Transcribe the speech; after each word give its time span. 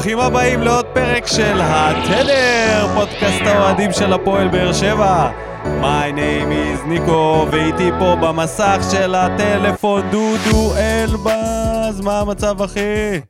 ברוכים 0.00 0.20
הבאים 0.20 0.62
לעוד 0.62 0.86
פרק 0.86 1.26
של 1.26 1.60
התדר, 1.62 2.86
פודקאסט 2.94 3.42
האוהדים 3.44 3.92
של 3.92 4.12
הפועל 4.12 4.48
באר 4.48 4.72
שבע. 4.72 5.30
My 5.64 6.12
name 6.14 6.50
is 6.50 6.88
ניקו, 6.88 7.46
ואיתי 7.52 7.90
פה 7.98 8.16
במסך 8.20 8.78
של 8.92 9.14
הטלפון 9.14 10.02
דודו 10.10 10.72
אלבז, 10.76 12.00
מה 12.00 12.20
המצב 12.20 12.62
אחי? 12.62 13.20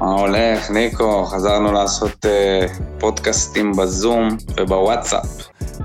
מה 0.00 0.10
הולך, 0.10 0.70
ניקו? 0.70 1.24
חזרנו 1.24 1.72
לעשות 1.72 2.26
uh, 2.26 2.98
פודקאסטים 3.00 3.72
בזום 3.72 4.28
ובוואטסאפ. 4.56 5.26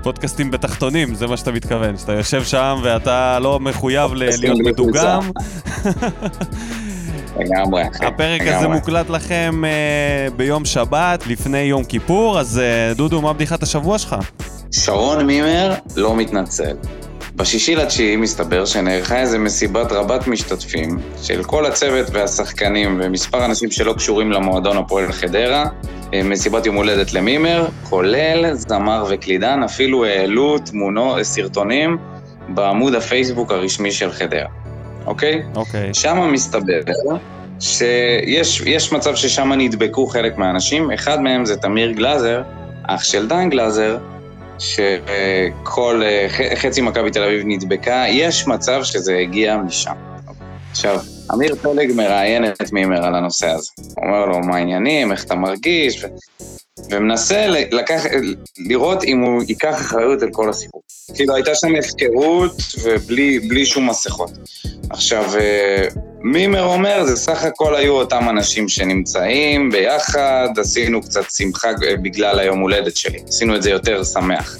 פודקאסטים 0.02 0.50
בתחתונים, 0.50 1.14
זה 1.14 1.26
מה 1.26 1.36
שאתה 1.36 1.52
מתכוון, 1.52 1.96
שאתה 1.96 2.12
יושב 2.12 2.44
שם 2.44 2.76
ואתה 2.82 3.38
לא 3.38 3.60
מחויב 3.60 4.14
להיות 4.14 4.58
מדוגם. 4.64 5.30
לגמרי, 7.38 7.82
הפרק 7.82 8.40
הזה 8.40 8.68
מוקלט 8.68 9.10
לכם 9.10 9.62
uh, 9.62 10.34
ביום 10.34 10.64
שבת, 10.64 11.26
לפני 11.26 11.58
יום 11.58 11.84
כיפור, 11.84 12.40
אז 12.40 12.60
uh, 12.60 12.96
דודו, 12.96 13.22
מה 13.22 13.32
בדיחת 13.32 13.62
השבוע 13.62 13.98
שלך? 13.98 14.16
שרון 14.70 15.26
מימר 15.26 15.74
לא 15.96 16.16
מתנצל. 16.16 16.76
בשישי 17.36 17.74
לתשיעי 17.74 18.16
מסתבר 18.16 18.64
שנערכה 18.64 19.20
איזה 19.20 19.38
מסיבת 19.38 19.92
רבת 19.92 20.26
משתתפים 20.26 20.98
של 21.22 21.44
כל 21.44 21.66
הצוות 21.66 22.06
והשחקנים 22.12 23.00
ומספר 23.02 23.44
אנשים 23.44 23.70
שלא 23.70 23.92
קשורים 23.92 24.32
למועדון 24.32 24.76
הפועל 24.76 25.12
חדרה, 25.12 25.64
אה, 26.14 26.22
מסיבת 26.22 26.66
יום 26.66 26.76
הולדת 26.76 27.12
למימר, 27.12 27.66
כולל 27.82 28.54
זמר 28.54 29.04
וקלידן, 29.10 29.62
אפילו 29.62 30.04
העלו 30.04 30.58
תמונות, 30.58 31.22
סרטונים 31.22 31.96
בעמוד 32.48 32.94
הפייסבוק 32.94 33.52
הרשמי 33.52 33.92
של 33.92 34.12
חדרה. 34.12 34.63
אוקיי? 35.06 35.42
אוקיי. 35.54 35.94
שם 35.94 36.30
מסתבר 36.32 36.80
שיש 37.60 38.92
מצב 38.92 39.14
ששם 39.14 39.52
נדבקו 39.52 40.06
חלק 40.06 40.38
מהאנשים, 40.38 40.90
אחד 40.90 41.20
מהם 41.20 41.44
זה 41.44 41.56
תמיר 41.56 41.90
גלאזר, 41.90 42.42
אח 42.86 43.04
של 43.04 43.28
דן 43.28 43.50
גלאזר, 43.50 43.98
שכל, 44.58 46.02
חצי 46.54 46.80
מכבי 46.80 47.10
תל 47.10 47.22
אביב 47.22 47.42
נדבקה, 47.44 48.04
יש 48.08 48.46
מצב 48.46 48.84
שזה 48.84 49.16
הגיע 49.16 49.56
משם. 49.56 49.92
עכשיו, 50.70 50.98
אמיר 51.34 51.54
פלג 51.54 51.92
מראיין 51.96 52.44
את 52.44 52.72
מימר 52.72 53.04
על 53.04 53.14
הנושא 53.14 53.46
הזה. 53.46 53.70
הוא 53.76 54.04
אומר 54.04 54.26
לו, 54.26 54.40
מה 54.40 54.56
העניינים, 54.56 55.12
איך 55.12 55.24
אתה 55.24 55.34
מרגיש. 55.34 56.04
ומנסה 56.90 57.46
לקח, 57.48 58.02
לראות 58.58 59.04
אם 59.04 59.20
הוא 59.20 59.42
ייקח 59.48 59.74
אחריות 59.80 60.22
על 60.22 60.28
כל 60.32 60.50
הסיפור. 60.50 60.82
כאילו, 61.14 61.34
הייתה 61.34 61.54
שם 61.54 61.74
הפקרות 61.78 62.56
ובלי 62.82 63.66
שום 63.66 63.90
מסכות. 63.90 64.30
עכשיו, 64.90 65.24
אה, 65.38 65.86
מימר 66.20 66.64
אומר, 66.64 67.04
זה 67.04 67.16
סך 67.16 67.44
הכל 67.44 67.74
היו 67.76 67.92
אותם 67.92 68.28
אנשים 68.28 68.68
שנמצאים 68.68 69.70
ביחד, 69.70 70.48
עשינו 70.56 71.02
קצת 71.02 71.30
שמחה 71.30 71.68
אה, 71.68 71.96
בגלל 71.96 72.38
היום 72.38 72.60
הולדת 72.60 72.96
שלי, 72.96 73.18
עשינו 73.28 73.56
את 73.56 73.62
זה 73.62 73.70
יותר 73.70 74.04
שמח. 74.04 74.58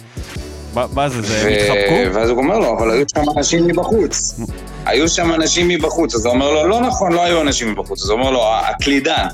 מה 0.75 1.09
זה, 1.09 1.23
זה 1.23 1.39
הם 1.39 1.49
התחבקו? 1.49 2.15
ואז 2.15 2.31
הוא 2.31 2.39
אומר 2.39 2.59
לו, 2.59 2.79
אבל 2.79 2.91
היו 2.91 3.05
שם 3.15 3.23
אנשים 3.37 3.67
מבחוץ. 3.67 4.41
היו 4.87 5.09
שם 5.09 5.35
אנשים 5.35 5.69
מבחוץ, 5.69 6.15
אז 6.15 6.27
הוא 6.27 6.35
אומר 6.35 6.51
לו, 6.51 6.69
לא 6.69 6.81
נכון, 6.81 7.13
לא 7.13 7.25
היו 7.25 7.41
אנשים 7.41 7.73
מבחוץ. 7.73 8.03
אז 8.03 8.11
הוא 8.11 8.19
אומר 8.19 8.31
לו, 8.31 8.43
הקלידן. 8.47 9.27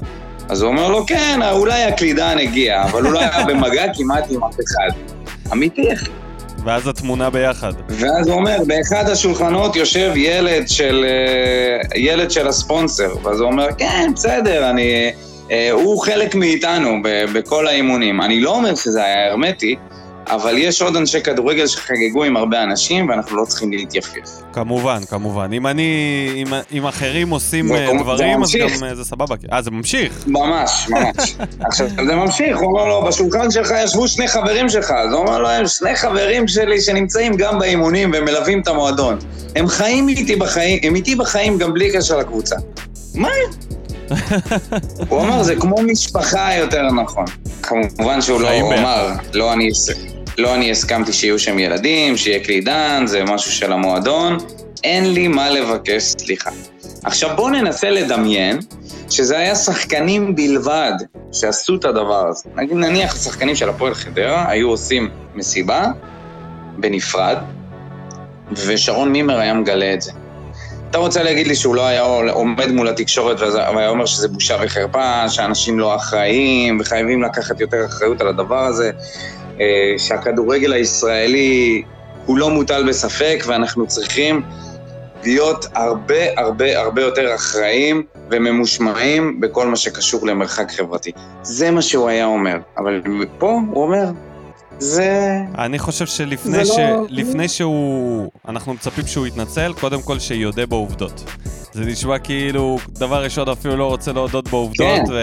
אז 0.51 0.63
הוא 0.63 0.71
אומר 0.71 0.89
לו, 0.89 1.07
כן, 1.07 1.41
אולי 1.53 1.83
הקלידן 1.83 2.39
הגיע, 2.39 2.83
אבל 2.83 3.03
הוא 3.05 3.13
לא 3.13 3.21
היה 3.21 3.45
במגע 3.47 3.85
כמעט 3.95 4.25
עם 4.31 4.45
אף 4.45 4.55
אחד. 4.55 4.99
אמיתי, 5.53 5.93
אחי. 5.93 6.11
ואז 6.65 6.89
התמונה 6.89 7.31
ביחד. 7.31 7.73
ואז 7.89 8.29
הוא 8.29 8.37
אומר, 8.37 8.57
באחד 8.67 9.09
השולחנות 9.09 9.77
יושב 9.77 10.13
ילד 10.17 10.69
של, 10.69 11.05
אה, 11.09 11.99
ילד 11.99 12.31
של 12.31 12.49
הספונסר, 12.49 13.15
ואז 13.23 13.41
הוא 13.41 13.51
אומר, 13.51 13.67
כן, 13.79 14.11
בסדר, 14.15 14.71
אני... 14.71 15.13
אה, 15.51 15.71
הוא 15.73 16.03
חלק 16.03 16.35
מאיתנו 16.35 16.97
בכל 17.35 17.67
האימונים. 17.67 18.21
אני 18.21 18.41
לא 18.41 18.55
אומר 18.55 18.75
שזה 18.75 19.05
היה 19.05 19.31
הרמטי, 19.31 19.77
אבל 20.31 20.59
יש 20.59 20.83
עוד 20.83 20.97
אנשי 20.97 21.21
כדורגל 21.21 21.67
שחגגו 21.67 22.25
עם 22.25 22.37
הרבה 22.37 22.63
אנשים, 22.63 23.09
ואנחנו 23.09 23.37
לא 23.37 23.45
צריכים 23.45 23.73
להתייפף. 23.73 24.43
כמובן, 24.53 25.01
כמובן. 25.09 25.53
אם 25.53 25.67
אני, 25.67 25.85
אם, 26.37 26.47
אם 26.73 26.87
אחרים 26.87 27.31
עושים 27.31 27.73
אה, 27.73 27.89
דברים, 27.99 28.43
אז 28.43 28.57
גם 28.57 28.85
אה, 28.85 28.95
זה 28.95 29.05
סבבה. 29.05 29.35
אה, 29.53 29.63
זה 29.63 29.71
ממשיך. 29.71 30.25
ממש, 30.27 30.89
ממש. 30.91 31.37
עכשיו, 31.69 31.87
זה 32.07 32.15
ממשיך, 32.15 32.59
הוא 32.59 32.67
אומר 32.67 32.85
לו, 32.85 33.05
בשולחן 33.07 33.51
שלך 33.51 33.75
ישבו 33.85 34.09
שני 34.09 34.29
חברים 34.29 34.69
שלך. 34.69 34.91
אז 34.91 35.13
הוא 35.13 35.21
אומר 35.21 35.39
לו, 35.39 35.49
הם 35.49 35.67
שני 35.67 35.97
חברים 35.97 36.49
שלי 36.49 36.81
שנמצאים 36.81 37.37
גם 37.37 37.59
באימונים 37.59 38.11
ומלווים 38.15 38.61
את 38.61 38.69
המועדון. 38.69 39.19
הם 39.57 39.69
חיים 39.69 40.09
איתי 40.09 40.37
בחיים, 40.37 40.79
הם 40.83 40.95
איתי 40.95 41.15
בחיים 41.15 41.59
גם 41.59 41.75
בלי 41.75 41.93
קשר 41.93 42.19
לקבוצה. 42.19 42.57
מה? 43.15 43.29
הוא 45.09 45.21
אמר, 45.21 45.43
זה 45.43 45.57
כמו 45.57 45.77
משפחה 45.83 46.55
יותר 46.55 46.83
נכון. 46.83 47.25
כמובן 47.63 48.21
שהוא 48.21 48.41
לא 48.41 48.49
אמר, 48.61 49.09
לא 49.35 49.53
אני... 49.53 49.71
לא 50.41 50.55
אני 50.55 50.71
הסכמתי 50.71 51.13
שיהיו 51.13 51.39
שם 51.39 51.59
ילדים, 51.59 52.17
שיהיה 52.17 52.45
קלידן, 52.45 53.03
זה 53.07 53.25
משהו 53.25 53.53
של 53.53 53.73
המועדון, 53.73 54.37
אין 54.85 55.15
לי 55.15 55.29
מה 55.29 55.51
לבקש 55.51 56.03
סליחה. 56.03 56.51
עכשיו 57.05 57.37
בואו 57.37 57.49
ננסה 57.49 57.91
לדמיין 57.91 58.59
שזה 59.11 59.39
היה 59.39 59.55
שחקנים 59.55 60.37
בלבד 60.37 60.93
שעשו 61.33 61.75
את 61.75 61.85
הדבר 61.85 62.29
הזה. 62.29 62.49
נניח 62.57 63.15
השחקנים 63.15 63.57
של 63.57 63.69
הפועל 63.69 63.95
חדרה 63.95 64.51
היו 64.51 64.69
עושים 64.69 65.11
מסיבה 65.35 65.87
בנפרד, 66.79 67.37
ושרון 68.53 69.13
מימר 69.13 69.39
היה 69.39 69.55
מגלה 69.55 69.95
את 69.95 70.03
זה. 70.03 70.13
אתה 70.91 70.99
רוצה 70.99 71.23
להגיד 71.23 71.47
לי 71.47 71.55
שהוא 71.55 71.75
לא 71.75 71.87
היה 71.87 72.03
עומד 72.33 72.71
מול 72.71 72.89
התקשורת 72.89 73.41
והיה 73.41 73.89
אומר 73.89 74.07
שזה 74.07 74.29
בושה 74.29 74.57
וחרפה, 74.63 75.29
שאנשים 75.29 75.79
לא 75.79 75.97
אחראים 75.97 76.81
וחייבים 76.81 77.23
לקחת 77.23 77.61
יותר 77.61 77.87
אחריות 77.87 78.21
על 78.21 78.29
הדבר 78.29 78.65
הזה, 78.65 78.91
שהכדורגל 79.99 80.73
הישראלי 80.73 81.83
הוא 82.27 82.39
לא 82.39 82.51
מוטל 82.51 82.89
בספק 82.89 83.45
ואנחנו 83.47 83.87
צריכים 83.87 84.43
להיות 85.25 85.67
הרבה 85.75 86.41
הרבה 86.41 86.81
הרבה 86.81 87.03
יותר 87.03 87.35
אחראים 87.35 88.03
וממושמעים 88.31 89.41
בכל 89.41 89.67
מה 89.67 89.77
שקשור 89.77 90.27
למרחק 90.27 90.71
חברתי. 90.71 91.13
זה 91.43 91.71
מה 91.71 91.83
שהוא 91.83 92.09
היה 92.09 92.25
אומר, 92.25 92.57
אבל 92.79 93.03
פה 93.39 93.61
הוא 93.71 93.83
אומר, 93.83 94.05
זה... 94.79 95.39
אני 95.59 95.79
חושב 95.79 96.07
שלפני 96.07 96.67
ש... 96.67 96.79
לא... 96.79 97.07
לפני 97.09 97.49
שהוא... 97.49 98.31
אנחנו 98.49 98.75
מצפים 98.75 99.07
שהוא 99.07 99.27
יתנצל, 99.27 99.73
קודם 99.81 100.03
כל 100.03 100.19
שיודה 100.19 100.67
בעובדות. 100.67 101.25
זה 101.73 101.85
נשמע 101.85 102.19
כאילו, 102.19 102.79
דבר 102.89 103.25
ראשון 103.25 103.49
אפילו 103.49 103.77
לא 103.77 103.87
רוצה 103.87 104.13
להודות 104.13 104.49
בעובדות, 104.49 104.99
כן. 104.99 105.05
ו... 105.11 105.17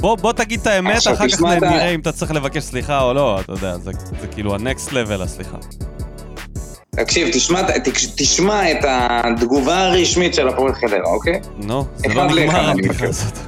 בוא, 0.00 0.16
בוא 0.16 0.32
תגיד 0.32 0.60
את 0.60 0.66
האמת, 0.66 0.98
אחר 0.98 1.28
כך 1.28 1.42
נראה 1.42 1.94
אם 1.94 2.00
אתה 2.00 2.12
צריך 2.12 2.32
לבקש 2.32 2.62
סליחה 2.62 3.02
או 3.02 3.14
לא, 3.14 3.40
אתה 3.40 3.52
יודע, 3.52 3.78
זה, 3.78 3.90
זה 4.20 4.26
כאילו 4.26 4.54
ה-next 4.54 4.90
level 4.90 5.22
הסליחה. 5.22 5.56
תקשיב, 6.90 7.28
תשמע, 7.32 7.62
תשמע 8.16 8.70
את 8.70 8.78
התגובה 8.88 9.78
הרשמית 9.78 10.34
של 10.34 10.48
הפועל 10.48 10.74
חדרה, 10.74 11.04
אוקיי? 11.04 11.40
נו, 11.56 11.84
זה 11.96 12.08
לא 12.14 12.26
נגמר 12.26 12.70
הבדיחה 12.70 13.06
הזאת. 13.06 13.38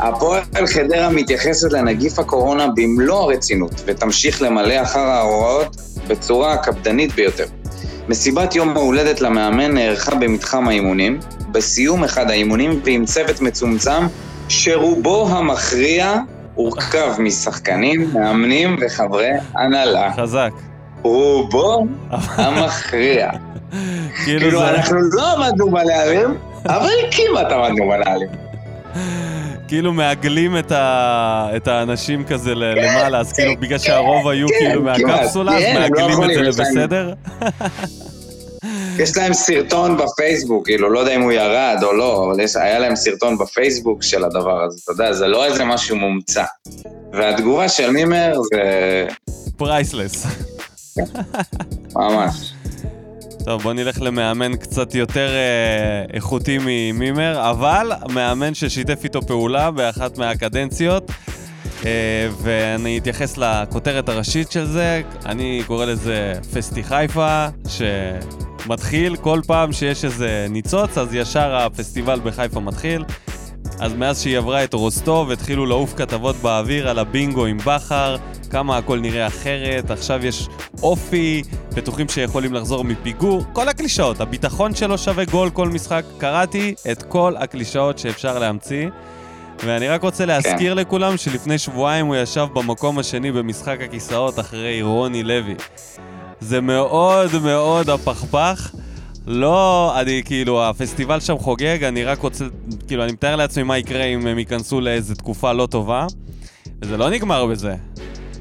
הפועל 0.00 0.66
חדרה 0.74 1.10
מתייחסת 1.10 1.72
לנגיף 1.72 2.18
הקורונה 2.18 2.66
במלוא 2.76 3.22
הרצינות, 3.22 3.82
ותמשיך 3.86 4.42
למלא 4.42 4.82
אחר 4.82 5.00
ההוראות 5.00 5.76
בצורה 6.06 6.52
הקפדנית 6.52 7.14
ביותר. 7.14 7.46
מסיבת 8.08 8.54
יום 8.54 8.76
ההולדת 8.76 9.20
למאמן 9.20 9.74
נערכה 9.74 10.14
במתחם 10.14 10.68
האימונים, 10.68 11.20
בסיום 11.52 12.04
אחד 12.04 12.30
האימונים 12.30 12.80
ועם 12.84 13.04
צוות 13.04 13.40
מצומצם 13.40 14.06
שרובו 14.48 15.28
המכריע 15.28 16.14
הורכב 16.54 17.14
משחקנים, 17.18 18.10
מאמנים 18.14 18.76
וחברי 18.80 19.30
הנהלה. 19.54 20.12
חזק. 20.16 20.50
רובו 21.02 21.86
המכריע. 22.10 23.30
כאילו, 24.24 24.40
כאילו 24.40 24.68
אנחנו 24.68 24.96
לא 25.12 25.32
עמדנו 25.32 25.70
בנהלים, 25.70 26.38
אבל 26.66 26.88
כמעט 27.10 27.52
עמדנו 27.52 27.88
בנהלים. 27.88 28.28
כאילו 29.68 29.92
מעגלים 29.92 30.58
את, 30.58 30.72
ה... 30.72 31.48
את 31.56 31.68
האנשים 31.68 32.24
כזה 32.24 32.54
למעלה, 32.54 33.18
אז 33.18 33.32
כאילו 33.32 33.56
בגלל 33.60 33.78
שהרוב 33.78 34.28
היו 34.28 34.48
כן, 34.48 34.54
כאילו 34.58 34.82
מהקפסולה, 34.82 35.56
אז 35.56 35.62
כן, 35.62 35.74
לא 35.74 35.80
מעגלים 35.80 36.22
את 36.22 36.34
זה 36.34 36.42
לבסדר? 36.42 37.12
יש 39.02 39.16
להם 39.16 39.34
סרטון 39.34 39.96
בפייסבוק, 39.96 40.66
כאילו, 40.66 40.92
לא 40.92 40.98
יודע 40.98 41.14
אם 41.14 41.22
הוא 41.22 41.32
ירד 41.32 41.78
או 41.82 41.92
לא, 41.92 42.26
אבל 42.26 42.40
יש, 42.40 42.56
היה 42.56 42.78
להם 42.78 42.96
סרטון 42.96 43.38
בפייסבוק 43.38 44.02
של 44.02 44.24
הדבר 44.24 44.62
הזה, 44.62 44.80
אתה 44.84 44.92
יודע, 44.92 45.12
זה 45.12 45.26
לא 45.26 45.44
איזה 45.44 45.64
משהו 45.64 45.96
מומצא. 45.96 46.44
והתגובה 47.12 47.68
של 47.68 47.90
מימר 47.90 48.34
זה... 48.52 49.06
Priceless. 49.56 50.26
ממש. 51.96 52.52
טוב, 53.44 53.62
בוא 53.62 53.72
נלך 53.72 54.02
למאמן 54.02 54.56
קצת 54.56 54.94
יותר 54.94 55.28
אה, 55.28 56.14
איכותי 56.14 56.58
ממימר, 56.60 57.50
אבל 57.50 57.92
מאמן 58.08 58.54
ששיתף 58.54 59.04
איתו 59.04 59.22
פעולה 59.22 59.70
באחת 59.70 60.18
מהקדנציות, 60.18 61.10
אה, 61.84 62.28
ואני 62.42 62.98
אתייחס 62.98 63.38
לכותרת 63.38 64.08
הראשית 64.08 64.52
של 64.52 64.66
זה, 64.66 65.02
אני 65.26 65.62
קורא 65.66 65.84
לזה 65.84 66.32
פסטי 66.54 66.84
חיפה, 66.84 67.46
ש... 67.68 67.82
מתחיל, 68.72 69.16
כל 69.16 69.40
פעם 69.46 69.72
שיש 69.72 70.04
איזה 70.04 70.46
ניצוץ, 70.50 70.98
אז 70.98 71.14
ישר 71.14 71.56
הפסטיבל 71.56 72.20
בחיפה 72.20 72.60
מתחיל. 72.60 73.04
אז 73.80 73.92
מאז 73.92 74.22
שהיא 74.22 74.38
עברה 74.38 74.64
את 74.64 74.74
רוסטוב, 74.74 75.30
התחילו 75.30 75.66
לעוף 75.66 75.94
כתבות 75.96 76.36
באוויר 76.36 76.88
על 76.88 76.98
הבינגו 76.98 77.46
עם 77.46 77.58
בכר, 77.58 78.16
כמה 78.50 78.76
הכל 78.76 78.98
נראה 78.98 79.26
אחרת, 79.26 79.90
עכשיו 79.90 80.26
יש 80.26 80.48
אופי, 80.82 81.42
בטוחים 81.74 82.08
שיכולים 82.08 82.54
לחזור 82.54 82.84
מפיגור, 82.84 83.44
כל 83.52 83.68
הקלישאות, 83.68 84.20
הביטחון 84.20 84.74
שלו 84.74 84.98
שווה 84.98 85.24
גול 85.24 85.50
כל 85.50 85.68
משחק, 85.68 86.04
קראתי 86.18 86.74
את 86.92 87.02
כל 87.02 87.34
הקלישאות 87.38 87.98
שאפשר 87.98 88.38
להמציא. 88.38 88.88
ואני 89.64 89.88
רק 89.88 90.02
רוצה 90.02 90.24
להזכיר 90.26 90.74
כן. 90.74 90.80
לכולם 90.80 91.16
שלפני 91.16 91.58
שבועיים 91.58 92.06
הוא 92.06 92.16
ישב 92.16 92.46
במקום 92.54 92.98
השני 92.98 93.32
במשחק 93.32 93.78
הכיסאות 93.84 94.38
אחרי 94.38 94.82
רוני 94.82 95.22
לוי. 95.22 95.54
זה 96.42 96.60
מאוד 96.60 97.30
מאוד 97.42 97.90
הפכפך. 97.90 98.70
לא, 99.26 99.92
אני 100.00 100.22
כאילו, 100.24 100.64
הפסטיבל 100.64 101.20
שם 101.20 101.38
חוגג, 101.38 101.84
אני 101.84 102.04
רק 102.04 102.18
רוצה, 102.18 102.44
כאילו, 102.86 103.04
אני 103.04 103.12
מתאר 103.12 103.36
לעצמי 103.36 103.62
מה 103.62 103.78
יקרה 103.78 104.04
אם 104.04 104.26
הם 104.26 104.38
ייכנסו 104.38 104.80
לאיזו 104.80 105.14
תקופה 105.14 105.52
לא 105.52 105.66
טובה, 105.66 106.06
וזה 106.82 106.96
לא 106.96 107.10
נגמר 107.10 107.46
בזה. 107.46 107.74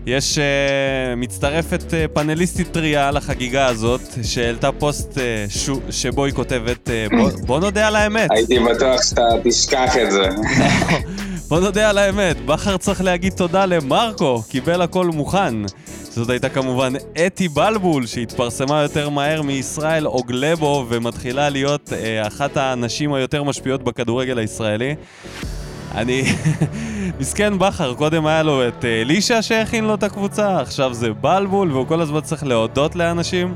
יש 0.05 0.37
uh, 0.37 1.15
מצטרפת 1.17 1.83
uh, 1.89 2.13
פאנליסטית 2.13 2.71
טריה 2.71 3.11
לחגיגה 3.11 3.65
הזאת, 3.65 4.01
שהעלתה 4.23 4.71
פוסט 4.71 5.17
uh, 5.17 5.19
ש... 5.49 5.69
שבו 5.89 6.25
היא 6.25 6.33
כותבת, 6.33 6.89
uh, 6.89 7.15
בוא, 7.17 7.29
בוא 7.45 7.59
נודה 7.59 7.87
על 7.87 7.95
האמת. 7.95 8.29
הייתי 8.31 8.59
בטוח 8.59 9.01
שאתה 9.09 9.27
תשכח 9.43 9.97
את 9.97 10.11
זה. 10.11 10.29
בוא 11.51 11.59
נודה 11.59 11.89
על 11.89 11.97
האמת, 11.97 12.45
בכר 12.45 12.77
צריך 12.77 13.01
להגיד 13.01 13.33
תודה 13.33 13.65
למרקו, 13.65 14.43
קיבל 14.49 14.81
הכל 14.81 15.07
מוכן. 15.07 15.53
זאת 15.85 16.29
הייתה 16.29 16.49
כמובן 16.49 16.93
אתי 17.27 17.47
בלבול, 17.47 18.05
שהתפרסמה 18.05 18.81
יותר 18.81 19.09
מהר 19.09 19.41
מישראל 19.41 20.07
אוגלבו 20.07 20.85
ומתחילה 20.89 21.49
להיות 21.49 21.93
אה, 21.93 22.27
אחת 22.27 22.57
הנשים 22.57 23.13
היותר 23.13 23.43
משפיעות 23.43 23.83
בכדורגל 23.83 24.37
הישראלי. 24.37 24.95
אני... 25.95 26.23
מסכן 27.19 27.59
בכר, 27.59 27.93
קודם 27.93 28.25
היה 28.25 28.43
לו 28.43 28.67
את 28.67 28.85
אה, 28.85 29.01
אלישע 29.01 29.41
שהכין 29.41 29.85
לו 29.85 29.93
את 29.93 30.03
הקבוצה, 30.03 30.59
עכשיו 30.59 30.93
זה 30.93 31.13
בלבול, 31.13 31.71
והוא 31.71 31.87
כל 31.87 32.01
הזמן 32.01 32.21
צריך 32.21 32.43
להודות 32.43 32.95
לאנשים. 32.95 33.53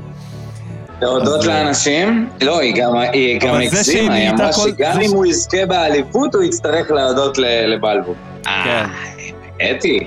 להודות 1.02 1.42
אה, 1.42 1.46
לאנשים? 1.46 2.28
לא, 2.40 2.60
היא 2.60 2.74
גם, 2.76 2.96
היא 2.96 3.40
גם 3.40 3.54
הגזימה, 3.54 4.14
היא 4.14 4.30
אמרה 4.30 4.52
שגם 4.52 5.00
אם 5.00 5.10
הוא 5.10 5.26
יזכה 5.26 5.66
באליפות, 5.66 6.34
הוא 6.34 6.42
יצטרך 6.42 6.90
להודות 6.90 7.38
לבלבול. 7.66 8.14
כן. 8.44 8.50
אה, 9.60 9.70
אתי, 9.70 10.06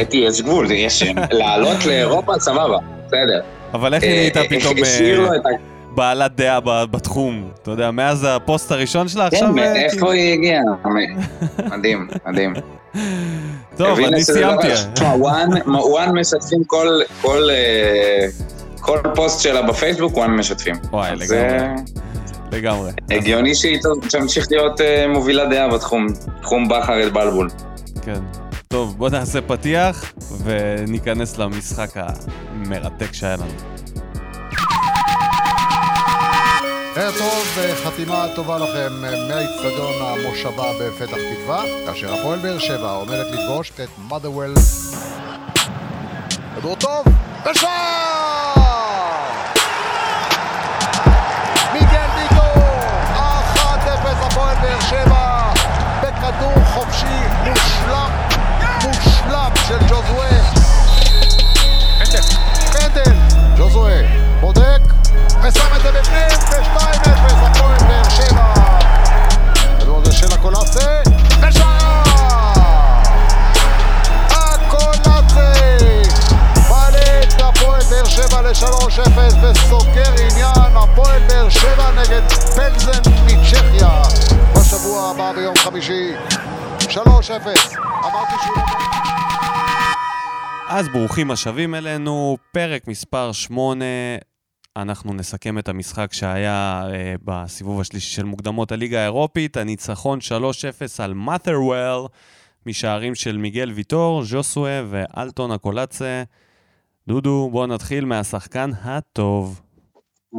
אתי, 0.00 0.16
יש 0.16 0.40
גבול, 0.40 0.70
יש 0.70 1.02
לעלות 1.30 1.84
לאירופה, 1.86 2.32
סבבה, 2.38 2.78
בסדר. 3.06 3.40
אבל 3.74 3.94
איך 3.94 4.02
היא 4.02 4.12
נהייתה 4.12 4.40
פתאום... 4.48 4.74
השאיר 4.82 5.20
לו 5.20 5.34
את 5.34 5.46
ה... 5.46 5.48
בעלת 5.94 6.36
דעה 6.36 6.60
בתחום, 6.90 7.48
אתה 7.62 7.70
יודע, 7.70 7.90
מאז 7.90 8.26
הפוסט 8.30 8.72
הראשון 8.72 9.08
שלה, 9.08 9.26
עכשיו... 9.26 9.48
כן, 9.48 9.54
מאיפה 9.54 9.90
כאילו- 9.90 10.10
היא 10.10 10.32
הגיעה? 10.32 10.62
מדהים, 11.76 12.08
מדהים. 12.26 12.54
טוב, 13.76 13.98
אני 13.98 14.22
סיימתי. 14.22 14.68
וואן 15.66 16.18
משתפים 16.18 16.62
אה, 17.50 18.26
כל 18.84 18.98
פוסט 19.14 19.40
שלה 19.40 19.62
בפייסבוק, 19.62 20.16
one 20.16 20.30
משתפים. 20.30 20.74
וואי, 20.90 21.16
לגמרי. 21.16 21.82
לגמרי. 22.52 22.90
הגיוני 23.10 23.54
שהיא 23.54 23.78
תמשיך 24.10 24.46
להיות 24.50 24.80
אה, 24.80 25.08
מובילה 25.08 25.46
דעה 25.46 25.68
בתחום, 25.68 26.06
תחום 26.42 26.68
בכר 26.68 27.02
אל 27.02 27.10
בלבול. 27.10 27.48
כן. 28.02 28.20
טוב, 28.68 28.98
בוא 28.98 29.10
נעשה 29.10 29.40
פתיח 29.40 30.12
וניכנס 30.44 31.38
למשחק 31.38 31.90
המרתק 31.94 33.12
שהיה 33.12 33.36
לנו. 33.36 33.52
ערב 36.96 37.14
טוב 37.18 37.44
וחתימה 37.56 38.26
טובה 38.34 38.58
לכם 38.58 38.92
מהאיצטדיון 39.00 39.92
המושבה 40.00 40.64
בפתח 40.80 41.16
תקווה, 41.34 41.64
כאשר 41.86 42.14
הפועל 42.14 42.38
באר 42.38 42.58
שבע 42.58 42.90
עומדת 42.90 43.26
לפגוש 43.30 43.72
את 43.82 43.88
motherwell. 44.10 44.60
כדור 46.56 46.76
טוב, 46.76 47.04
ושער! 47.50 48.03
ג'וזווה, 63.74 64.02
בודק, 64.40 64.80
ושם 65.42 65.76
את 65.76 65.82
זה 65.82 65.92
בפנים, 65.92 66.38
ו-2-0, 66.50 67.08
הפועל 67.34 67.78
באר 67.78 68.08
שבע. 68.08 68.54
הכדור 69.76 69.98
הזה 69.98 70.12
של 70.12 70.32
הקולאסה, 70.32 71.00
ושער! 71.40 72.02
הקולאסה! 74.30 75.52
מעלה 76.68 77.20
הפועל 77.38 77.80
באר 77.90 78.04
שבע 78.04 78.42
ל-3-0 78.42 79.18
וסוגר 79.42 80.12
עניין 80.30 80.76
הפועל 80.76 81.22
באר 81.28 81.48
שבע 81.48 81.90
נגד 81.90 82.32
פלזן 82.32 83.02
מצ'כיה 83.26 84.02
בשבוע 84.56 85.10
הבא 85.10 85.32
ביום 85.32 85.54
חמישי 85.56 86.12
3-0 86.80 86.90
אמרתי 88.04 88.34
שהוא... 88.44 88.93
אז 90.68 90.88
ברוכים 90.88 91.30
השבים 91.30 91.74
אלינו, 91.74 92.36
פרק 92.52 92.88
מספר 92.88 93.32
8 93.32 93.84
אנחנו 94.76 95.14
נסכם 95.14 95.58
את 95.58 95.68
המשחק 95.68 96.12
שהיה 96.12 96.82
uh, 96.86 96.92
בסיבוב 97.24 97.80
השלישי 97.80 98.14
של 98.14 98.24
מוקדמות 98.24 98.72
הליגה 98.72 99.00
האירופית, 99.00 99.56
הניצחון 99.56 100.18
3-0 100.18 100.32
על 100.98 101.14
מאת'רוול, 101.14 102.06
משערים 102.66 103.14
של 103.14 103.36
מיגל 103.36 103.70
ויטור, 103.70 104.24
ז'וסווה 104.24 104.82
ואלטון 104.90 105.50
הקולאצה. 105.50 106.22
דודו, 107.08 107.48
בואו 107.52 107.66
נתחיל 107.66 108.04
מהשחקן 108.04 108.70
הטוב. 108.84 109.60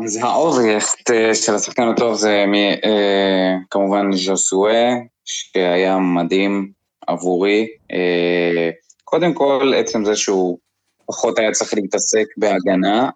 אז 0.05 0.15
האובייכט 0.15 1.11
אה, 1.11 1.35
של 1.35 1.55
השחקן 1.55 1.87
הטוב 1.87 2.15
זה 2.15 2.45
מ, 2.47 2.53
uh, 2.53 3.65
כמובן 3.69 4.11
ז'וסווה, 4.11 4.89
שהיה 5.25 5.97
מדהים 5.97 6.71
עבורי. 7.07 7.67
Uh, 7.91 8.84
קודם 9.05 9.33
כל, 9.33 9.73
עצם 9.77 10.05
זה 10.05 10.15
שהוא 10.15 10.57
פחות 11.05 11.39
היה 11.39 11.51
צריך 11.51 11.73
להתעסק 11.73 12.25
בהגנה, 12.37 13.09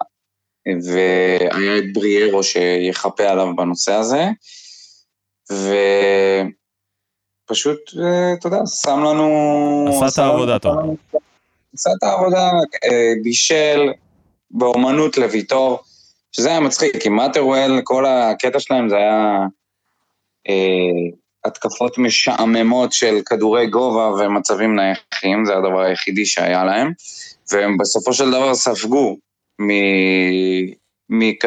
והיה 0.86 1.78
את 1.78 1.84
בריארו 1.94 2.44
שיחפה 2.44 3.24
עליו 3.24 3.56
בנושא 3.56 3.94
הזה, 3.94 4.24
ופשוט, 7.46 7.80
אתה 8.40 8.48
יודע, 8.48 8.66
שם 8.66 9.00
לנו... 9.00 9.86
עשה 9.90 10.08
את 10.08 10.18
העבודה 10.18 10.60
טוב. 10.60 10.96
עשה 11.74 11.90
את 11.98 12.04
העבודה, 12.04 12.52
אה, 12.84 13.14
בישל 13.24 13.92
באומנות 14.52 15.18
לוויטור, 15.18 15.80
שזה 16.32 16.50
היה 16.50 16.60
מצחיק, 16.60 16.98
כי 16.98 17.10
מאטרוול, 17.10 17.82
כל 17.84 18.06
הקטע 18.06 18.60
שלהם 18.60 18.90
זה 18.90 18.96
היה 18.96 19.48
אה, 20.50 21.18
התקפות 21.46 21.98
משעממות 21.98 22.94
של 22.94 23.16
כדורי 23.26 23.68
גובה 23.68 24.12
ומצבים 24.12 24.76
נייחים, 24.76 25.46
זה 25.46 25.58
הדבר 25.58 25.82
היחידי 25.82 26.26
שהיה 26.26 26.64
להם, 26.64 26.92
והם 27.52 27.78
בסופו 27.78 28.14
של 28.14 28.32
דבר 28.32 28.56
ספגו 28.56 29.18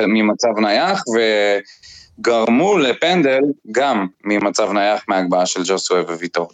ממצב 0.06 0.58
נייח, 0.60 1.02
וגרמו 2.18 2.78
לפנדל 2.78 3.40
גם 3.72 4.06
ממצב 4.24 4.72
נייח 4.72 5.04
מהגבהה 5.08 5.46
של 5.46 5.60
ג'וסווה 5.64 6.00
וויטור. 6.02 6.50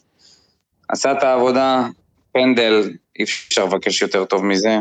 עשה 0.89 1.13
את 1.13 1.23
העבודה, 1.23 1.87
פנדל, 2.33 2.91
אי 3.19 3.25
אפשר 3.25 3.65
לבקש 3.65 4.03
יותר 4.03 4.25
טוב 4.25 4.45
מזה. 4.45 4.79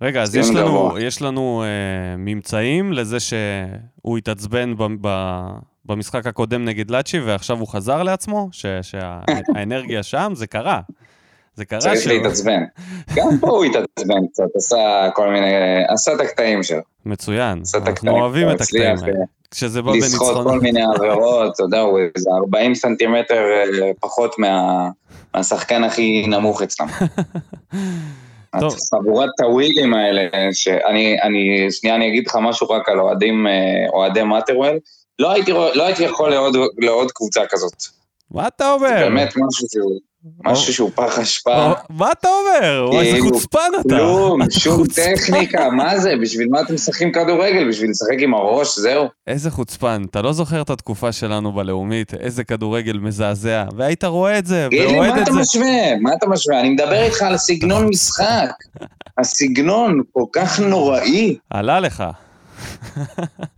רגע, 0.00 0.22
אז 0.22 0.36
יש 0.36 0.50
לנו, 0.50 0.98
יש 0.98 1.22
לנו 1.22 1.64
uh, 1.64 2.16
ממצאים 2.18 2.92
לזה 2.92 3.20
שהוא 3.20 4.18
התעצבן 4.18 4.76
ב, 4.76 4.82
ב, 5.00 5.40
במשחק 5.84 6.26
הקודם 6.26 6.64
נגד 6.64 6.90
לאצ'י 6.90 7.20
ועכשיו 7.20 7.58
הוא 7.58 7.68
חזר 7.68 8.02
לעצמו? 8.02 8.48
שהאנרגיה 8.82 10.02
שם? 10.12 10.32
זה 10.34 10.46
קרה. 10.46 10.80
זה 11.54 11.64
קרה 11.64 11.80
צריך 11.80 12.00
שלו. 12.00 12.14
להתעצבן. 12.14 12.62
גם 13.14 13.38
פה 13.40 13.48
הוא 13.48 13.64
התעצבן 13.64 14.26
קצת, 14.32 14.44
עשה 14.56 15.08
כל 15.14 15.28
מיני, 15.28 15.54
עשה 15.88 16.14
את 16.14 16.20
הקטעים 16.20 16.62
שלו. 16.62 16.80
מצוין, 17.06 17.62
אנחנו 17.74 18.10
אוהבים 18.10 18.50
את 18.50 18.60
הקטעים 18.60 18.96
האלה. 19.02 19.24
כשזה 19.50 19.82
בא 19.82 19.92
בניצחון. 19.92 20.28
לסחוט 20.28 20.46
כל 20.46 20.60
מיני 20.60 20.80
עבירות, 20.94 21.54
אתה 21.54 21.62
יודע, 21.62 21.80
הוא 21.80 21.98
איזה 22.16 22.30
40 22.42 22.74
סנטימטר 22.74 23.44
אה, 23.82 23.90
פחות 24.00 24.36
מהשחקן 25.34 25.84
הכי 25.84 26.26
נמוך 26.26 26.62
אצלם. 26.62 26.86
טוב. 28.60 28.74
חבורת 28.94 29.40
הווילים 29.42 29.94
האלה, 29.94 30.28
שאני, 30.52 31.22
אני, 31.22 31.66
שנייה 31.70 31.96
אני 31.96 32.08
אגיד 32.08 32.26
לך 32.26 32.38
משהו 32.42 32.68
רק 32.68 32.88
על 32.88 33.00
אוהדים, 33.00 33.46
אה, 33.46 33.52
אוהדי 33.92 34.22
מאטרוול, 34.22 34.78
לא 35.18 35.30
הייתי, 35.32 35.52
לא 35.52 35.86
הייתי 35.86 36.02
יכול 36.02 36.30
לעוד, 36.30 36.56
לעוד 36.78 37.12
קבוצה 37.12 37.40
כזאת. 37.50 37.72
מה 38.30 38.48
אתה 38.48 38.72
אומר? 38.72 38.88
באמת 38.88 39.28
משהו 39.28 39.66
שהוא... 39.72 39.98
משהו 40.44 40.72
שהוא 40.72 40.90
פח 40.94 41.18
אשפה. 41.18 41.72
מה 41.90 42.12
אתה 42.12 42.28
אומר? 42.28 42.88
וואי, 42.90 43.06
איזה 43.06 43.16
כאילו, 43.20 43.34
חוצפן 43.34 43.58
אתה. 43.80 43.88
כלום, 43.88 44.40
שום. 44.50 44.82
טכניקה, 44.86 45.70
מה 45.70 45.98
זה? 45.98 46.12
בשביל 46.22 46.48
מה 46.50 46.60
אתם 46.60 46.74
משחקים 46.74 47.12
כדורגל? 47.12 47.68
בשביל 47.68 47.90
לשחק 47.90 48.16
עם 48.22 48.34
הראש, 48.34 48.78
זהו. 48.78 49.08
איזה 49.26 49.50
חוצפן. 49.50 50.02
אתה 50.10 50.22
לא 50.22 50.32
זוכר 50.32 50.62
את 50.62 50.70
התקופה 50.70 51.12
שלנו 51.12 51.52
בלאומית, 51.52 52.14
איזה 52.14 52.44
כדורגל 52.44 52.98
מזעזע, 52.98 53.64
והיית 53.76 54.04
רואה 54.04 54.38
את 54.38 54.46
זה, 54.46 54.66
תגיד 54.70 54.80
לי, 54.80 54.86
ואוהד 54.94 55.10
מה 55.10 55.16
את 55.18 55.22
אתה 55.22 55.32
זה. 55.32 55.40
משווה? 55.40 55.96
מה 56.00 56.10
אתה 56.18 56.26
משווה? 56.26 56.60
אני 56.60 56.68
מדבר 56.68 57.02
איתך 57.02 57.22
על 57.22 57.36
סגנון 57.36 57.86
משחק. 57.92 58.50
הסגנון 59.18 60.00
כל 60.12 60.24
כך 60.32 60.60
נוראי. 60.60 61.36
עלה 61.50 61.80
לך. 61.80 62.04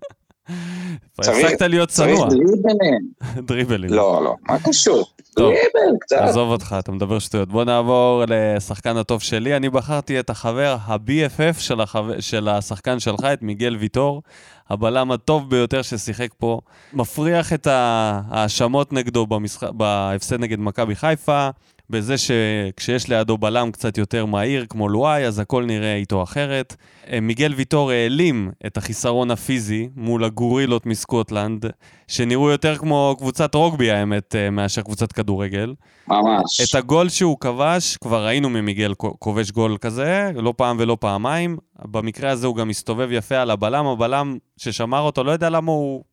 צריך- 1.20 1.44
הפסקת 1.44 1.62
להיות 1.62 1.88
צריך 1.88 2.16
צנוע. 2.16 2.28
דריבלים. 2.28 2.98
דריבלים. 3.48 3.90
לא, 3.92 4.24
לא, 4.24 4.34
מה 4.48 4.56
קשור? 4.64 5.06
דריבל, 5.36 5.58
קצת. 6.00 6.16
עזוב 6.20 6.48
אותך, 6.50 6.76
אתה 6.78 6.92
מדבר 6.92 7.18
שטויות. 7.18 7.48
בוא 7.48 7.64
נעבור 7.64 8.22
לשחקן 8.28 8.96
הטוב 8.96 9.22
שלי. 9.22 9.56
אני 9.56 9.70
בחרתי 9.70 10.20
את 10.20 10.30
החבר 10.30 10.76
ה-BFF 10.84 11.58
של, 11.60 11.80
החבר, 11.80 12.20
של 12.20 12.48
השחקן 12.48 13.00
שלך, 13.00 13.24
את 13.24 13.42
מיגל 13.42 13.76
ויטור, 13.80 14.22
הבלם 14.70 15.10
הטוב 15.12 15.50
ביותר 15.50 15.82
ששיחק 15.82 16.28
פה. 16.38 16.60
מפריח 16.92 17.52
את 17.52 17.66
ההאשמות 17.66 18.92
נגדו 18.92 19.26
במשח... 19.26 19.62
בהפסד 19.64 20.40
נגד 20.40 20.58
מכבי 20.60 20.94
חיפה, 20.94 21.48
בזה 21.90 22.14
שכשיש 22.18 23.08
לידו 23.08 23.38
בלם 23.38 23.70
קצת 23.70 23.98
יותר 23.98 24.26
מהיר, 24.26 24.66
כמו 24.68 24.88
לואי, 24.88 25.26
אז 25.26 25.38
הכל 25.38 25.64
נראה 25.64 25.94
איתו 25.94 26.22
אחרת. 26.22 26.76
אה, 27.12 27.20
מיגל 27.20 27.54
ויטור 27.54 27.90
העלים 27.90 28.50
את 28.66 28.76
החיסרון 28.76 29.30
הפיזי 29.30 29.88
מול 29.96 30.24
הגורילות 30.24 30.86
מסקוטלנד, 30.86 31.66
שנראו 32.08 32.50
יותר 32.50 32.76
כמו 32.76 33.14
קבוצת 33.18 33.54
רוגבי, 33.54 33.90
האמת, 33.90 34.34
אה, 34.34 34.50
מאשר 34.50 34.82
קבוצת 34.82 35.12
כדורגל. 35.12 35.74
ממש. 36.08 36.60
את 36.70 36.74
הגול 36.74 37.08
שהוא 37.08 37.36
כבש, 37.40 37.96
כבר 37.96 38.26
ראינו 38.26 38.50
ממיגל 38.50 38.94
כובש 38.94 39.50
גול 39.50 39.76
כזה, 39.80 40.30
לא 40.34 40.54
פעם 40.56 40.76
ולא 40.80 40.96
פעמיים. 41.00 41.56
במקרה 41.84 42.30
הזה 42.30 42.46
הוא 42.46 42.56
גם 42.56 42.70
הסתובב 42.70 43.08
יפה 43.12 43.36
על 43.36 43.50
הבלם, 43.50 43.86
הבלם 43.86 44.36
ששמר 44.56 45.00
אותו, 45.00 45.24
לא 45.24 45.30
יודע 45.30 45.50
למה 45.50 45.72
הוא... 45.72 46.04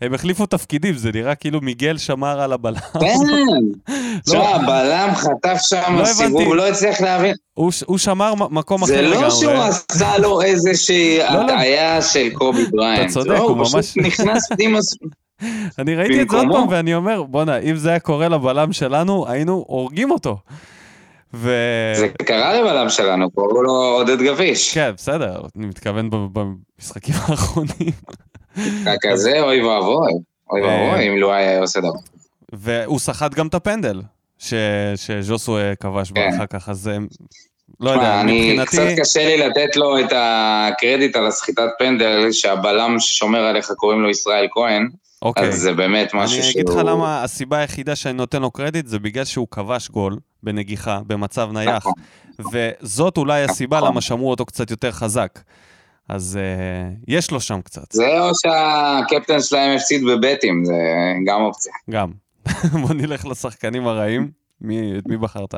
הם 0.00 0.14
החליפו 0.14 0.46
תפקידים, 0.46 0.94
זה 0.94 1.10
נראה 1.14 1.34
כאילו 1.34 1.60
מיגל 1.60 1.98
שמר 1.98 2.40
על 2.40 2.52
הבלם. 2.52 2.80
כן. 3.00 3.14
תשמע, 4.26 4.48
הבלם 4.48 5.10
חטף 5.14 5.58
שם 5.60 5.96
לא 5.98 6.04
סיבוב. 6.04 6.42
הוא 6.42 6.56
לא 6.56 6.68
הצליח 6.68 7.00
להבין. 7.00 7.34
הוא, 7.54 7.72
הוא 7.86 7.98
שמר 7.98 8.34
מקום 8.34 8.82
אחר 8.82 8.92
זה 8.92 9.02
לגמרי. 9.02 9.22
לא 9.22 9.30
שהוא 9.30 9.52
עשה 9.52 10.18
לו 10.18 10.42
איזושהי 10.42 11.18
לא, 11.18 11.24
לא. 11.34 11.40
הטעיה 11.44 12.02
של 12.02 12.30
קובי 12.34 12.64
בריינט. 12.70 13.10
צודק, 13.10 13.28
לא, 13.28 13.38
הוא 13.38 13.64
פשוט 13.64 13.74
ממש- 13.76 13.96
נכנס 13.96 14.48
פנימה. 14.48 14.78
אני 15.78 15.94
ראיתי 15.94 16.22
את 16.22 16.28
זה 16.28 16.36
עוד. 16.36 16.46
פעם, 16.52 16.68
ואני 16.68 16.94
אומר, 16.94 17.22
בואנה, 17.22 17.58
אם 17.58 17.76
זה 17.76 17.90
היה 17.90 18.00
קורה 18.00 18.28
לבלם 18.28 18.72
שלנו, 18.72 19.28
היינו 19.28 19.64
הורגים 19.68 20.10
אותו. 20.10 20.38
ו... 21.34 21.50
זה 21.94 22.08
קרה 22.08 22.60
לבלם 22.60 22.88
שלנו, 22.88 23.30
קראו 23.30 23.62
לו 23.62 23.72
עודד 23.72 24.22
גביש. 24.22 24.74
כן, 24.74 24.90
בסדר, 24.96 25.40
אני 25.56 25.66
מתכוון 25.66 26.10
במשחקים 26.10 27.14
האחרונים. 27.28 27.92
כזה, 29.02 29.42
אוי 29.42 29.62
ואבוי. 29.62 30.12
אוי 30.50 30.62
אה, 30.62 30.66
ואבוי, 30.66 31.08
אם 31.08 31.16
לא 31.16 31.32
היה 31.32 31.60
עושה 31.60 31.80
דבר. 31.80 31.90
והוא 32.52 32.98
סחט 32.98 33.34
גם 33.34 33.46
את 33.46 33.54
הפנדל 33.54 34.00
ש... 34.38 34.54
שז'וסו 34.96 35.58
כבש 35.80 36.12
בה 36.12 36.20
כן. 36.20 36.36
אחר 36.36 36.46
כך, 36.46 36.68
אז 36.68 36.88
אה, 36.88 36.96
לא 37.80 37.90
יודע, 37.90 38.20
אני, 38.20 38.58
מבחינתי... 38.58 38.94
קצת 38.94 39.00
קשה 39.00 39.24
לי 39.24 39.36
לתת 39.36 39.76
לו 39.76 40.00
את 40.00 40.12
הקרדיט 40.12 41.16
על 41.16 41.26
הסחיטת 41.26 41.68
פנדל, 41.78 42.32
שהבלם 42.32 42.96
ששומר 42.98 43.44
עליך 43.44 43.72
קוראים 43.76 44.00
לו 44.00 44.10
ישראל 44.10 44.48
כהן, 44.50 44.88
אוקיי, 45.22 45.48
אז 45.48 45.54
זה 45.54 45.72
באמת 45.72 46.14
משהו 46.14 46.36
אני 46.36 46.42
שהוא... 46.42 46.62
אגיד 46.62 46.68
לך 46.68 46.76
למה 46.76 47.22
הסיבה 47.22 47.58
היחידה 47.58 47.96
שאני 47.96 48.14
נותן 48.14 48.42
לו 48.42 48.50
קרדיט 48.50 48.86
זה 48.86 48.98
בגלל 48.98 49.24
שהוא 49.24 49.46
כבש 49.50 49.88
גול 49.88 50.18
בנגיחה, 50.42 51.00
במצב 51.06 51.50
נייח, 51.52 51.86
נכון. 52.38 52.52
וזאת 52.52 53.16
אולי 53.16 53.42
הסיבה 53.42 53.76
נכון. 53.76 53.88
למה 53.88 54.00
שמרו 54.00 54.30
אותו 54.30 54.46
קצת 54.46 54.70
יותר 54.70 54.92
חזק. 54.92 55.40
אז 56.08 56.38
uh, 56.40 57.04
יש 57.08 57.30
לו 57.30 57.40
שם 57.40 57.60
קצת, 57.60 57.92
זה 57.92 58.20
או 58.20 58.30
שהקפטן 58.34 59.40
שלהם 59.40 59.76
הפסיד 59.76 60.04
בבטים, 60.04 60.64
זה 60.64 60.74
גם 61.26 61.40
אופציה. 61.40 61.72
גם. 61.90 62.10
בוא 62.82 62.94
נלך 62.94 63.26
לשחקנים 63.26 63.86
הרעים. 63.86 64.30
מי, 64.60 64.98
את 64.98 65.06
מי 65.06 65.16
בחרת? 65.16 65.54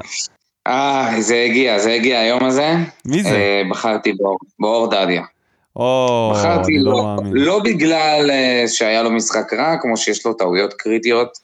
אה, 0.66 1.10
זה 1.20 1.46
הגיע, 1.50 1.78
זה 1.78 1.92
הגיע 1.92 2.18
היום 2.18 2.44
הזה. 2.44 2.74
מי 3.04 3.22
זה? 3.22 3.28
אה, 3.28 3.62
בחרתי 3.70 4.12
באור, 4.12 4.38
באור 4.58 4.90
דדיה. 4.90 5.22
או, 5.76 6.32
בחרתי 6.34 6.72
אני 6.72 6.84
לא 6.84 6.92
לא. 6.92 7.16
לא 7.32 7.60
בגלל 7.64 8.30
אה, 8.30 8.64
שהיה 8.68 9.02
לו 9.02 9.10
משחק 9.10 9.52
רע, 9.52 9.76
כמו 9.80 9.96
שיש 9.96 10.26
לו 10.26 10.34
טעויות 10.34 10.74
קריטיות, 10.74 11.38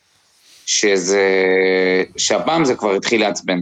שזה... 0.67 1.25
שהפעם 2.17 2.65
זה 2.65 2.75
כבר 2.75 2.95
התחיל 2.95 3.21
לעצבן. 3.21 3.59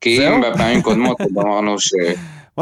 כי? 0.00 0.28
אם 0.28 0.40
בפעמים 0.40 0.82
קודמות 0.82 1.20
אמרנו 1.38 1.78
ש... 1.78 1.90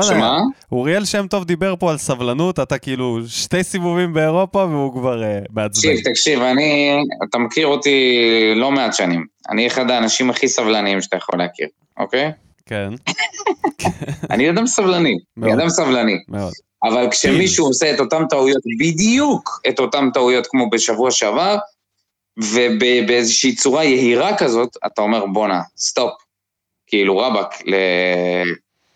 שמה? 0.00 0.40
אוריאל 0.72 1.04
שם 1.04 1.26
טוב 1.26 1.44
דיבר 1.44 1.74
פה 1.78 1.90
על 1.90 1.98
סבלנות, 1.98 2.60
אתה 2.60 2.78
כאילו 2.78 3.18
שתי 3.28 3.64
סיבובים 3.64 4.12
באירופה 4.12 4.58
והוא 4.58 4.92
כבר 4.92 5.22
uh, 5.22 5.46
מעצבן. 5.50 5.90
תקשיב, 5.90 6.12
תקשיב, 6.12 6.42
אני... 6.42 6.96
אתה 7.28 7.38
מכיר 7.38 7.66
אותי 7.66 8.18
לא 8.56 8.70
מעט 8.70 8.94
שנים. 8.94 9.26
אני 9.50 9.66
אחד 9.66 9.90
האנשים 9.90 10.30
הכי 10.30 10.48
סבלניים 10.48 11.00
שאתה 11.00 11.16
יכול 11.16 11.38
להכיר, 11.38 11.66
אוקיי? 11.96 12.32
כן, 12.72 12.88
אני 14.30 14.50
אדם 14.50 14.66
סבלני, 14.66 15.18
אני. 15.42 15.54
אדם 15.54 15.68
סבלני. 15.68 16.16
מאוד. 16.28 16.52
אבל 16.84 17.10
כשמישהו 17.10 17.66
עושה 17.66 17.94
את 17.94 18.00
אותן 18.00 18.26
טעויות, 18.28 18.62
בדיוק 18.78 19.60
את 19.68 19.78
אותן 19.78 20.10
טעויות 20.14 20.46
כמו 20.46 20.70
בשבוע 20.70 21.10
שעבר, 21.10 21.56
ובאיזושהי 22.36 23.54
צורה 23.54 23.84
יהירה 23.84 24.36
כזאת, 24.36 24.76
אתה 24.86 25.02
אומר 25.02 25.26
בואנה, 25.26 25.60
סטופ. 25.76 26.12
כאילו 26.86 27.18
רבאק, 27.18 27.62
ל... 27.66 27.74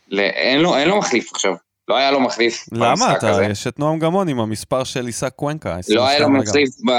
ל... 0.09 0.21
אין, 0.21 0.61
לו, 0.61 0.77
אין 0.77 0.89
לו 0.89 0.99
מחליף 0.99 1.33
עכשיו. 1.33 1.55
לא 1.89 1.97
היה 1.97 2.11
לו 2.11 2.21
מחליף 2.21 2.65
למה 2.73 3.17
אתה? 3.17 3.31
הזה. 3.31 3.45
יש 3.45 3.67
את 3.67 3.79
נועם 3.79 3.99
גמון 3.99 4.29
עם 4.29 4.41
המספר 4.41 4.85
של 4.85 5.07
עיסק 5.07 5.33
קוונקה. 5.37 5.77
לא 5.89 6.07
היה 6.07 6.19
לו 6.19 6.27
22 6.27 6.35
רגע. 6.35 6.51
מחליף 6.51 6.71
ב... 6.87 6.93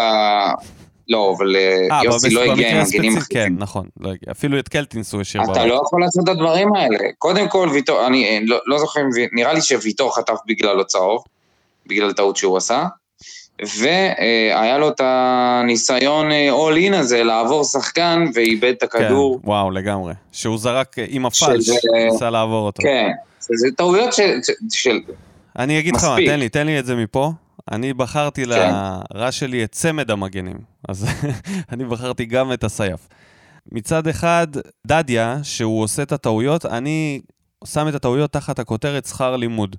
לא, 1.09 1.33
אבל 1.37 1.55
אה, 1.55 1.87
אה, 1.97 2.03
יוסי 2.03 2.27
במס- 2.27 2.33
לא 2.33 2.51
הגיע 2.51 2.71
עם 2.71 2.83
מגנים 2.87 3.11
הספציפי, 3.17 3.33
כן. 3.33 3.53
נכון. 3.57 3.85
לא 3.99 4.07
הגיע. 4.09 4.31
אפילו 4.31 4.59
את 4.59 4.67
קלטינס 4.69 5.13
הוא 5.13 5.21
השאיר 5.21 5.43
אתה. 5.51 5.65
לא 5.65 5.81
יכול 5.85 6.01
לעשות 6.01 6.23
את 6.23 6.29
הדברים 6.29 6.75
האלה. 6.75 6.97
קודם 7.17 7.47
כל, 7.49 7.69
ויטור, 7.73 8.07
אני 8.07 8.25
אה, 8.25 8.39
לא, 8.45 8.57
לא 8.65 8.79
זוכר, 8.79 8.99
אם 9.01 9.09
וי- 9.15 9.27
נראה 9.31 9.53
לי 9.53 9.61
שוויטור 9.61 10.15
חטף 10.15 10.33
בגללו 10.47 10.85
צהוב, 10.85 11.23
בגלל 11.87 12.13
טעות 12.13 12.37
שהוא 12.37 12.57
עשה, 12.57 12.85
והיה 13.77 14.77
לו 14.77 14.89
את 14.89 15.01
הניסיון 15.03 16.29
all 16.31 16.91
in 16.91 16.95
הזה 16.95 17.23
לעבור 17.23 17.63
שחקן 17.63 18.25
ואיבד 18.33 18.73
את 18.77 18.83
הכדור. 18.83 19.39
כן, 19.43 19.49
וואו, 19.49 19.71
לגמרי. 19.71 20.13
שהוא 20.31 20.57
זרק 20.57 20.95
עם 21.07 21.25
הפלש, 21.25 21.69
ניסה 22.11 22.29
לעבור 22.29 22.65
אותו. 22.65 22.83
כן, 22.83 23.09
זה 23.39 23.53
זה 23.57 23.67
טעויות 23.77 24.13
של... 24.13 24.37
של... 24.71 24.99
אני 25.59 25.79
אגיד 25.79 25.95
לך 25.95 26.03
מה. 26.03 26.15
תן 26.25 26.39
לי, 26.39 26.49
תן 26.49 26.65
לי 26.65 26.79
את 26.79 26.85
זה 26.85 26.95
מפה. 26.95 27.31
אני 27.71 27.93
בחרתי 27.93 28.45
כן. 28.45 28.71
לרע 29.13 29.31
שלי 29.31 29.63
את 29.63 29.71
צמד 29.71 30.11
המגנים. 30.11 30.57
אז 30.89 31.07
אני 31.71 31.85
בחרתי 31.85 32.25
גם 32.25 32.53
את 32.53 32.63
הסייף. 32.63 33.07
מצד 33.71 34.07
אחד, 34.07 34.47
דדיה, 34.87 35.39
שהוא 35.43 35.83
עושה 35.83 36.03
את 36.03 36.11
הטעויות, 36.11 36.65
אני 36.65 37.21
שם 37.65 37.87
את 37.87 37.95
הטעויות 37.95 38.31
תחת 38.31 38.59
הכותרת 38.59 39.05
שכר 39.05 39.35
לימוד. 39.35 39.75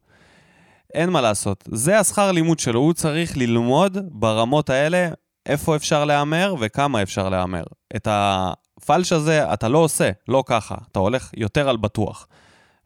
אין 0.94 1.10
מה 1.10 1.20
לעשות. 1.20 1.64
זה 1.72 1.98
השכר 1.98 2.32
לימוד 2.32 2.58
שלו, 2.58 2.80
הוא 2.80 2.92
צריך 2.92 3.36
ללמוד 3.36 3.98
ברמות 4.10 4.70
האלה 4.70 5.08
איפה 5.46 5.76
אפשר 5.76 6.04
להמר 6.04 6.54
וכמה 6.60 7.02
אפשר 7.02 7.28
להמר. 7.28 7.62
את 7.96 8.08
הפלש 8.10 9.12
הזה 9.12 9.52
אתה 9.52 9.68
לא 9.68 9.78
עושה, 9.78 10.10
לא 10.28 10.44
ככה. 10.46 10.74
אתה 10.92 10.98
הולך 10.98 11.30
יותר 11.36 11.68
על 11.68 11.76
בטוח. 11.76 12.26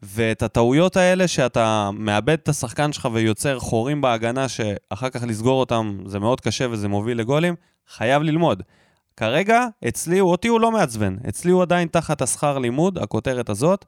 ואת 0.03 0.43
הטעויות 0.43 0.97
האלה 0.97 1.29
שאתה 1.29 1.91
מאבד 1.93 2.39
את 2.43 2.49
השחקן 2.49 2.93
שלך 2.93 3.09
ויוצר 3.13 3.59
חורים 3.59 4.01
בהגנה 4.01 4.49
שאחר 4.49 5.09
כך 5.11 5.23
לסגור 5.27 5.61
אותם 5.61 5.99
זה 6.07 6.19
מאוד 6.19 6.41
קשה 6.41 6.67
וזה 6.71 6.89
מוביל 6.89 7.19
לגולים, 7.19 7.55
חייב 7.89 8.23
ללמוד. 8.23 8.63
כרגע, 9.17 9.67
אצלי, 9.89 10.21
אותי 10.21 10.49
הוא 10.49 10.61
לא 10.61 10.73
מעצבן. 10.73 11.17
אצלי 11.29 11.51
הוא 11.51 11.63
עדיין 11.63 11.89
תחת 11.89 12.23
השכר 12.23 12.59
לימוד, 12.59 12.99
הכותרת 12.99 13.49
הזאת. 13.49 13.85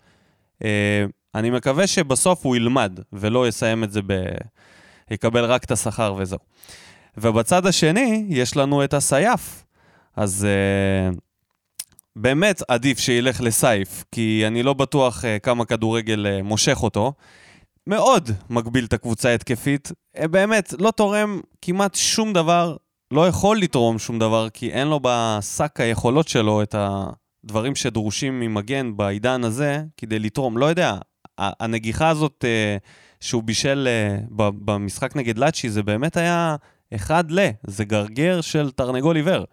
אה, 0.64 1.04
אני 1.34 1.50
מקווה 1.50 1.86
שבסוף 1.86 2.46
הוא 2.46 2.56
ילמד 2.56 3.00
ולא 3.12 3.48
יסיים 3.48 3.84
את 3.84 3.92
זה 3.92 4.00
ב... 4.06 4.12
יקבל 5.10 5.44
רק 5.44 5.64
את 5.64 5.70
השכר 5.70 6.14
וזהו. 6.18 6.38
ובצד 7.16 7.66
השני, 7.66 8.26
יש 8.28 8.56
לנו 8.56 8.84
את 8.84 8.94
הסייף. 8.94 9.64
אז 10.16 10.46
uh, 10.46 11.18
באמת 12.16 12.62
עדיף 12.68 12.98
שילך 12.98 13.40
לסייף, 13.40 14.04
כי 14.12 14.44
אני 14.46 14.62
לא 14.62 14.72
בטוח 14.72 15.24
uh, 15.24 15.40
כמה 15.42 15.64
כדורגל 15.64 16.26
uh, 16.26 16.42
מושך 16.42 16.82
אותו. 16.82 17.12
מאוד 17.86 18.30
מגביל 18.50 18.84
את 18.84 18.92
הקבוצה 18.92 19.28
ההתקפית. 19.28 19.92
Uh, 20.16 20.28
באמת, 20.28 20.74
לא 20.78 20.90
תורם 20.90 21.40
כמעט 21.62 21.94
שום 21.94 22.32
דבר, 22.32 22.76
לא 23.10 23.28
יכול 23.28 23.58
לתרום 23.58 23.98
שום 23.98 24.18
דבר, 24.18 24.48
כי 24.50 24.70
אין 24.70 24.88
לו 24.88 25.00
בשק 25.02 25.80
היכולות 25.80 26.28
שלו 26.28 26.62
את 26.62 26.74
הדברים 26.78 27.74
שדרושים 27.74 28.40
ממגן 28.40 28.96
בעידן 28.96 29.44
הזה 29.44 29.82
כדי 29.96 30.18
לתרום. 30.18 30.58
לא 30.58 30.66
יודע, 30.66 30.98
הנגיחה 31.38 32.08
הזאת 32.08 32.44
שהוא 33.20 33.42
בישל 33.42 33.88
במשחק 34.36 35.16
נגד 35.16 35.38
לאצ'י, 35.38 35.70
זה 35.70 35.82
באמת 35.82 36.16
היה 36.16 36.56
אחד 36.94 37.30
ל, 37.30 37.38
זה 37.66 37.84
גרגר 37.84 38.40
של 38.40 38.70
תרנגול 38.70 39.16
עיוור. 39.16 39.44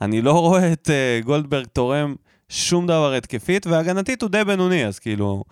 אני 0.00 0.22
לא 0.22 0.32
רואה 0.32 0.72
את 0.72 0.88
uh, 0.88 1.24
גולדברג 1.26 1.66
תורם 1.66 2.14
שום 2.48 2.86
דבר 2.86 3.12
התקפית, 3.12 3.66
והגנתית 3.66 4.22
הוא 4.22 4.30
די 4.30 4.44
בינוני, 4.44 4.86
אז 4.86 4.98
כאילו, 4.98 5.44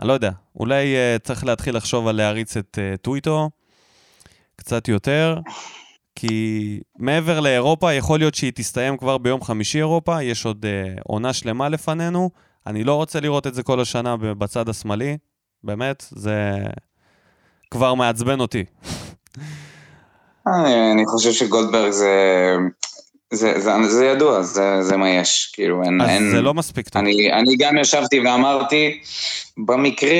אני 0.00 0.08
לא 0.08 0.12
יודע, 0.12 0.30
אולי 0.56 0.94
uh, 0.94 1.18
צריך 1.18 1.44
להתחיל 1.44 1.76
לחשוב 1.76 2.08
על 2.08 2.16
להריץ 2.16 2.56
את 2.56 2.78
uh, 2.78 2.96
טוויטו 2.96 3.50
קצת 4.56 4.88
יותר, 4.88 5.38
כי 6.14 6.80
מעבר 6.98 7.40
לאירופה, 7.40 7.92
יכול 7.92 8.18
להיות 8.18 8.34
שהיא 8.34 8.52
תסתיים 8.54 8.96
כבר 8.96 9.18
ביום 9.18 9.42
חמישי 9.42 9.78
אירופה, 9.78 10.22
יש 10.22 10.46
עוד 10.46 10.64
uh, 10.64 11.00
עונה 11.04 11.32
שלמה 11.32 11.68
לפנינו, 11.68 12.30
אני 12.66 12.84
לא 12.84 12.94
רוצה 12.94 13.20
לראות 13.20 13.46
את 13.46 13.54
זה 13.54 13.62
כל 13.62 13.80
השנה 13.80 14.16
בצד 14.16 14.68
השמאלי, 14.68 15.16
באמת, 15.64 16.04
זה 16.10 16.56
כבר 17.70 17.94
מעצבן 17.94 18.40
אותי. 18.40 18.64
אני 20.92 21.06
חושב 21.06 21.32
שגולדברג 21.32 21.90
זה... 21.90 22.14
זה, 23.30 23.60
זה, 23.60 23.70
זה 23.88 24.06
ידוע, 24.06 24.42
זה, 24.42 24.82
זה 24.82 24.96
מה 24.96 25.10
יש, 25.10 25.50
כאילו 25.52 25.82
אין... 25.84 26.00
אז 26.00 26.08
אין, 26.08 26.30
זה 26.30 26.40
לא 26.40 26.54
מספיק 26.54 26.88
טוב. 26.88 27.02
אני, 27.02 27.32
אני 27.32 27.56
גם 27.56 27.78
ישבתי 27.78 28.20
ואמרתי, 28.20 29.00
במקרה 29.58 30.16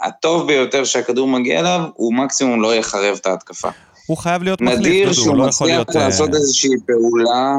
הטוב 0.00 0.46
ביותר 0.46 0.84
שהכדור 0.84 1.28
מגיע 1.28 1.60
אליו, 1.60 1.80
הוא 1.94 2.14
מקסימום 2.14 2.62
לא 2.62 2.74
יחרב 2.74 3.16
את 3.20 3.26
ההתקפה. 3.26 3.68
הוא 4.06 4.16
חייב 4.16 4.42
להיות 4.42 4.60
מחליף, 4.60 5.08
דודו, 5.08 5.30
הוא 5.30 5.36
לא 5.36 5.48
יכול 5.48 5.66
להיות... 5.66 5.88
נדיר 5.88 6.02
שהוא 6.02 6.04
מצליח 6.04 6.04
לעשות 6.04 6.34
איזושהי 6.34 6.70
פעולה, 6.86 7.56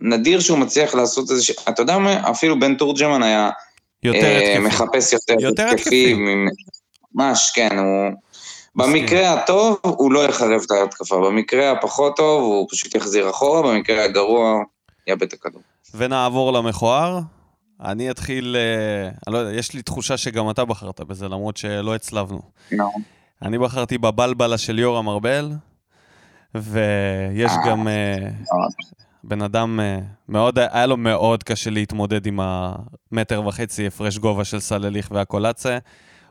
נדיר 0.00 0.40
שהוא 0.40 0.58
מצליח 0.58 0.94
לעשות 0.94 1.30
איזושהי... 1.30 1.54
אתה 1.68 1.82
יודע 1.82 1.98
מה? 1.98 2.30
אפילו 2.30 2.60
בן 2.60 2.74
תורג'מן 2.74 3.22
היה... 3.22 3.50
יותר 4.02 4.18
אה, 4.18 4.38
התקפי. 4.38 4.58
מחפש 4.58 5.12
יותר, 5.12 5.34
יותר 5.40 5.68
התקפי. 5.68 6.16
ממש, 7.14 7.52
כן, 7.54 7.78
הוא... 7.78 8.23
במקרה 8.76 9.32
הטוב 9.32 9.76
הוא 9.82 10.12
לא 10.12 10.24
יחרב 10.24 10.60
את 10.66 10.70
ההתקפה, 10.70 11.16
במקרה 11.16 11.70
הפחות 11.70 12.16
טוב 12.16 12.42
הוא 12.42 12.68
פשוט 12.70 12.94
יחזיר 12.94 13.30
אחורה, 13.30 13.62
במקרה 13.62 14.04
הגרוע 14.04 14.62
יאבד 15.06 15.22
את 15.22 15.32
הכדור. 15.32 15.62
ונעבור 15.94 16.52
למכוער. 16.52 17.20
אני 17.80 18.10
אתחיל, 18.10 18.56
אה, 18.58 19.08
אני 19.26 19.34
לא 19.34 19.38
יודע, 19.38 19.58
יש 19.58 19.72
לי 19.72 19.82
תחושה 19.82 20.16
שגם 20.16 20.50
אתה 20.50 20.64
בחרת 20.64 21.00
בזה, 21.00 21.28
למרות 21.28 21.56
שלא 21.56 21.94
הצלבנו. 21.94 22.40
לא. 22.72 22.88
אני 23.42 23.58
בחרתי 23.58 23.98
בבלבלה 23.98 24.58
של 24.58 24.78
יורם 24.78 25.08
ארבל, 25.08 25.52
ויש 26.54 27.50
אה, 27.50 27.70
גם 27.70 27.88
אה, 27.88 28.16
בן 29.24 29.42
אדם 29.42 29.80
מאוד, 30.28 30.58
היה 30.58 30.86
לו 30.86 30.96
מאוד 30.96 31.42
קשה 31.42 31.70
להתמודד 31.70 32.26
עם 32.26 32.40
המטר 32.42 33.46
וחצי 33.46 33.86
הפרש 33.86 34.18
גובה 34.18 34.44
של 34.44 34.60
סלליך 34.60 35.08
והקולצה. 35.10 35.78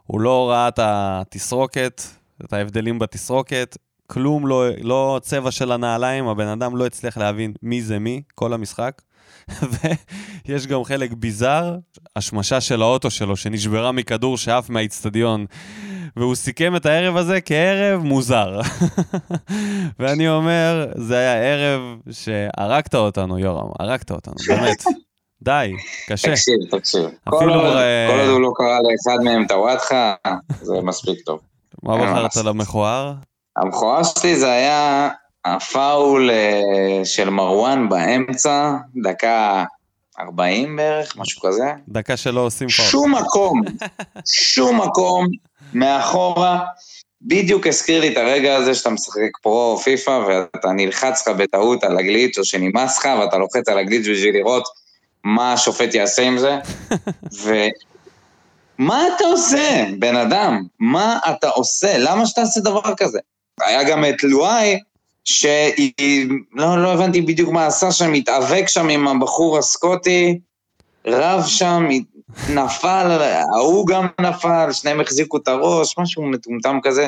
הוא 0.08 0.22
לא 0.22 0.50
ראה 0.50 0.68
את 0.68 0.80
התסרוקת, 0.82 2.02
את 2.46 2.54
ההבדלים 2.54 3.00
בתסרוקת, 3.00 3.78
כלום 4.08 4.48
לא, 4.48 4.66
לא 4.82 5.20
צבע 5.24 5.52
של 5.52 5.72
הנעליים, 5.72 6.28
הבן 6.28 6.48
אדם 6.48 6.76
לא 6.76 6.86
הצליח 6.86 7.18
להבין 7.18 7.54
מי 7.62 7.82
זה 7.82 8.00
מי, 8.00 8.22
כל 8.36 8.54
המשחק. 8.54 9.02
ויש 10.46 10.68
גם 10.68 10.84
חלק 10.84 11.14
ביזאר, 11.14 11.78
השמשה 12.16 12.62
של 12.62 12.82
האוטו 12.82 13.10
שלו 13.10 13.36
שנשברה 13.36 13.92
מכדור 13.92 14.38
שעף 14.38 14.70
מהאיצטדיון, 14.70 15.46
והוא 16.16 16.36
סיכם 16.36 16.76
את 16.76 16.86
הערב 16.86 17.18
הזה 17.18 17.42
כערב 17.42 18.02
מוזר. 18.04 18.60
ואני 20.00 20.30
אומר, 20.30 20.86
זה 20.96 21.18
היה 21.18 21.34
ערב 21.34 21.82
שהרגת 22.12 22.96
אותנו, 22.96 23.40
יורם, 23.40 23.70
הרגת 23.80 24.12
אותנו, 24.12 24.34
באמת. 24.48 24.84
די, 25.42 25.72
קשה. 26.10 26.32
תקשיב, 26.32 26.56
תקשיב. 26.72 27.06
כל 27.30 27.50
עוד 27.50 28.30
הוא 28.30 28.42
לא 28.42 28.52
קרא 28.56 28.80
לאחד 28.80 29.24
מהם 29.24 29.48
טוואטחה, 29.48 30.14
זה 30.62 30.74
מספיק 30.84 31.20
טוב. 31.26 31.40
מה 31.84 31.98
בחרת 31.98 32.36
למכוער? 32.36 33.14
המכוער 33.58 34.04
שלי 34.04 34.36
זה 34.36 34.52
היה 34.52 35.10
הפאול 35.46 36.30
אה, 36.30 37.06
של 37.06 37.30
מרואן 37.30 37.90
באמצע, 37.90 38.74
דקה 39.04 39.64
40 40.20 40.76
בערך, 40.76 41.18
משהו 41.18 41.42
כזה. 41.42 41.72
דקה 41.88 42.18
שלא 42.18 42.40
עושים 42.40 42.68
פאול. 42.70 42.88
שום 42.88 43.16
מקום, 43.16 43.62
שום 44.26 44.82
מקום 44.82 45.28
מאחורה. 45.74 46.60
בדיוק 47.22 47.68
הזכיר 47.68 48.02
לי 48.02 48.14
את 48.14 48.18
הרגע 48.18 48.56
הזה 48.56 48.76
שאתה 48.76 48.90
משחק 48.90 49.38
פרו 49.42 49.78
פיפא 49.84 50.20
ואתה 50.28 50.72
נלחץ 50.72 51.28
לך 51.28 51.36
בטעות 51.36 51.84
על 51.84 51.98
הגליץ' 51.98 52.38
או 52.38 52.46
שנמאס 52.46 52.98
לך 52.98 53.08
ואתה 53.20 53.38
לוחץ 53.38 53.70
על 53.70 53.78
הגליץ' 53.78 54.08
בשביל 54.08 54.36
לראות 54.36 54.64
מה 55.24 55.54
השופט 55.54 55.94
יעשה 55.94 56.22
עם 56.22 56.38
זה. 56.38 56.58
ו... 57.44 57.54
מה 58.78 59.08
אתה 59.08 59.26
עושה, 59.26 59.86
בן 60.00 60.16
אדם? 60.16 60.64
מה 60.80 61.20
אתה 61.30 61.50
עושה? 61.50 61.98
למה 61.98 62.26
שאתה 62.26 62.42
עושה 62.42 62.60
דבר 62.60 62.96
כזה? 62.98 63.20
היה 63.62 63.84
גם 63.84 64.06
את 64.06 64.24
לואי, 64.24 64.80
שהיא, 65.24 66.28
לא, 66.54 66.84
לא 66.84 66.94
הבנתי 66.94 67.22
בדיוק 67.22 67.50
מה 67.50 67.66
עשה 67.66 67.92
שם, 67.92 68.14
התאבק 68.14 68.68
שם 68.68 68.90
עם 68.90 69.08
הבחור 69.08 69.58
הסקוטי, 69.58 70.40
רב 71.06 71.44
שם, 71.48 71.88
נפל, 72.50 73.22
ההוא 73.56 73.88
גם 73.88 74.08
נפל, 74.22 74.72
שניהם 74.72 75.02
החזיקו 75.02 75.38
את 75.38 75.48
הראש, 75.48 75.98
משהו 75.98 76.24
מטומטם 76.24 76.80
כזה. 76.84 77.08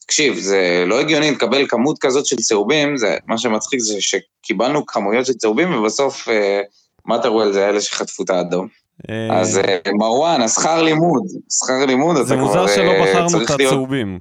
תקשיב, 0.00 0.38
זה 0.38 0.84
לא 0.86 1.00
הגיוני 1.00 1.30
לקבל 1.30 1.66
כמות 1.68 1.98
כזאת 1.98 2.26
של 2.26 2.36
צהובים, 2.36 2.96
זה, 2.96 3.16
מה 3.26 3.38
שמצחיק 3.38 3.80
זה 3.80 3.94
שקיבלנו 4.00 4.86
כמויות 4.86 5.26
של 5.26 5.32
צהובים, 5.32 5.74
ובסוף 5.74 6.28
אה, 6.28 6.60
מטרוול 7.06 7.52
זה 7.52 7.68
אלה 7.68 7.80
שחטפו 7.80 8.22
את 8.22 8.30
האדום. 8.30 8.68
אה, 9.10 9.40
אז 9.40 9.58
אה, 9.58 9.78
מרואן, 9.98 10.42
השכר 10.42 10.82
לימוד, 10.82 11.22
שכר 11.50 11.86
לימוד, 11.86 12.16
אתה 12.16 12.24
כבר 12.24 12.34
זה 12.34 12.36
מוזר 12.36 12.66
שלא 12.66 12.90
אה, 12.90 13.02
בחרנו 13.02 13.44
את 13.44 13.50
הצהובים. 13.50 14.18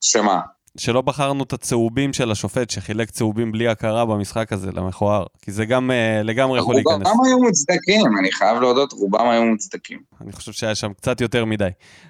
שמה? 0.00 0.40
שלא 0.78 1.00
בחרנו 1.00 1.44
את 1.44 1.52
הצהובים 1.52 2.12
של 2.12 2.30
השופט 2.30 2.70
שחילק 2.70 3.10
צהובים 3.10 3.52
בלי 3.52 3.68
הכרה 3.68 4.04
במשחק 4.04 4.52
הזה 4.52 4.70
למכוער, 4.72 5.24
כי 5.42 5.52
זה 5.52 5.64
גם 5.64 5.90
לגמרי 6.24 6.58
יכול 6.58 6.74
להיכנס. 6.74 7.06
רובם 7.06 7.24
היו 7.24 7.38
מוצדקים, 7.38 8.18
אני 8.20 8.32
חייב 8.32 8.60
להודות, 8.60 8.92
רובם 8.92 9.28
היו 9.28 9.44
מוצדקים. 9.44 9.98
אני 10.20 10.32
חושב 10.32 10.52
שהיה 10.52 10.74
שם 10.74 10.92
קצת 10.92 11.20
יותר 11.20 11.44
מדי. 11.44 11.68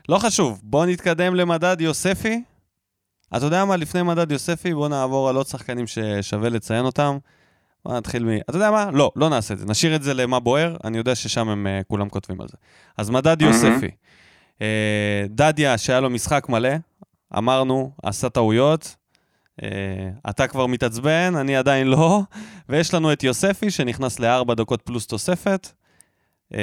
לא 0.08 0.18
חשוב, 0.18 0.60
בוא 0.62 0.86
נתקדם 0.86 1.34
למדד 1.34 1.76
יוספי. 1.80 2.42
אתה 3.36 3.46
יודע 3.46 3.64
מה, 3.64 3.76
לפני 3.76 4.02
מדד 4.02 4.32
יוספי, 4.32 4.74
בוא 4.74 4.88
נעבור 4.88 5.28
על 5.28 5.36
עוד 5.36 5.46
שחקנים 5.46 5.86
ששווה 5.86 6.48
לציין 6.48 6.84
אותם. 6.84 7.18
בוא 7.84 7.96
נתחיל 7.96 8.24
מ... 8.24 8.28
אתה 8.36 8.56
יודע 8.56 8.70
מה? 8.70 8.90
לא, 8.92 9.12
לא 9.16 9.28
נעשה 9.28 9.54
את 9.54 9.58
זה. 9.58 9.66
נשאיר 9.66 9.96
את 9.96 10.02
זה 10.02 10.14
למה 10.14 10.40
בוער, 10.40 10.76
אני 10.84 10.98
יודע 10.98 11.14
ששם 11.14 11.48
הם 11.48 11.66
uh, 11.66 11.84
כולם 11.84 12.08
כותבים 12.08 12.40
על 12.40 12.48
זה. 12.48 12.56
אז 12.96 13.10
מדד 13.10 13.42
יוספי. 13.42 13.90
Uh, 14.58 14.62
דדיה, 15.28 15.78
שהיה 15.78 16.00
לו 16.00 16.10
משחק 16.10 16.48
מלא, 16.48 16.70
אמרנו, 17.38 17.90
עשה 18.02 18.28
טעויות, 18.28 18.96
אה, 19.60 19.64
אתה 20.30 20.46
כבר 20.46 20.66
מתעצבן, 20.66 21.32
אני 21.36 21.56
עדיין 21.56 21.86
לא, 21.86 22.20
ויש 22.68 22.94
לנו 22.94 23.12
את 23.12 23.22
יוספי, 23.22 23.70
שנכנס 23.70 24.20
לארבע 24.20 24.54
דקות 24.54 24.82
פלוס 24.82 25.06
תוספת. 25.06 25.72
אמ, 26.52 26.56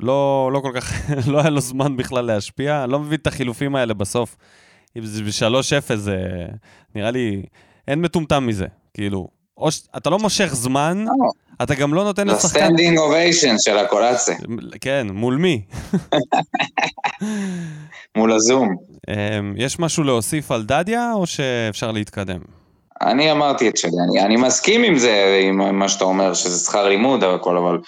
לא, 0.00 0.50
לא 0.52 0.60
כל 0.60 0.72
כך, 0.74 1.10
לא 1.32 1.40
היה 1.40 1.50
לו 1.50 1.60
זמן 1.60 1.96
בכלל 1.96 2.24
להשפיע, 2.24 2.84
אני 2.84 2.92
לא 2.92 3.00
מבין 3.00 3.18
את 3.18 3.26
החילופים 3.26 3.76
האלה 3.76 3.94
בסוף. 3.94 4.36
אם 4.96 5.04
זה 5.04 5.22
ב-3-0, 5.22 5.96
זה 5.96 6.46
נראה 6.94 7.10
לי, 7.10 7.42
אין 7.88 8.00
מטומטם 8.00 8.46
מזה. 8.46 8.66
כאילו, 8.94 9.28
או 9.58 9.70
שאתה 9.70 10.10
לא 10.10 10.18
מושך 10.18 10.54
זמן, 10.54 11.04
לא. 11.06 11.30
אתה 11.62 11.74
גם 11.74 11.94
לא 11.94 12.04
נותן 12.04 12.26
לשחקן... 12.26 12.48
זה 12.48 12.48
סטנדינג 12.48 12.98
אוביישן 12.98 13.54
של 13.58 13.78
הקולציה. 13.78 14.36
כן, 14.80 15.06
מול 15.10 15.36
מי? 15.36 15.62
מול 18.16 18.32
הזום. 18.32 18.76
אמ, 19.08 19.54
יש 19.56 19.78
משהו 19.78 20.04
להוסיף 20.04 20.50
על 20.50 20.62
דדיה, 20.62 21.12
או 21.12 21.26
שאפשר 21.26 21.92
להתקדם? 21.92 22.40
אני 23.02 23.32
אמרתי 23.32 23.68
את 23.68 23.76
שלי, 23.76 23.90
אני, 24.08 24.24
אני 24.24 24.36
מסכים 24.36 24.82
עם 24.82 24.98
זה, 24.98 25.40
עם 25.42 25.78
מה 25.78 25.88
שאתה 25.88 26.04
אומר, 26.04 26.34
שזה 26.34 26.64
שכר 26.64 26.88
לימוד 26.88 27.22
והכל, 27.22 27.56
אבל 27.56 27.78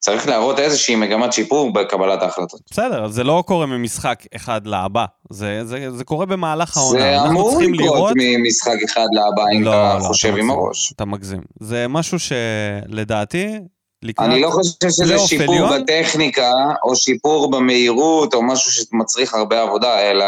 צריך 0.00 0.28
להראות 0.28 0.58
איזושהי 0.58 0.96
מגמת 0.96 1.32
שיפור 1.32 1.72
בקבלת 1.72 2.22
ההחלטות. 2.22 2.60
בסדר, 2.70 3.08
זה 3.08 3.24
לא 3.24 3.44
קורה 3.46 3.66
ממשחק 3.66 4.24
אחד 4.36 4.66
להבא, 4.66 5.04
זה, 5.30 5.60
זה, 5.64 5.90
זה 5.90 6.04
קורה 6.04 6.26
במהלך 6.26 6.76
העונה. 6.76 7.00
זה 7.00 7.28
אמור 7.28 7.60
לקרות 7.62 8.12
ממשחק 8.16 8.76
אחד 8.84 9.06
להבא, 9.12 9.42
אם 9.56 9.62
לא, 9.62 9.70
אתה 9.70 9.98
לא, 9.98 10.08
חושב 10.08 10.28
אתה 10.28 10.38
עם 10.38 10.50
הראש. 10.50 10.92
אתה 10.92 11.04
מגזים. 11.04 11.40
זה 11.60 11.88
משהו 11.88 12.18
שלדעתי, 12.18 13.58
אני 14.18 14.40
לא 14.40 14.50
חושב 14.50 14.90
שזה 14.90 15.18
שיפור 15.18 15.54
עליון? 15.54 15.82
בטכניקה, 15.82 16.52
או 16.84 16.96
שיפור 16.96 17.50
במהירות, 17.50 18.34
או 18.34 18.42
משהו 18.42 18.72
שמצריך 18.72 19.34
הרבה 19.34 19.62
עבודה, 19.62 20.10
אלא 20.10 20.26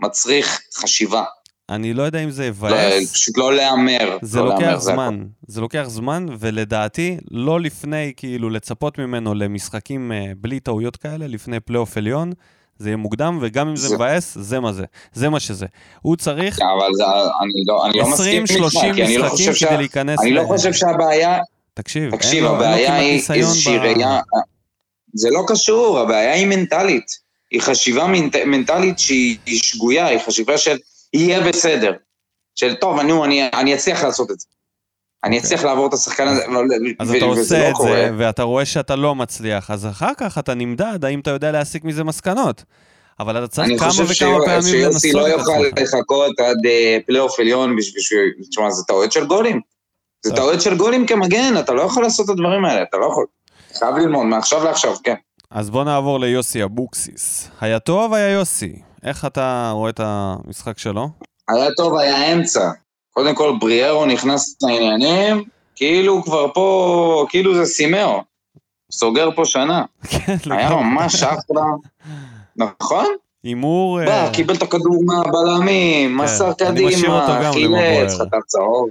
מצריך 0.00 0.60
חשיבה. 0.74 1.24
אני 1.70 1.94
לא 1.94 2.02
יודע 2.02 2.24
אם 2.24 2.30
זה 2.30 2.46
יבאס. 2.46 2.72
לא, 2.72 3.12
פשוט 3.12 3.38
לא 3.38 3.54
להמר. 3.54 4.18
זה 4.22 4.38
לא 4.38 4.46
לוקח 4.46 4.60
להמר, 4.60 4.78
זמן. 4.78 5.18
זה, 5.46 5.54
זה 5.54 5.60
לוקח 5.60 5.84
זמן, 5.86 6.26
ולדעתי, 6.38 7.16
לא 7.30 7.60
לפני, 7.60 8.12
כאילו, 8.16 8.50
לצפות 8.50 8.98
ממנו 8.98 9.34
למשחקים 9.34 10.12
uh, 10.12 10.34
בלי 10.40 10.60
טעויות 10.60 10.96
כאלה, 10.96 11.26
לפני 11.26 11.60
פלייאוף 11.60 11.96
עליון, 11.96 12.32
זה 12.78 12.88
יהיה 12.88 12.96
מוקדם, 12.96 13.38
וגם 13.42 13.68
אם 13.68 13.76
זה 13.76 13.94
מבאס, 13.94 14.38
זה 14.40 14.60
מה 14.60 14.72
זה. 14.72 14.84
זה 15.12 15.28
מה 15.28 15.40
שזה. 15.40 15.66
הוא 16.02 16.16
צריך... 16.16 16.58
אבל 16.60 16.94
זה, 16.94 17.04
אני 17.04 17.62
לא, 17.66 17.86
אני 17.86 17.98
לא 17.98 18.08
מסכים 18.10 18.42
איתך, 18.42 18.54
20-30 18.54 18.66
משחקים 18.66 19.20
לא 19.20 19.28
כדי 19.28 19.54
שה... 19.54 19.76
להיכנס... 19.76 20.20
אני 20.20 20.30
ל... 20.30 20.34
לא 20.34 20.44
חושב 20.46 20.72
שהבעיה... 20.72 21.38
תקשיב, 21.74 22.16
תקשיב, 22.16 22.44
אין 22.44 22.54
הבעיה 22.54 22.90
לו, 22.90 23.04
היא 23.04 23.22
איזושהי 23.34 23.78
ב... 23.78 23.82
ראייה... 23.82 24.20
זה 25.14 25.28
לא 25.30 25.44
קשור, 25.48 25.98
הבעיה 25.98 26.32
היא 26.32 26.46
מנטלית. 26.46 27.06
היא 27.50 27.60
חשיבה 27.60 28.06
מנט... 28.06 28.36
מנטלית 28.36 28.98
שהיא 28.98 29.38
שגויה, 29.46 30.06
היא 30.06 30.18
חשיבה 30.26 30.58
של... 30.58 30.76
יהיה 31.14 31.40
בסדר. 31.48 31.92
של 32.54 32.74
טוב, 32.74 33.00
נו, 33.00 33.24
אני, 33.24 33.48
אני 33.54 33.74
אצליח 33.74 34.04
לעשות 34.04 34.30
את 34.30 34.40
זה. 34.40 34.46
אני 35.24 35.36
אוקיי. 35.36 35.46
אצליח 35.46 35.64
לעבור 35.64 35.86
את 35.88 35.92
השחקן 35.94 36.28
הזה, 36.28 36.44
אז 36.98 37.10
ו- 37.10 37.16
אתה 37.16 37.24
עושה 37.24 37.58
לא 37.64 37.68
את 37.70 37.74
קורה. 37.74 37.90
זה, 37.90 38.10
ואתה 38.18 38.42
רואה 38.42 38.64
שאתה 38.66 38.96
לא 38.96 39.14
מצליח, 39.14 39.70
אז 39.70 39.86
אחר 39.86 40.10
כך 40.16 40.38
אתה 40.38 40.54
נמדד 40.54 41.04
האם 41.04 41.20
אתה 41.20 41.30
יודע 41.30 41.52
להסיק 41.52 41.84
מזה 41.84 42.04
מסקנות. 42.04 42.64
אבל 43.20 43.44
אתה 43.44 43.62
אני 43.62 43.76
צריך 43.76 43.80
כמה 43.80 43.90
חושב 43.90 44.02
וכמה 44.04 44.14
שיו- 44.14 44.44
פעמים 44.44 44.62
שיוסי 44.62 45.12
לנסות 45.12 45.14
לא 45.22 45.26
את 45.28 45.32
יוכל 45.40 45.52
עצמך. 45.66 45.82
לחכות 45.94 46.40
עד 46.40 46.66
אה, 46.66 46.98
פלייאוף 47.06 47.40
עליון 47.40 47.76
בשביל 47.76 48.02
שהוא... 48.02 48.18
תשמע, 48.50 48.70
זה 48.70 48.82
טעויות 48.86 49.12
של 49.12 49.26
גולים. 49.26 49.60
זה. 50.26 50.36
טעויות 50.36 50.60
של 50.62 50.76
גולים 50.76 51.06
כמגן, 51.06 51.54
אתה 51.58 51.72
לא 51.72 51.82
יכול 51.82 52.02
לעשות 52.02 52.24
את 52.24 52.30
הדברים 52.30 52.64
האלה, 52.64 52.82
אתה 52.82 52.96
לא 52.96 53.06
יכול. 53.06 53.26
חייב 53.78 53.96
ללמוד 53.96 54.26
מעכשיו 54.26 54.64
לעכשיו, 54.64 54.94
כן. 55.04 55.14
אז 55.50 55.70
בוא 55.70 55.84
נעבור 55.84 56.20
ליוסי 56.20 56.64
אבוקסיס. 56.64 57.48
היה 57.60 57.78
טוב, 57.78 58.14
היה 58.14 58.28
יוסי. 58.30 58.72
איך 59.04 59.24
אתה 59.24 59.70
רואה 59.74 59.90
את 59.90 60.00
המשחק 60.04 60.78
שלו? 60.78 61.08
היה 61.48 61.70
טוב, 61.76 61.96
היה 61.96 62.32
אמצע. 62.32 62.70
קודם 63.10 63.34
כל, 63.34 63.56
בריארו 63.60 64.06
נכנס 64.06 64.56
לעניינים, 64.62 65.44
כאילו 65.76 66.12
הוא 66.12 66.22
כבר 66.22 66.52
פה, 66.54 67.26
כאילו 67.28 67.54
זה 67.54 67.64
סימאו. 67.64 68.22
סוגר 68.92 69.28
פה 69.34 69.44
שנה. 69.44 69.84
כן, 70.10 70.36
היה. 70.50 70.70
ממש 70.70 71.22
אחלה. 71.22 71.62
נכון? 72.56 73.06
הימור... 73.44 74.00
בא, 74.04 74.26
אה, 74.26 74.32
קיבל 74.32 74.54
את 74.54 74.62
הכדור 74.62 75.04
מהבלמים, 75.04 76.16
מסר 76.16 76.54
כן, 76.54 76.66
אותו 76.66 77.32
קדימה, 77.52 77.78
חילץ. 77.78 78.14
חטף 78.14 78.44
צהוב. 78.46 78.88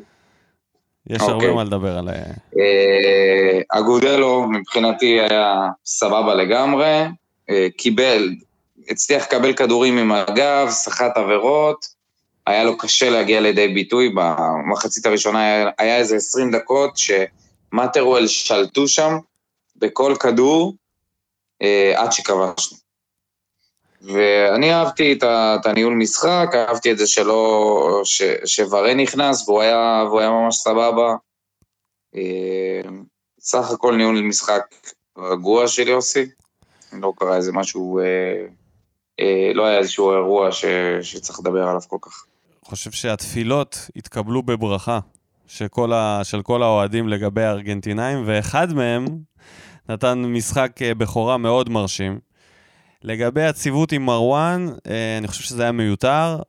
יש 1.10 1.22
הרבה 1.22 1.34
אוקיי. 1.34 1.54
מה 1.54 1.64
לדבר 1.64 1.98
על... 1.98 2.10
אה, 2.10 2.14
אה, 2.60 3.60
אגודלו 3.70 4.48
מבחינתי 4.50 5.20
היה 5.30 5.70
סבבה 5.86 6.36
לגמרי, 6.36 7.04
קיבל, 7.78 8.30
הצליח 8.90 9.24
לקבל 9.24 9.54
כדורים 9.54 9.98
עם 9.98 10.12
הגב, 10.12 10.68
סחט 10.70 11.18
עבירות, 11.18 11.86
היה 12.48 12.64
לו 12.64 12.78
קשה 12.78 13.10
להגיע 13.10 13.42
לידי 13.42 13.68
ביטוי, 13.68 14.10
במחצית 14.16 15.06
הראשונה 15.06 15.42
היה, 15.42 15.70
היה 15.78 15.98
איזה 15.98 16.16
20 16.16 16.52
דקות 16.52 16.98
שמטרוול 16.98 18.28
שלטו 18.28 18.88
שם 18.88 19.18
בכל 19.76 20.16
כדור 20.20 20.74
אה, 21.62 21.94
עד 21.96 22.12
שכבשנו. 22.12 22.78
ואני 24.02 24.74
אהבתי 24.74 25.14
את, 25.14 25.24
את 25.24 25.66
הניהול 25.66 25.94
משחק, 25.94 26.50
אהבתי 26.54 26.92
את 26.92 26.98
זה 26.98 27.08
שלא, 27.08 28.02
ש, 28.04 28.22
שוורה 28.46 28.94
נכנס 28.94 29.50
והוא 29.50 29.62
היה, 29.62 30.04
והוא 30.08 30.20
היה 30.20 30.30
ממש 30.30 30.56
סבבה. 30.56 31.16
אה, 32.16 32.82
סך 33.40 33.72
הכל 33.72 33.96
ניהול 33.96 34.22
משחק 34.22 34.62
רגוע 35.18 35.68
של 35.68 35.88
יוסי, 35.88 36.26
לא 36.94 37.14
קרה 37.20 37.36
איזה 37.36 37.52
משהו, 37.52 38.00
אה, 38.00 38.46
לא 39.54 39.66
היה 39.66 39.78
איזשהו 39.78 40.12
אירוע 40.12 40.52
ש, 40.52 40.66
שצריך 41.02 41.40
לדבר 41.40 41.68
עליו 41.68 41.82
כל 41.88 41.98
כך. 42.02 42.26
חושב 42.68 42.92
שהתפילות 42.92 43.90
התקבלו 43.96 44.44
בברכה 44.44 45.00
של 45.48 45.68
כל, 45.68 45.94
ה... 45.94 46.20
של 46.24 46.42
כל 46.42 46.64
האוהדים 46.64 47.08
לגבי 47.08 47.44
הארגנטינאים, 47.44 48.24
ואחד 48.26 48.74
מהם 48.74 49.06
נתן 49.90 50.18
משחק 50.26 50.82
אה, 50.82 50.96
בכורה 50.96 51.38
מאוד 51.38 51.70
מרשים. 51.70 52.20
לגבי 53.04 53.44
הציוות 53.44 53.92
עם 53.92 54.06
מרואן, 54.06 54.68
אה, 54.88 55.18
אני 55.18 55.28
חושב 55.28 55.44
שזה 55.44 55.64
היה 55.64 55.72
מיותר. 55.72 56.40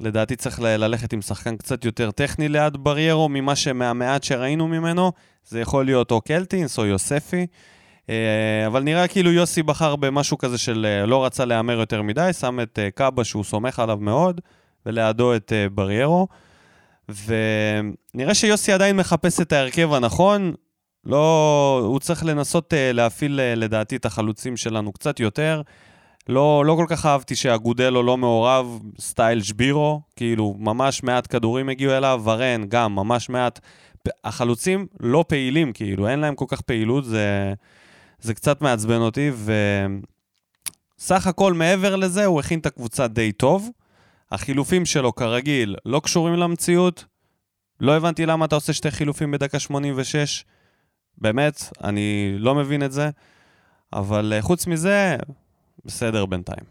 לדעתי 0.00 0.36
צריך 0.36 0.60
ללכת 0.60 1.12
עם 1.12 1.22
שחקן 1.22 1.56
קצת 1.56 1.84
יותר 1.84 2.10
טכני 2.10 2.48
ליד 2.48 2.76
בריירו, 2.76 3.28
ממה 3.28 3.56
שמהמעט 3.56 4.22
שראינו 4.22 4.68
ממנו. 4.68 5.12
זה 5.44 5.60
יכול 5.60 5.84
להיות 5.84 6.10
או 6.10 6.20
קלטינס 6.20 6.78
או 6.78 6.86
יוספי. 6.86 7.46
אה, 8.10 8.66
אבל 8.66 8.82
נראה 8.82 9.08
כאילו 9.08 9.32
יוסי 9.32 9.62
בחר 9.62 9.96
במשהו 9.96 10.38
כזה 10.38 10.58
של 10.58 10.86
אה, 10.88 11.06
לא 11.06 11.24
רצה 11.24 11.44
להמר 11.44 11.80
יותר 11.80 12.02
מדי, 12.02 12.30
שם 12.32 12.60
את 12.60 12.78
אה, 12.78 12.90
קאבה 12.90 13.24
שהוא 13.24 13.44
סומך 13.44 13.78
עליו 13.78 13.98
מאוד, 14.00 14.40
ולידו 14.86 15.34
את 15.36 15.52
בריירו. 15.74 16.28
ונראה 17.08 18.34
שיוסי 18.34 18.72
עדיין 18.72 18.96
מחפש 18.96 19.40
את 19.40 19.52
ההרכב 19.52 19.92
הנכון. 19.92 20.54
לא, 21.04 21.80
הוא 21.84 22.00
צריך 22.00 22.24
לנסות 22.24 22.74
להפעיל 22.76 23.40
לדעתי 23.56 23.96
את 23.96 24.06
החלוצים 24.06 24.56
שלנו 24.56 24.92
קצת 24.92 25.20
יותר. 25.20 25.62
לא, 26.28 26.64
לא 26.66 26.74
כל 26.74 26.86
כך 26.88 27.06
אהבתי 27.06 27.34
שאגודלו 27.34 28.02
לא 28.02 28.16
מעורב, 28.16 28.80
סטייל 29.00 29.42
שבירו, 29.42 30.00
כאילו 30.16 30.54
ממש 30.58 31.02
מעט 31.02 31.26
כדורים 31.30 31.68
הגיעו 31.68 31.92
אליו, 31.92 32.22
ורן 32.24 32.64
גם 32.68 32.94
ממש 32.94 33.28
מעט. 33.28 33.60
החלוצים 34.24 34.86
לא 35.00 35.24
פעילים, 35.28 35.72
כאילו, 35.72 36.08
אין 36.08 36.18
להם 36.18 36.34
כל 36.34 36.44
כך 36.48 36.60
פעילות, 36.60 37.04
זה, 37.04 37.54
זה 38.22 38.34
קצת 38.34 38.62
מעצבן 38.62 39.00
אותי, 39.00 39.30
וסך 40.98 41.26
הכל 41.26 41.52
מעבר 41.52 41.96
לזה, 41.96 42.24
הוא 42.24 42.40
הכין 42.40 42.58
את 42.58 42.66
הקבוצה 42.66 43.08
די 43.08 43.32
טוב. 43.32 43.70
החילופים 44.32 44.86
שלו, 44.86 45.14
כרגיל, 45.14 45.76
לא 45.84 46.00
קשורים 46.00 46.34
למציאות. 46.34 47.04
לא 47.80 47.96
הבנתי 47.96 48.26
למה 48.26 48.44
אתה 48.44 48.54
עושה 48.54 48.72
שתי 48.72 48.90
חילופים 48.90 49.30
בדקה 49.30 49.58
86. 49.58 50.44
באמת, 51.18 51.62
אני 51.84 52.34
לא 52.38 52.54
מבין 52.54 52.82
את 52.82 52.92
זה. 52.92 53.10
אבל 53.92 54.32
אה, 54.32 54.42
חוץ 54.42 54.66
מזה, 54.66 55.16
בסדר 55.84 56.26
בינתיים. 56.26 56.64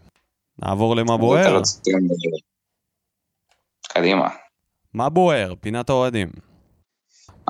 נעבור 0.60 0.96
למה 0.96 1.18
בוער. 1.18 1.62
קדימה. 3.84 4.30
מה 4.94 5.10
בוער? 5.10 5.54
פינת 5.62 5.90
האוהדים. 5.90 6.30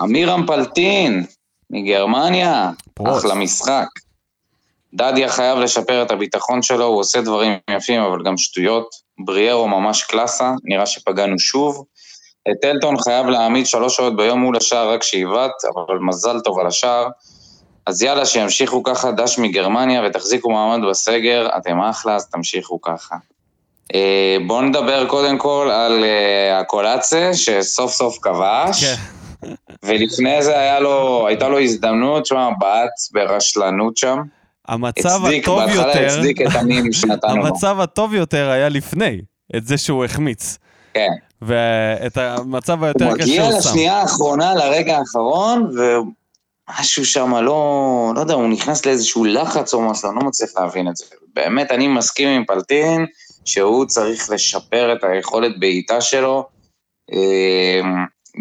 אמירם 0.03 0.47
פלטין, 0.47 1.25
מגרמניה, 1.71 2.71
פרוץ. 2.93 3.17
אחלה 3.17 3.35
משחק. 3.35 3.87
דדיה 4.93 5.29
חייב 5.29 5.57
לשפר 5.57 6.03
את 6.03 6.11
הביטחון 6.11 6.61
שלו, 6.61 6.85
הוא 6.85 6.99
עושה 6.99 7.21
דברים 7.21 7.53
יפים, 7.69 8.01
אבל 8.01 8.23
גם 8.23 8.37
שטויות. 8.37 8.89
בריארו 9.19 9.67
ממש 9.67 10.03
קלאסה, 10.03 10.51
נראה 10.63 10.85
שפגענו 10.85 11.39
שוב. 11.39 11.85
את 12.51 12.65
אלטון 12.65 12.97
חייב 12.97 13.25
להעמיד 13.25 13.65
שלוש 13.65 13.95
שעות 13.95 14.15
ביום 14.15 14.39
מול 14.39 14.57
השער 14.57 14.93
רק 14.93 15.03
שאיבת, 15.03 15.51
אבל 15.75 15.97
מזל 16.01 16.39
טוב 16.39 16.59
על 16.59 16.67
השער. 16.67 17.07
אז 17.85 18.01
יאללה, 18.01 18.25
שימשיכו 18.25 18.83
ככה 18.83 19.11
דש 19.11 19.39
מגרמניה 19.39 20.01
ותחזיקו 20.05 20.51
מעמד 20.51 20.89
בסגר, 20.89 21.49
אתם 21.57 21.81
אחלה, 21.81 22.15
אז 22.15 22.27
תמשיכו 22.29 22.81
ככה. 22.81 23.15
אה, 23.95 24.37
בואו 24.47 24.61
נדבר 24.61 25.07
קודם 25.07 25.37
כל 25.37 25.69
על 25.73 26.03
אה, 26.03 26.59
הקולאצה, 26.59 27.31
שסוף 27.33 27.91
סוף 27.91 28.17
כבש. 28.21 28.83
כן. 28.83 29.20
ולפני 29.83 30.43
זה 30.43 30.59
היה 30.59 30.79
לו, 30.79 31.27
הייתה 31.27 31.49
לו 31.49 31.59
הזדמנות, 31.59 32.25
שמע, 32.25 32.49
בעט 32.59 32.91
ברשלנות 33.11 33.97
שם. 33.97 34.17
המצב 34.67 35.25
הצדיק, 35.25 35.43
הטוב 35.43 35.69
יותר, 35.69 36.05
הצדיק 36.05 36.41
את 36.41 36.55
המים 36.55 36.93
שנתנו 36.93 37.37
לו. 37.37 37.47
המצב 37.47 37.79
הטוב 37.79 38.13
יותר 38.13 38.49
היה 38.49 38.69
לפני, 38.69 39.21
את 39.55 39.67
זה 39.67 39.77
שהוא 39.77 40.05
החמיץ. 40.05 40.57
כן. 40.93 41.09
ואת 41.41 42.17
המצב 42.17 42.83
היותר 42.83 43.05
הוא 43.05 43.13
קשה 43.15 43.23
מגיע 43.23 43.43
הוא 43.43 43.51
שם. 43.51 43.57
לשנייה 43.57 43.97
האחרונה, 43.97 44.55
לרגע 44.55 44.97
האחרון, 44.97 45.71
ומשהו 45.77 47.05
שם 47.05 47.35
לא, 47.35 48.11
לא 48.15 48.19
יודע, 48.19 48.33
הוא 48.33 48.49
נכנס 48.49 48.85
לאיזשהו 48.85 49.25
לחץ 49.25 49.73
או 49.73 49.81
משהו, 49.81 50.09
אני 50.09 50.15
לא 50.19 50.27
מצליח 50.27 50.49
להבין 50.57 50.87
את 50.87 50.95
זה. 50.95 51.05
באמת, 51.35 51.71
אני 51.71 51.87
מסכים 51.87 52.27
עם 52.27 52.45
פלטין, 52.45 53.05
שהוא 53.45 53.85
צריך 53.85 54.29
לשפר 54.29 54.93
את 54.93 55.03
היכולת 55.03 55.59
בעיטה 55.59 56.01
שלו. 56.01 56.47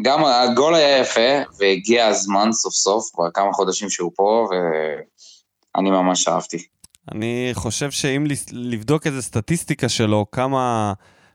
גם 0.02 0.24
הגול 0.24 0.74
היה 0.74 0.98
יפה, 0.98 1.30
והגיע 1.58 2.06
הזמן 2.06 2.52
סוף 2.52 2.74
סוף, 2.74 3.10
כבר 3.14 3.30
כמה 3.34 3.52
חודשים 3.52 3.90
שהוא 3.90 4.12
פה, 4.14 4.48
ואני 4.50 5.90
ממש 5.90 6.28
אהבתי. 6.28 6.66
אני 7.12 7.50
חושב 7.52 7.90
שאם 7.90 8.24
לבדוק 8.52 9.06
איזה 9.06 9.22
סטטיסטיקה 9.22 9.88
שלו, 9.88 10.26
כמה 10.32 10.92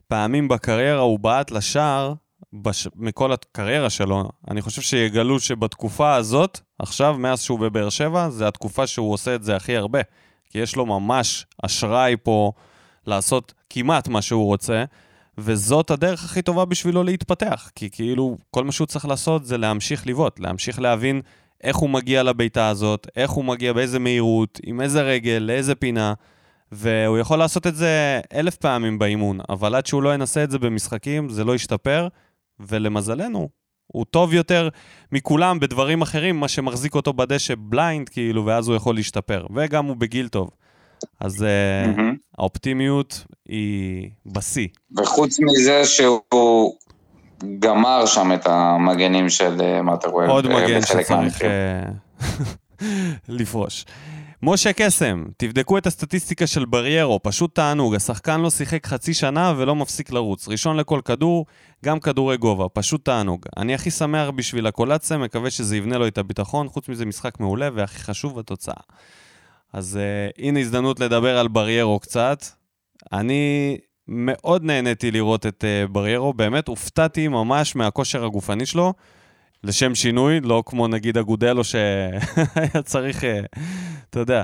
פעמים 0.08 0.48
בקריירה 0.48 1.02
הוא 1.02 1.20
בעט 1.20 1.52
לשער, 1.52 2.14
בש... 2.54 2.88
מכל 2.96 3.32
הקריירה 3.32 3.90
שלו, 3.90 4.30
אני 4.52 4.62
חושב 4.62 4.82
שיגלו 4.82 5.40
שבתקופה 5.40 6.16
הזאת, 6.16 6.60
עכשיו, 6.80 7.16
מאז 7.18 7.42
שהוא 7.42 7.60
בבאר 7.60 7.90
שבע, 7.90 8.30
זה 8.30 8.48
התקופה 8.48 8.88
שהוא 8.88 9.14
עושה 9.14 9.36
את 9.36 9.44
זה 9.44 9.56
הכי 9.56 9.78
הרבה. 9.78 10.00
כי 10.50 10.60
יש 10.60 10.76
לו 10.76 10.86
ממש 10.86 11.46
אשראי 11.64 12.16
פה 12.24 12.52
לעשות 13.08 13.54
כמעט 13.70 14.08
מה 14.08 14.22
שהוא 14.22 14.46
רוצה, 14.46 14.84
וזאת 15.38 15.92
הדרך 15.92 16.26
הכי 16.26 16.42
טובה 16.42 16.66
בשבילו 16.66 17.04
להתפתח. 17.04 17.72
כי 17.76 17.90
כאילו, 17.90 18.38
כל 18.52 18.64
מה 18.64 18.72
שהוא 18.72 18.88
צריך 18.88 19.06
לעשות 19.06 19.46
זה 19.46 19.58
להמשיך 19.58 20.08
לבעוט, 20.08 20.40
להמשיך 20.40 20.80
להבין 20.80 21.22
איך 21.64 21.78
הוא 21.78 21.90
מגיע 21.90 22.24
לביתה 22.24 22.70
הזאת, 22.70 23.08
איך 23.16 23.32
הוא 23.32 23.46
מגיע, 23.46 23.74
באיזה 23.74 24.00
מהירות, 24.00 24.60
עם 24.64 24.82
איזה 24.82 25.02
רגל, 25.02 25.44
לאיזה 25.48 25.76
פינה, 25.76 26.14
והוא 26.72 27.18
יכול 27.18 27.40
לעשות 27.40 27.68
את 27.68 27.76
זה 27.76 28.20
אלף 28.34 28.56
פעמים 28.56 29.00
באימון, 29.00 29.40
אבל 29.50 29.76
עד 29.76 29.86
שהוא 29.86 30.04
לא 30.04 30.14
ינסה 30.14 30.44
את 30.44 30.52
זה 30.52 30.60
במשחקים, 30.60 31.30
זה 31.30 31.44
לא 31.44 31.56
ישתפר, 31.56 32.08
ולמזלנו, 32.60 33.50
הוא 33.88 34.06
טוב 34.06 34.34
יותר 34.34 34.70
מכולם 35.12 35.60
בדברים 35.60 36.02
אחרים, 36.02 36.40
מה 36.40 36.48
שמחזיק 36.48 36.96
אותו 36.96 37.14
בדשא 37.14 37.54
בליינד, 37.58 38.10
כאילו, 38.10 38.46
ואז 38.46 38.68
הוא 38.68 38.76
יכול 38.76 38.96
להשתפר. 38.96 39.46
וגם 39.56 39.86
הוא 39.86 39.96
בגיל 39.96 40.28
טוב. 40.28 40.50
אז 41.20 41.46
מהמם. 41.88 42.16
האופטימיות 42.38 43.26
היא 43.48 44.10
בשיא. 44.26 44.68
וחוץ 44.98 45.40
מזה 45.40 45.86
שהוא 45.86 46.74
גמר 47.60 48.06
שם 48.06 48.34
את 48.34 48.48
המגנים 48.48 49.30
של 49.30 49.62
אה, 49.62 49.82
מטרוול. 49.82 50.30
עוד 50.30 50.46
אה, 50.46 50.56
מגן 50.56 50.82
שצריך 50.82 51.42
לפרוש. 53.30 53.86
משה 54.44 54.74
קסם, 54.74 55.26
תבדקו 55.38 55.78
את 55.78 55.88
הסטטיסטיקה 55.88 56.48
של 56.48 56.66
בריירו, 56.66 57.20
פשוט 57.24 57.56
תענוג, 57.56 57.96
השחקן 57.96 58.42
לא 58.42 58.50
שיחק 58.50 58.88
חצי 58.88 59.14
שנה 59.14 59.54
ולא 59.58 59.76
מפסיק 59.76 60.12
לרוץ. 60.12 60.48
ראשון 60.48 60.78
לכל 60.78 61.02
כדור, 61.06 61.46
גם 61.86 62.00
כדורי 62.00 62.38
גובה, 62.38 62.70
פשוט 62.70 63.06
תענוג. 63.06 63.46
אני 63.58 63.74
הכי 63.74 63.92
שמח 63.92 64.30
בשביל 64.36 64.68
הקולציה, 64.68 65.18
מקווה 65.18 65.50
שזה 65.50 65.78
יבנה 65.78 65.98
לו 65.98 66.08
את 66.08 66.18
הביטחון, 66.18 66.68
חוץ 66.68 66.90
מזה 66.90 67.06
משחק 67.06 67.40
מעולה, 67.40 67.70
והכי 67.74 68.00
חשוב, 68.00 68.40
התוצאה. 68.40 68.82
אז 69.76 70.00
uh, 70.00 70.42
הנה 70.42 70.60
הזדמנות 70.60 71.00
לדבר 71.00 71.38
על 71.38 71.48
בריירו 71.48 72.00
קצת. 72.00 72.46
אני 73.14 73.78
מאוד 74.08 74.64
נהניתי 74.64 75.12
לראות 75.12 75.46
את 75.46 75.64
uh, 75.64 75.92
בריירו, 75.92 76.34
באמת 76.34 76.68
הופתעתי 76.68 77.28
ממש 77.28 77.76
מהכושר 77.76 78.26
הגופני 78.26 78.66
שלו. 78.66 78.94
לשם 79.64 79.96
שינוי, 79.96 80.40
לא 80.40 80.64
כמו 80.66 80.88
נגיד 80.88 81.18
אגודלו 81.18 81.64
שהיה 81.64 82.82
צריך, 82.84 83.24
אה, 83.24 83.40
אתה 84.10 84.20
יודע, 84.20 84.44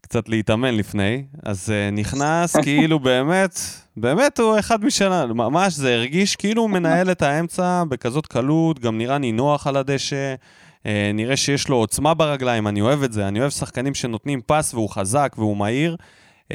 קצת 0.00 0.28
להתאמן 0.28 0.74
לפני, 0.74 1.24
אז 1.42 1.68
uh, 1.68 1.94
נכנס 1.94 2.56
כאילו 2.64 2.98
באמת, 2.98 3.60
באמת 3.96 4.40
הוא 4.40 4.58
אחד 4.58 4.84
משלנו, 4.84 5.34
ממש 5.34 5.74
זה 5.74 5.94
הרגיש 5.94 6.36
כאילו 6.36 6.62
הוא 6.62 6.70
מנהל 6.70 7.10
את 7.10 7.22
האמצע 7.22 7.84
בכזאת 7.88 8.26
קלות, 8.26 8.78
גם 8.78 8.98
נראה 8.98 9.18
נינוח 9.18 9.66
על 9.66 9.76
הדשא, 9.76 10.34
uh, 10.34 10.67
נראה 11.14 11.36
שיש 11.36 11.68
לו 11.68 11.76
עוצמה 11.76 12.14
ברגליים, 12.14 12.68
אני 12.68 12.80
אוהב 12.80 13.02
את 13.02 13.12
זה, 13.12 13.28
אני 13.28 13.40
אוהב 13.40 13.50
שחקנים 13.50 13.94
שנותנים 13.94 14.40
פס 14.46 14.74
והוא 14.74 14.90
חזק 14.90 15.34
והוא 15.38 15.56
מהיר. 15.56 15.96
Uh, 16.44 16.50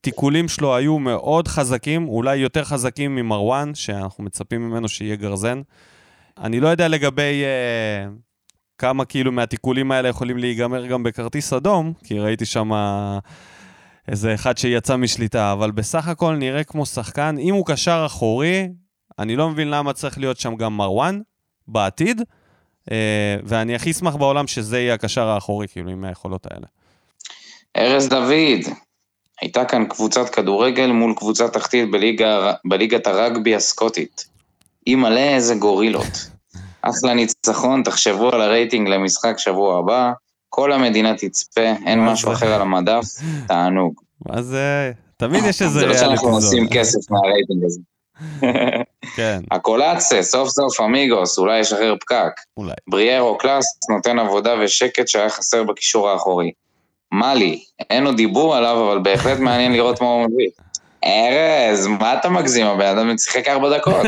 תיקולים 0.00 0.48
שלו 0.48 0.76
היו 0.76 0.98
מאוד 0.98 1.48
חזקים, 1.48 2.08
אולי 2.08 2.36
יותר 2.36 2.64
חזקים 2.64 3.14
ממרואן, 3.14 3.74
שאנחנו 3.74 4.24
מצפים 4.24 4.68
ממנו 4.68 4.88
שיהיה 4.88 5.16
גרזן. 5.16 5.62
אני 6.38 6.60
לא 6.60 6.68
יודע 6.68 6.88
לגבי 6.88 7.42
uh, 7.44 8.10
כמה 8.78 9.04
כאילו 9.04 9.32
מהתיקולים 9.32 9.92
האלה 9.92 10.08
יכולים 10.08 10.38
להיגמר 10.38 10.86
גם 10.86 11.02
בכרטיס 11.02 11.52
אדום, 11.52 11.92
כי 12.04 12.18
ראיתי 12.18 12.44
שם 12.44 12.70
איזה 14.08 14.34
אחד 14.34 14.58
שיצא 14.58 14.96
משליטה, 14.96 15.52
אבל 15.52 15.70
בסך 15.70 16.08
הכל 16.08 16.36
נראה 16.36 16.64
כמו 16.64 16.86
שחקן, 16.86 17.36
אם 17.38 17.54
הוא 17.54 17.66
קשר 17.66 18.02
אחורי, 18.06 18.68
אני 19.18 19.36
לא 19.36 19.50
מבין 19.50 19.70
למה 19.70 19.92
צריך 19.92 20.18
להיות 20.18 20.38
שם 20.38 20.56
גם 20.56 20.76
מרואן 20.76 21.20
בעתיד, 21.68 22.22
ואני 23.44 23.74
הכי 23.74 23.90
אשמח 23.90 24.14
בעולם 24.16 24.46
שזה 24.46 24.78
יהיה 24.78 24.94
הקשר 24.94 25.28
האחורי, 25.28 25.68
כאילו, 25.68 25.90
עם 25.90 26.04
היכולות 26.04 26.46
האלה. 26.50 26.66
ארז 27.76 28.08
דוד, 28.08 28.74
הייתה 29.40 29.64
כאן 29.64 29.84
קבוצת 29.86 30.28
כדורגל 30.28 30.86
מול 30.86 31.14
קבוצה 31.16 31.48
תחתית 31.48 31.90
בליגה, 31.90 32.52
בליגת 32.64 33.06
הרגבי 33.06 33.54
הסקוטית. 33.54 34.26
אימא'לה 34.86 35.34
איזה 35.34 35.54
גורילות. 35.54 36.30
אחלה 36.82 37.14
ניצחון, 37.14 37.82
תחשבו 37.82 38.34
על 38.34 38.40
הרייטינג 38.40 38.88
למשחק 38.88 39.38
שבוע 39.38 39.78
הבא, 39.78 40.12
כל 40.48 40.72
המדינה 40.72 41.14
תצפה, 41.16 41.72
אין 41.86 42.04
משהו 42.04 42.32
אחר 42.32 42.52
על 42.52 42.60
המדף, 42.60 43.04
תענוג. 43.48 44.00
מה 44.26 44.42
זה? 44.42 44.92
תמיד 45.16 45.44
יש 45.44 45.62
איזה... 45.62 45.80
זה 45.80 45.86
לא 45.86 45.96
שאנחנו 45.96 46.28
עושים 46.28 46.68
כסף 46.70 47.10
מהרייטינג 47.10 47.64
הזה. 47.64 47.80
כן. 49.16 49.40
הקולאצה, 49.50 50.22
סוף 50.22 50.48
סוף 50.48 50.80
אמיגוס, 50.80 51.38
אולי 51.38 51.58
ישחרר 51.58 51.94
פקק. 52.00 52.40
אולי. 52.56 52.74
בריארו 52.88 53.38
קלאס 53.38 53.64
נותן 53.90 54.18
עבודה 54.18 54.54
ושקט 54.60 55.08
שהיה 55.08 55.28
חסר 55.28 55.62
בקישור 55.62 56.08
האחורי. 56.08 56.52
מאלי, 57.12 57.64
אין 57.90 58.04
לו 58.04 58.12
דיבור 58.12 58.56
עליו, 58.56 58.86
אבל 58.86 58.98
בהחלט 59.02 59.38
מעניין 59.38 59.72
לראות 59.72 60.00
מה 60.00 60.06
הוא 60.06 60.26
מביא. 60.26 60.48
ארז, 61.04 61.86
מה 61.86 62.14
אתה 62.18 62.28
מגזים? 62.28 62.66
הבן 62.66 62.86
אדם 62.86 63.18
שיחק 63.18 63.48
ארבע 63.48 63.78
דקות. 63.78 64.06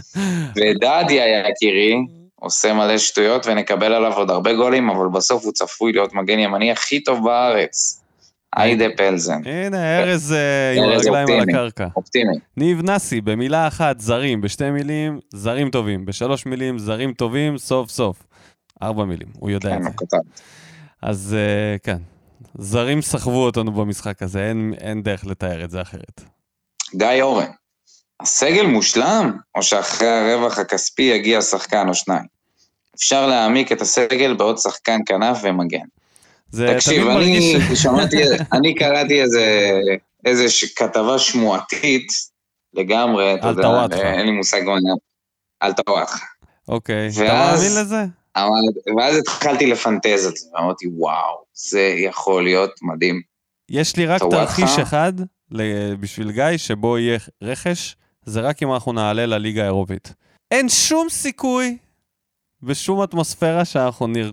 ודדיה, 0.56 1.48
יקירי, 1.48 1.96
עושה 2.40 2.72
מלא 2.72 2.98
שטויות 2.98 3.46
ונקבל 3.46 3.92
עליו 3.92 4.12
עוד 4.12 4.30
הרבה 4.30 4.54
גולים, 4.54 4.90
אבל 4.90 5.08
בסוף 5.08 5.44
הוא 5.44 5.52
צפוי 5.52 5.92
להיות 5.92 6.14
מגן 6.14 6.38
ימני 6.38 6.72
הכי 6.72 7.02
טוב 7.02 7.24
בארץ. 7.24 7.99
היידה 8.56 8.84
פלזן. 8.96 9.40
הנה, 9.44 9.98
ארז 9.98 10.32
אה, 10.32 10.72
עם 10.76 10.82
הרגליים 10.82 11.28
על. 11.28 11.48
הקרקע. 11.48 11.86
אופטימי. 11.96 12.36
ניב 12.56 12.82
נאסי, 12.82 13.20
במילה 13.20 13.68
אחת, 13.68 14.00
זרים, 14.00 14.40
בשתי 14.40 14.70
מילים, 14.70 15.20
זרים 15.32 15.70
טובים, 15.70 16.04
בשלוש 16.04 16.46
מילים, 16.46 16.78
זרים 16.78 17.12
טובים, 17.12 17.58
סוף 17.58 17.90
סוף. 17.90 18.22
ארבע 18.82 19.04
מילים, 19.04 19.28
הוא 19.38 19.50
יודע 19.50 19.68
את 19.68 19.74
כן, 19.74 19.82
זה. 19.82 19.88
הוא 19.88 19.96
כתב. 19.96 20.18
אז 21.02 21.36
אה, 21.38 21.76
כן, 21.82 21.98
זרים 22.58 23.02
סחבו 23.02 23.44
אותנו 23.44 23.72
במשחק 23.72 24.22
הזה, 24.22 24.48
אין, 24.48 24.74
אין 24.80 25.02
דרך 25.02 25.26
לתאר 25.26 25.64
את 25.64 25.70
זה 25.70 25.82
אחרת. 25.82 26.20
גיא 26.94 27.22
אורן, 27.22 27.50
הסגל 28.20 28.66
מושלם, 28.66 29.32
או 29.54 29.62
שאחרי 29.62 30.08
הרווח 30.08 30.58
הכספי 30.58 31.02
יגיע 31.02 31.42
שחקן 31.42 31.88
או 31.88 31.94
שניים? 31.94 32.24
אפשר 32.96 33.26
להעמיק 33.26 33.72
את 33.72 33.80
הסגל 33.80 34.34
בעוד 34.34 34.58
שחקן 34.58 35.00
כנף 35.06 35.38
ומגן. 35.42 35.86
זה 36.50 36.72
תקשיב, 36.74 37.02
תמיד 37.02 37.16
אני 37.16 37.54
מרגיש... 37.54 37.56
שמעתי, 37.82 38.16
אני 38.52 38.74
קראתי 38.74 39.22
איזה, 39.22 39.72
איזה 40.26 40.44
כתבה 40.76 41.18
שמועתית 41.18 42.06
לגמרי, 42.74 43.34
אתה 43.34 43.48
יודע, 43.48 43.62
טוואטחה. 43.62 44.14
אין 44.14 44.26
לי 44.26 44.32
מושג 44.32 44.62
מה... 44.64 44.74
על 45.60 45.72
טוואטחה. 45.72 46.26
אוקיי, 46.68 47.08
אתה 47.08 47.20
ואז- 47.20 47.60
מאמין 47.62 47.80
לזה? 47.80 48.04
אבל- 48.36 48.96
ואז 48.98 49.16
התחלתי 49.16 49.66
לפנטז 49.66 50.26
את 50.26 50.36
זה, 50.36 50.46
ואמרתי, 50.54 50.86
וואו, 50.96 51.44
זה 51.54 51.94
יכול 51.98 52.44
להיות 52.44 52.70
מדהים. 52.82 53.20
יש 53.70 53.96
לי 53.96 54.06
רק. 54.06 54.20
תרחיש 54.30 54.78
אחד 54.82 55.12
בשביל 56.00 56.32
גיא, 56.32 56.56
שבו 56.56 56.98
יהיה 56.98 57.18
רכש, 57.42 57.96
זה 58.24 58.40
רק 58.40 58.62
אם 58.62 58.72
אנחנו 58.72 58.92
נעלה 58.92 59.26
לליגה 59.26 59.62
האירופית. 59.62 60.12
אין 60.50 60.68
שום 60.68 61.08
סיכוי 61.10 61.76
בשום 62.62 63.02
אטמוספירה 63.02 63.64
שאנחנו 63.64 64.06
נר... 64.06 64.30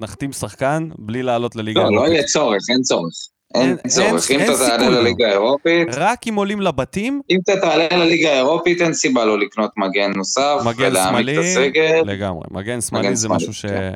נחתים 0.00 0.32
שחקן 0.32 0.88
בלי 0.98 1.22
לעלות 1.22 1.56
לליגה 1.56 1.80
לא, 1.80 1.86
לא 1.86 1.90
האירופית. 1.90 2.12
יהיה 2.14 2.22
צורך, 2.24 2.62
אין 2.70 2.82
צורך. 2.82 3.12
אין 3.54 3.62
אין- 3.68 3.76
צורך. 3.88 4.30
אין- 4.30 4.40
אם 4.40 4.46
אין 4.46 4.54
אתה 4.54 4.66
תעלה 4.68 4.88
לא. 4.88 5.00
לליגה 5.00 5.26
האירופית, 5.28 5.88
רק 5.96 6.28
אם 6.28 6.34
עולים 6.34 6.60
לבתים, 6.60 7.20
אם 7.30 7.38
אתה 7.44 7.60
תעלה 7.60 7.86
לליגה 7.90 8.32
האירופית, 8.32 8.82
אין 8.82 8.94
סיבה 8.94 9.24
לא 9.24 9.38
לקנות 9.38 9.70
מגן 9.76 10.12
נוסף, 10.16 10.56
מגן 10.64 10.92
שמאלי. 10.94 11.36
לגמרי. 12.04 12.42
מגן 12.50 12.80
שמאלי 12.80 13.16
זה 13.16 13.28
משהו 13.28 13.54
ש... 13.54 13.66
כן. 13.66 13.92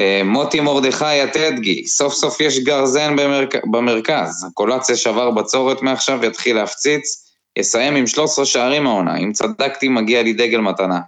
אה, 0.00 0.22
מוטי 0.24 0.60
מרדכי 0.60 1.04
הטדגי, 1.20 1.86
סוף 1.86 2.14
סוף 2.14 2.40
יש 2.40 2.58
גרזן 2.58 3.16
במרכ... 3.16 3.54
במרכז. 3.70 4.44
הקולציה 4.50 4.96
שבר 4.96 5.30
בצורת 5.30 5.82
מעכשיו, 5.82 6.24
יתחיל 6.24 6.56
להפציץ, 6.56 7.26
יסיים 7.58 7.96
עם 7.96 8.06
13 8.06 8.44
שערים 8.46 8.86
העונה. 8.86 9.16
אם 9.18 9.32
צדקתי, 9.32 9.88
מגיע 9.88 10.22
לי 10.22 10.32
דגל 10.32 10.58
מתנה. 10.60 11.00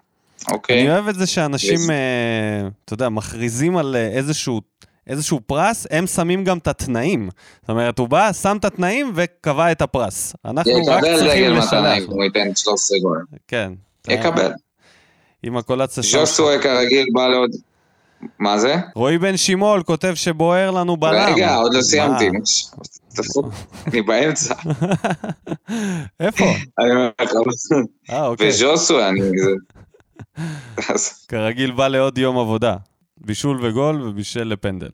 אוקיי? 0.50 0.80
אני 0.80 0.90
אוהב 0.90 1.08
את 1.08 1.14
זה 1.14 1.26
שאנשים, 1.26 1.90
אה, 1.90 2.68
אתה 2.84 2.94
יודע, 2.94 3.08
מכריזים 3.08 3.76
על 3.76 3.96
אה, 3.96 4.08
איזשהו... 4.08 4.60
איזשהו 5.06 5.40
פרס, 5.46 5.86
הם 5.90 6.06
שמים 6.06 6.44
גם 6.44 6.58
את 6.58 6.68
התנאים. 6.68 7.28
זאת 7.60 7.70
אומרת, 7.70 7.98
הוא 7.98 8.08
בא, 8.08 8.32
שם 8.32 8.56
את 8.60 8.64
התנאים 8.64 9.12
וקבע 9.14 9.72
את 9.72 9.82
הפרס. 9.82 10.34
אנחנו 10.44 10.72
רק 10.86 11.04
צריכים 11.04 11.52
מתנה 11.52 11.58
לשלח. 11.58 12.08
הוא 12.08 12.24
ייתן 12.24 12.54
13 12.56 12.98
גולים. 12.98 13.24
כן. 13.48 13.72
יקבל. 14.08 14.52
עם 15.42 15.56
הקולציה 15.56 16.02
שם. 16.02 16.18
ז'וסווה 16.18 16.62
כרגיל 16.62 17.06
בא 17.12 17.28
לעוד... 17.28 17.50
מה 18.38 18.58
זה? 18.58 18.76
רועי 18.94 19.18
בן 19.18 19.36
שימול 19.36 19.82
כותב 19.82 20.12
שבוער 20.14 20.70
לנו 20.70 20.96
בלם. 20.96 21.34
רגע, 21.34 21.54
עוד 21.54 21.74
לא? 21.74 21.82
סיימתי. 21.82 22.30
אני 23.86 24.02
באמצע. 24.02 24.54
איפה? 26.20 26.44
אני 26.78 26.90
אומר 26.90 27.10
לך, 27.20 27.30
אה, 28.10 28.26
אוקיי. 28.26 28.48
וז'וסווה, 28.48 29.08
אני... 29.08 29.20
כרגיל 31.28 31.72
בא 31.72 31.88
לעוד 31.88 32.18
יום 32.18 32.38
עבודה. 32.38 32.76
בישול 33.16 33.66
וגול 33.66 34.02
ובישל 34.02 34.44
לפנדל. 34.44 34.90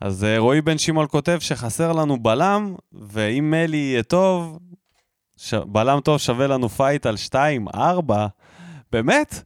אז 0.00 0.24
אה, 0.24 0.38
רועי 0.38 0.60
בן 0.60 0.78
שימול 0.78 1.06
כותב 1.06 1.38
שחסר 1.40 1.92
לנו 1.92 2.22
בלם, 2.22 2.74
ואם 2.92 3.50
מלי 3.50 3.76
יהיה 3.76 4.02
טוב, 4.02 4.58
ש... 5.36 5.54
בלם 5.54 6.00
טוב 6.00 6.18
שווה 6.18 6.46
לנו 6.46 6.68
fight 6.68 7.06
על 7.06 7.14
2-4. 7.74 7.76
באמת? 8.92 9.42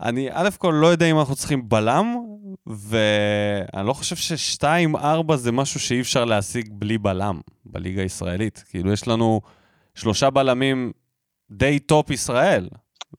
אני 0.00 0.28
א' 0.32 0.48
כל 0.58 0.78
לא 0.80 0.86
יודע 0.86 1.06
אם 1.06 1.18
אנחנו 1.18 1.36
צריכים 1.36 1.68
בלם, 1.68 2.16
ואני 2.66 3.86
לא 3.86 3.92
חושב 3.92 4.16
ש-2-4 4.16 5.36
זה 5.36 5.52
משהו 5.52 5.80
שאי 5.80 6.00
אפשר 6.00 6.24
להשיג 6.24 6.68
בלי 6.72 6.98
בלם 6.98 7.40
בליגה 7.66 8.02
הישראלית. 8.02 8.64
כאילו, 8.68 8.92
יש 8.92 9.08
לנו 9.08 9.40
שלושה 9.94 10.30
בלמים 10.30 10.92
די 11.50 11.78
top 11.78 12.10
ישראל. 12.10 12.68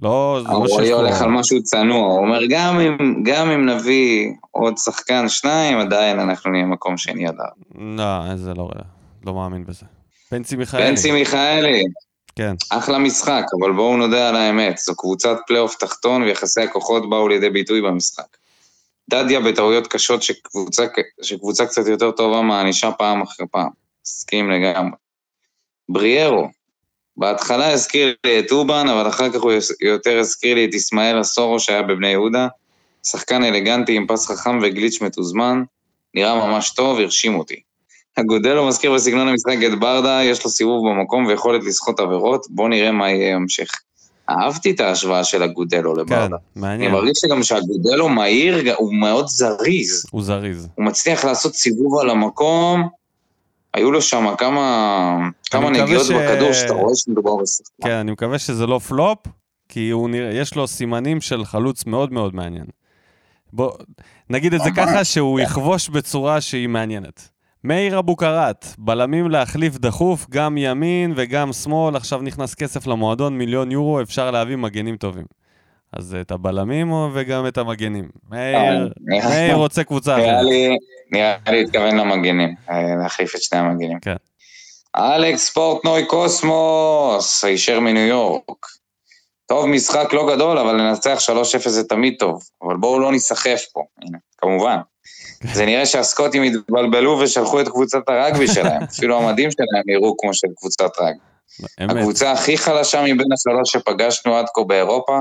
לא, 0.02 0.40
זה 0.44 0.54
לא 0.54 0.68
שיש 0.68 0.72
רועי 0.72 0.92
הולך 0.92 1.22
על 1.22 1.30
משהו 1.30 1.64
צנוע, 1.64 2.14
הוא 2.14 2.20
אומר, 2.20 2.40
גם 2.50 2.80
אם, 2.80 3.24
גם 3.24 3.50
אם 3.50 3.70
נביא 3.70 4.32
עוד 4.52 4.78
שחקן 4.78 5.30
שניים, 5.30 5.78
עדיין 5.78 6.20
אנחנו 6.20 6.52
נהיה 6.52 6.66
מקום 6.66 6.98
שני 6.98 7.28
עד. 7.28 7.36
לא, 7.76 8.36
זה 8.36 8.54
לא, 8.54 8.70
לא 9.26 9.34
מאמין 9.34 9.66
בזה. 9.66 9.86
פנסי 10.30 10.56
מיכאלי. 10.56 10.84
בנצי 10.84 11.12
מיכאלי, 11.12 11.84
כן. 12.36 12.56
אחלה 12.70 12.98
משחק, 12.98 13.44
אבל 13.60 13.72
בואו 13.72 13.98
נודה 13.98 14.30
על 14.30 14.36
האמת, 14.36 14.78
זו 14.78 14.96
קבוצת 14.96 15.38
פלייאוף 15.48 15.76
תחתון 15.76 16.22
ויחסי 16.24 16.62
הכוחות 16.62 17.10
באו 17.10 17.28
לידי 17.28 17.50
ביטוי 17.50 17.82
במשחק. 17.82 18.38
דדיה 19.10 19.40
בטעויות 19.40 19.88
קשות 19.88 20.24
שקבוצה, 20.24 20.86
שקבוצה 21.22 21.66
קצת 21.66 21.88
יותר 21.88 22.12
טובה 22.12 22.42
מענישה 22.42 22.92
פעם 22.92 23.22
אחרי 23.22 23.46
פעם. 23.52 23.70
מסכים 24.06 24.52
לגמרי. 24.52 24.96
בריארו, 25.90 26.48
בהתחלה 27.18 27.72
הזכיר 27.72 28.16
לי 28.26 28.40
את 28.40 28.52
אובן, 28.52 28.88
אבל 28.88 29.10
אחר 29.10 29.30
כך 29.30 29.42
הוא 29.42 29.52
יותר 29.82 30.20
הזכיר 30.20 30.56
לי 30.56 30.66
את 30.66 30.76
אסמאעיל 30.76 31.22
אסורו 31.22 31.60
שהיה 31.60 31.82
בבני 31.82 32.08
יהודה. 32.08 32.48
שחקן 33.04 33.44
אלגנטי 33.44 33.96
עם 33.96 34.08
פס 34.08 34.28
חכם 34.28 34.60
וגליץ' 34.62 35.02
מתוזמן. 35.02 35.64
נראה 36.14 36.48
ממש 36.48 36.70
טוב, 36.70 37.00
הרשים 37.00 37.36
אותי. 37.36 37.62
אגודלו 38.16 38.68
מזכיר 38.68 38.94
בסגנון 38.94 39.28
המשחק 39.28 39.58
את 39.66 39.80
ברדה, 39.80 40.20
יש 40.24 40.44
לו 40.44 40.50
סיבוב 40.50 40.90
במקום 40.90 41.26
ויכולת 41.26 41.64
לסחוט 41.64 42.00
עבירות, 42.00 42.46
בואו 42.50 42.68
נראה 42.68 42.92
מה 42.92 43.10
יהיה 43.10 43.36
המשך. 43.36 43.72
אהבתי 44.30 44.72
את 44.72 44.80
ההשוואה 44.80 45.24
של 45.24 45.44
אגודלו 45.44 45.94
כן, 45.94 46.00
לברדה. 46.00 46.26
אני 46.26 46.62
מעניין. 46.62 46.92
מרגיש 46.92 47.18
שגם 47.22 47.44
שאגודלו 47.44 48.10
מהיר, 48.10 48.76
הוא 48.78 48.94
מאוד 48.94 49.28
זריז. 49.28 50.06
הוא 50.12 50.22
זריז. 50.24 50.68
הוא 50.76 50.86
מצליח 50.86 51.26
לעשות 51.26 51.56
סיבוב 51.56 52.00
על 52.00 52.10
המקום. 52.10 52.90
היו 53.74 53.92
לו 53.92 54.02
שם 54.02 54.36
כמה, 54.38 55.18
כמה 55.52 55.70
נגיעות 55.70 56.06
ש- 56.06 56.12
בכדור 56.12 56.54
שאתה 56.54 56.74
רואה 56.74 56.96
שמדובר 56.96 57.36
בשחקן. 57.36 57.84
כן, 57.84 57.92
אני 57.92 58.12
מקווה 58.12 58.40
שזה 58.40 58.68
לא 58.68 58.80
פלופ, 58.80 59.18
כי 59.70 59.92
נראה, 60.10 60.34
יש 60.34 60.56
לו 60.56 60.68
סימנים 60.68 61.22
של 61.22 61.46
חלוץ 61.46 61.86
מאוד 61.86 62.14
מאוד 62.14 62.36
מעניין. 62.36 62.66
בוא, 63.54 63.72
נגיד 64.30 64.54
את 64.54 64.62
זה 64.62 64.70
ככה, 64.76 65.04
שהוא 65.04 65.40
יכבוש 65.40 65.90
בצורה 65.90 66.42
שהיא 66.42 66.70
מעניינת. 66.70 67.30
מאיר 67.64 68.00
אבוקרט, 68.00 68.66
בלמים 68.78 69.30
להחליף 69.30 69.78
דחוף, 69.78 70.26
גם 70.30 70.58
ימין 70.58 71.14
וגם 71.16 71.54
שמאל, 71.54 71.96
עכשיו 71.96 72.22
נכנס 72.22 72.56
כסף 72.56 72.88
למועדון, 72.88 73.38
מיליון 73.38 73.72
יורו, 73.72 74.02
אפשר 74.02 74.32
להביא 74.32 74.56
מגנים 74.56 74.98
טובים. 74.98 75.26
אז 75.94 76.18
את 76.22 76.32
הבלמים 76.32 76.92
וגם 77.14 77.48
את 77.48 77.58
המגנים. 77.58 78.10
מאיר, 78.30 78.56
אה, 79.14 79.30
מאיר 79.30 79.56
רוצה 79.56 79.84
קבוצה 79.84 80.16
אחרת. 80.16 80.46
נראה 81.12 81.36
לי 81.48 81.62
התכוון 81.62 81.98
למגנים, 81.98 82.56
אה, 82.70 82.96
להחליף 83.04 83.36
את 83.36 83.42
שני 83.42 83.60
המגנים. 83.60 84.00
כן. 84.00 84.16
אלכס 84.96 85.50
פורטנוי 85.50 86.06
קוסמוס, 86.06 87.44
הישר 87.44 87.80
מניו 87.80 88.08
יורק. 88.08 88.66
טוב, 89.48 89.66
משחק 89.66 90.14
לא 90.14 90.36
גדול, 90.36 90.58
אבל 90.58 90.76
לנצח 90.76 91.20
3-0 91.20 91.70
זה 91.70 91.84
תמיד 91.84 92.16
טוב. 92.20 92.44
אבל 92.64 92.78
בואו 92.78 93.00
לא 93.00 93.12
ניסחף 93.12 93.62
פה, 93.74 93.84
הנה, 94.02 94.18
כמובן. 94.38 94.78
זה 95.54 95.66
נראה 95.66 95.86
שהסקוטים 95.86 96.44
התבלבלו 96.44 97.20
ושלחו 97.20 97.62
את 97.62 97.68
קבוצת 97.68 98.00
הרגבי 98.08 98.48
שלהם. 98.48 98.84
אפילו 98.84 99.18
המדים 99.18 99.52
שלהם 99.52 99.84
נראו 99.86 100.16
כמו 100.18 100.34
של 100.34 100.48
קבוצת 100.58 100.92
רגבי. 101.00 101.20
הקבוצה 101.80 102.32
הכי 102.32 102.58
חלשה 102.58 103.02
מבין 103.02 103.28
השלוש 103.34 103.72
שפגשנו 103.72 104.36
עד 104.36 104.46
כה 104.54 104.64
באירופה, 104.64 105.20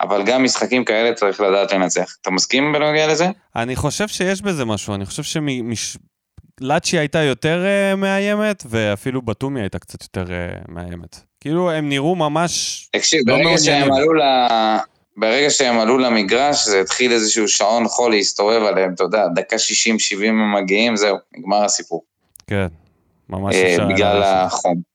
אבל 0.00 0.22
גם 0.26 0.44
משחקים 0.44 0.84
כאלה 0.84 1.14
צריך 1.14 1.40
לדעת 1.40 1.72
לנצח. 1.72 2.16
אתה 2.22 2.30
מסכים 2.30 2.72
בנוגע 2.72 3.06
לזה? 3.06 3.26
אני 3.56 3.76
חושב 3.76 4.08
שיש 4.08 4.42
בזה 4.42 4.64
משהו, 4.64 4.94
אני 4.94 5.06
חושב 5.06 5.22
שלאצ'י 6.60 6.98
הייתה 6.98 7.22
יותר 7.22 7.64
uh, 7.64 7.96
מאיימת, 7.96 8.62
ואפילו 8.68 9.22
בתומי 9.22 9.60
הייתה 9.60 9.78
קצת 9.78 10.02
יותר 10.02 10.24
uh, 10.24 10.64
מאיימת. 10.68 11.16
כאילו, 11.40 11.70
הם 11.70 11.88
נראו 11.88 12.16
ממש... 12.16 12.88
תקשיב, 12.92 13.20
לא 13.26 13.36
ברגע 13.36 13.58
שהם. 13.58 13.92
עלו 13.92 14.14
ל... 14.14 14.20
ברגע 15.16 15.50
שהם 15.50 15.78
עלו 15.78 15.98
למגרש, 15.98 16.66
זה 16.66 16.80
התחיל 16.80 17.12
איזשהו 17.12 17.48
שעון 17.48 17.88
חול 17.88 18.10
להסתובב 18.10 18.62
עליהם, 18.62 18.94
אתה 18.94 19.04
יודע, 19.04 19.26
דקה 19.34 19.56
60-70 19.56 20.24
הם 20.24 20.54
מגיעים, 20.54 20.96
זהו, 20.96 21.16
נגמר 21.36 21.64
הסיפור. 21.64 22.02
כן, 22.46 22.66
ממש 23.28 23.54
אה, 23.54 23.72
אפשר... 23.72 23.88
בגלל 23.88 24.22
היה 24.22 24.44
החום. 24.44 24.87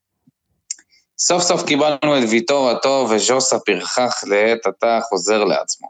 סוף 1.19 1.43
סוף 1.43 1.63
קיבלנו 1.63 2.17
את 2.17 2.23
ויטור 2.29 2.69
הטוב 2.69 3.11
וז'וסה 3.11 3.59
פרחח 3.59 4.23
לעת 4.27 4.67
עתה 4.67 4.99
חוזר 5.09 5.43
לעצמו. 5.43 5.87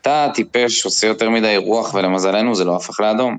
תא 0.00 0.26
הטיפש 0.30 0.84
עושה 0.84 1.06
יותר 1.06 1.30
מדי 1.30 1.56
רוח 1.56 1.94
ולמזלנו 1.94 2.54
זה 2.54 2.64
לא 2.64 2.76
הפך 2.76 3.00
לאדום. 3.00 3.38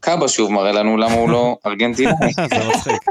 קאבה 0.00 0.28
שוב 0.28 0.52
מראה 0.52 0.72
לנו 0.72 0.96
למה 0.96 1.14
הוא 1.14 1.30
לא 1.30 1.56
ארגנטינאי. 1.66 2.32
זה 2.32 2.68
מצחיק. 2.68 3.02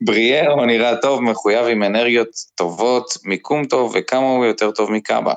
בריארו 0.00 0.64
נראה 0.64 0.96
טוב, 0.96 1.20
מחויב 1.20 1.66
עם 1.66 1.82
אנרגיות 1.82 2.28
טובות, 2.54 3.14
מיקום 3.24 3.64
טוב 3.64 3.92
וכמה 3.94 4.26
הוא 4.26 4.44
יותר 4.44 4.70
טוב 4.70 4.90
מקאבה. 4.90 5.34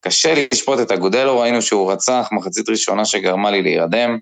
קשה 0.00 0.34
לשפוט 0.52 0.80
את 0.80 0.92
אגודלו, 0.92 1.38
ראינו 1.38 1.62
שהוא 1.62 1.92
רצח, 1.92 2.28
מחצית 2.32 2.68
ראשונה 2.68 3.04
שגרמה 3.04 3.50
לי 3.50 3.62
להירדם. 3.62 4.18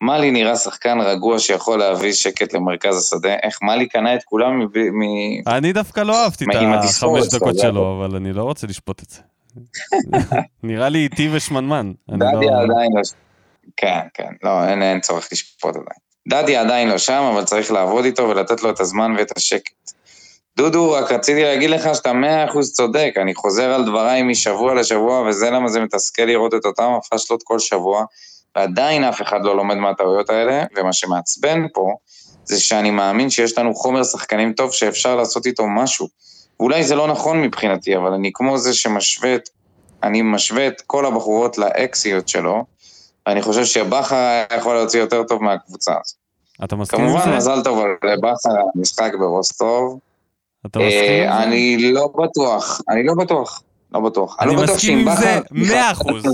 מאלי 0.00 0.30
נראה 0.30 0.56
שחקן 0.56 1.00
רגוע 1.00 1.38
שיכול 1.38 1.78
להביא 1.78 2.12
שקט 2.12 2.52
למרכז 2.52 2.98
השדה. 2.98 3.34
איך 3.42 3.62
מאלי 3.62 3.88
קנה 3.88 4.14
את 4.14 4.22
כולם. 4.24 4.60
מ... 4.92 5.02
אני 5.46 5.72
דווקא 5.72 6.00
לא 6.00 6.24
אהבתי 6.24 6.44
את 6.44 6.84
החמש 6.84 7.34
דקות 7.34 7.58
שלו, 7.58 7.96
אבל 7.98 8.16
אני 8.16 8.32
לא 8.32 8.42
רוצה 8.42 8.66
לשפוט 8.66 9.02
את 9.02 9.10
זה. 9.10 9.20
נראה 10.62 10.88
לי 10.88 10.98
איטי 10.98 11.28
ושמנמן. 11.32 11.92
לא- 12.08 12.26
עדיין 12.26 12.90
לא... 12.96 13.00
כן, 13.76 14.00
כן, 14.14 14.32
לא, 14.42 14.66
אין, 14.68 15.00
צורך 15.00 15.28
לשפוט 15.32 15.76
עדיין. 15.76 16.00
דדיה 16.28 16.60
עדיין 16.60 16.88
לא 16.88 16.98
שם, 16.98 17.22
אבל 17.32 17.44
צריך 17.44 17.72
לעבוד 17.72 18.04
איתו 18.04 18.22
ולתת 18.22 18.62
לו 18.62 18.70
את 18.70 18.80
הזמן 18.80 19.14
ואת 19.18 19.36
השקט. 19.36 19.92
דודו, 20.56 20.92
רק 20.92 21.12
רציתי 21.12 21.42
להגיד 21.42 21.70
לך 21.70 21.94
שאתה 21.94 22.12
מאה 22.12 22.44
אחוז 22.44 22.72
צודק, 22.72 23.14
אני 23.16 23.34
חוזר 23.34 23.74
על 23.74 23.84
דבריי 23.84 24.22
משבוע 24.22 24.74
לשבוע, 24.74 25.20
וזה 25.20 25.50
למה 25.50 25.68
זה 25.68 25.80
מתסכל 25.80 26.22
לראות 26.22 26.54
את 26.54 26.64
אותם 26.64 26.92
הפשלות 26.98 27.42
כל 27.42 27.58
שבוע, 27.58 28.04
ועדיין 28.56 29.04
אף 29.04 29.22
אחד 29.22 29.40
לא 29.44 29.56
לומד 29.56 29.74
מהטעויות 29.76 30.30
האלה, 30.30 30.64
ומה 30.76 30.92
שמעצבן 30.92 31.66
פה, 31.74 31.94
זה 32.44 32.60
שאני 32.60 32.90
מאמין 32.90 33.30
שיש 33.30 33.58
לנו 33.58 33.74
חומר 33.74 34.04
שחקנים 34.04 34.52
טוב 34.52 34.72
שאפשר 34.72 35.16
לעשות 35.16 35.46
איתו 35.46 35.64
משהו. 35.68 36.08
ואולי 36.60 36.84
זה 36.84 36.94
לא 36.94 37.06
נכון 37.08 37.42
מבחינתי, 37.42 37.96
אבל 37.96 38.12
אני 38.12 38.30
כמו 38.34 38.58
זה 38.58 38.74
שמשווה 38.74 39.34
את, 39.34 39.48
אני 40.02 40.22
משווה 40.22 40.66
את 40.66 40.80
כל 40.86 41.06
הבחורות 41.06 41.58
לאקסיות 41.58 42.28
שלו, 42.28 42.64
ואני 43.26 43.42
חושב 43.42 43.64
שבכר 43.64 44.16
יכול 44.58 44.74
להוציא 44.74 45.00
יותר 45.00 45.22
טוב 45.22 45.42
מהקבוצה 45.42 45.92
הזאת. 46.04 46.16
אתה 46.64 46.76
מסכים 46.76 47.00
עם 47.00 47.06
כמובן, 47.06 47.24
זה? 47.24 47.36
מזל 47.36 47.62
טוב 47.64 47.78
לבכר 48.04 48.50
על 48.50 48.56
המשחק 48.74 49.10
ברוסטוב. 49.18 49.98
אתה 50.66 50.78
מסכים 50.78 50.92
עם 51.22 51.28
אה, 51.28 51.36
זה? 51.38 51.42
אני 51.42 51.92
לא 51.92 52.08
בטוח, 52.24 52.80
אני 52.88 53.04
לא 53.06 53.14
בטוח, 53.14 53.62
לא 53.92 54.00
בטוח. 54.00 54.36
אני 54.40 54.56
לא 54.56 54.62
מסכים 54.62 55.08
עם 55.08 55.16
זה 55.16 55.40
בכר- 55.50 56.30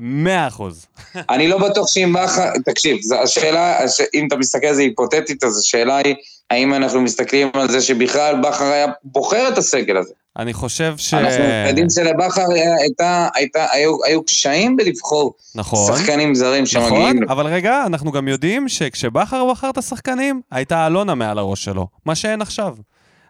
מאה 0.00 0.46
אחוז. 0.48 0.86
אני 1.30 1.48
לא 1.48 1.58
בטוח 1.68 1.86
שאם 1.88 2.12
בכר, 2.12 2.50
תקשיב, 2.64 2.98
השאלה, 3.22 3.84
הש- 3.84 4.00
אם 4.14 4.26
אתה 4.28 4.36
מסתכל 4.36 4.66
על 4.66 4.74
זה 4.74 4.82
היפותטית, 4.82 5.44
אז 5.44 5.58
השאלה 5.58 5.96
היא, 5.96 6.14
האם 6.50 6.74
אנחנו 6.74 7.00
מסתכלים 7.00 7.50
על 7.54 7.70
זה 7.70 7.80
שבכלל 7.80 8.40
בכר 8.42 8.64
היה 8.64 8.86
בוחר 9.04 9.48
את 9.48 9.58
הסגל 9.58 9.96
הזה? 9.96 10.12
אני 10.38 10.52
חושב 10.52 10.94
ש... 10.96 11.14
אנחנו 11.14 11.44
יודעים 11.68 11.90
שלבכר 11.90 12.44
הייתה, 12.80 13.28
הייתה, 13.34 13.66
היו, 13.72 14.04
היו 14.04 14.22
קשיים 14.22 14.76
בלבחור 14.76 15.34
נכון. 15.54 15.96
שחקנים 15.96 16.34
זרים 16.34 16.64
נכון, 16.76 16.88
שמגיעים. 16.90 17.22
לו. 17.22 17.28
אבל 17.28 17.46
רגע, 17.46 17.82
אנחנו 17.86 18.12
גם 18.12 18.28
יודעים 18.28 18.68
שכשבכר 18.68 19.44
בחר 19.50 19.70
את 19.70 19.78
השחקנים, 19.78 20.40
הייתה 20.50 20.86
אלונה 20.86 21.14
מעל 21.14 21.38
הראש 21.38 21.64
שלו, 21.64 21.86
מה 22.04 22.14
שאין 22.14 22.42
עכשיו. 22.42 22.76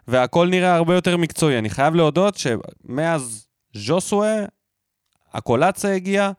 והכל 0.07 0.47
נראה 0.47 0.75
הרבה 0.75 0.95
יותר 0.95 1.17
מקצועי. 1.17 1.57
אני 1.57 1.69
חייב 1.69 1.95
להודות 1.95 2.37
שמאז 2.37 3.45
ז'וסווה, 3.77 4.35
הקולציה 5.33 5.93
הגיע, 5.95 6.31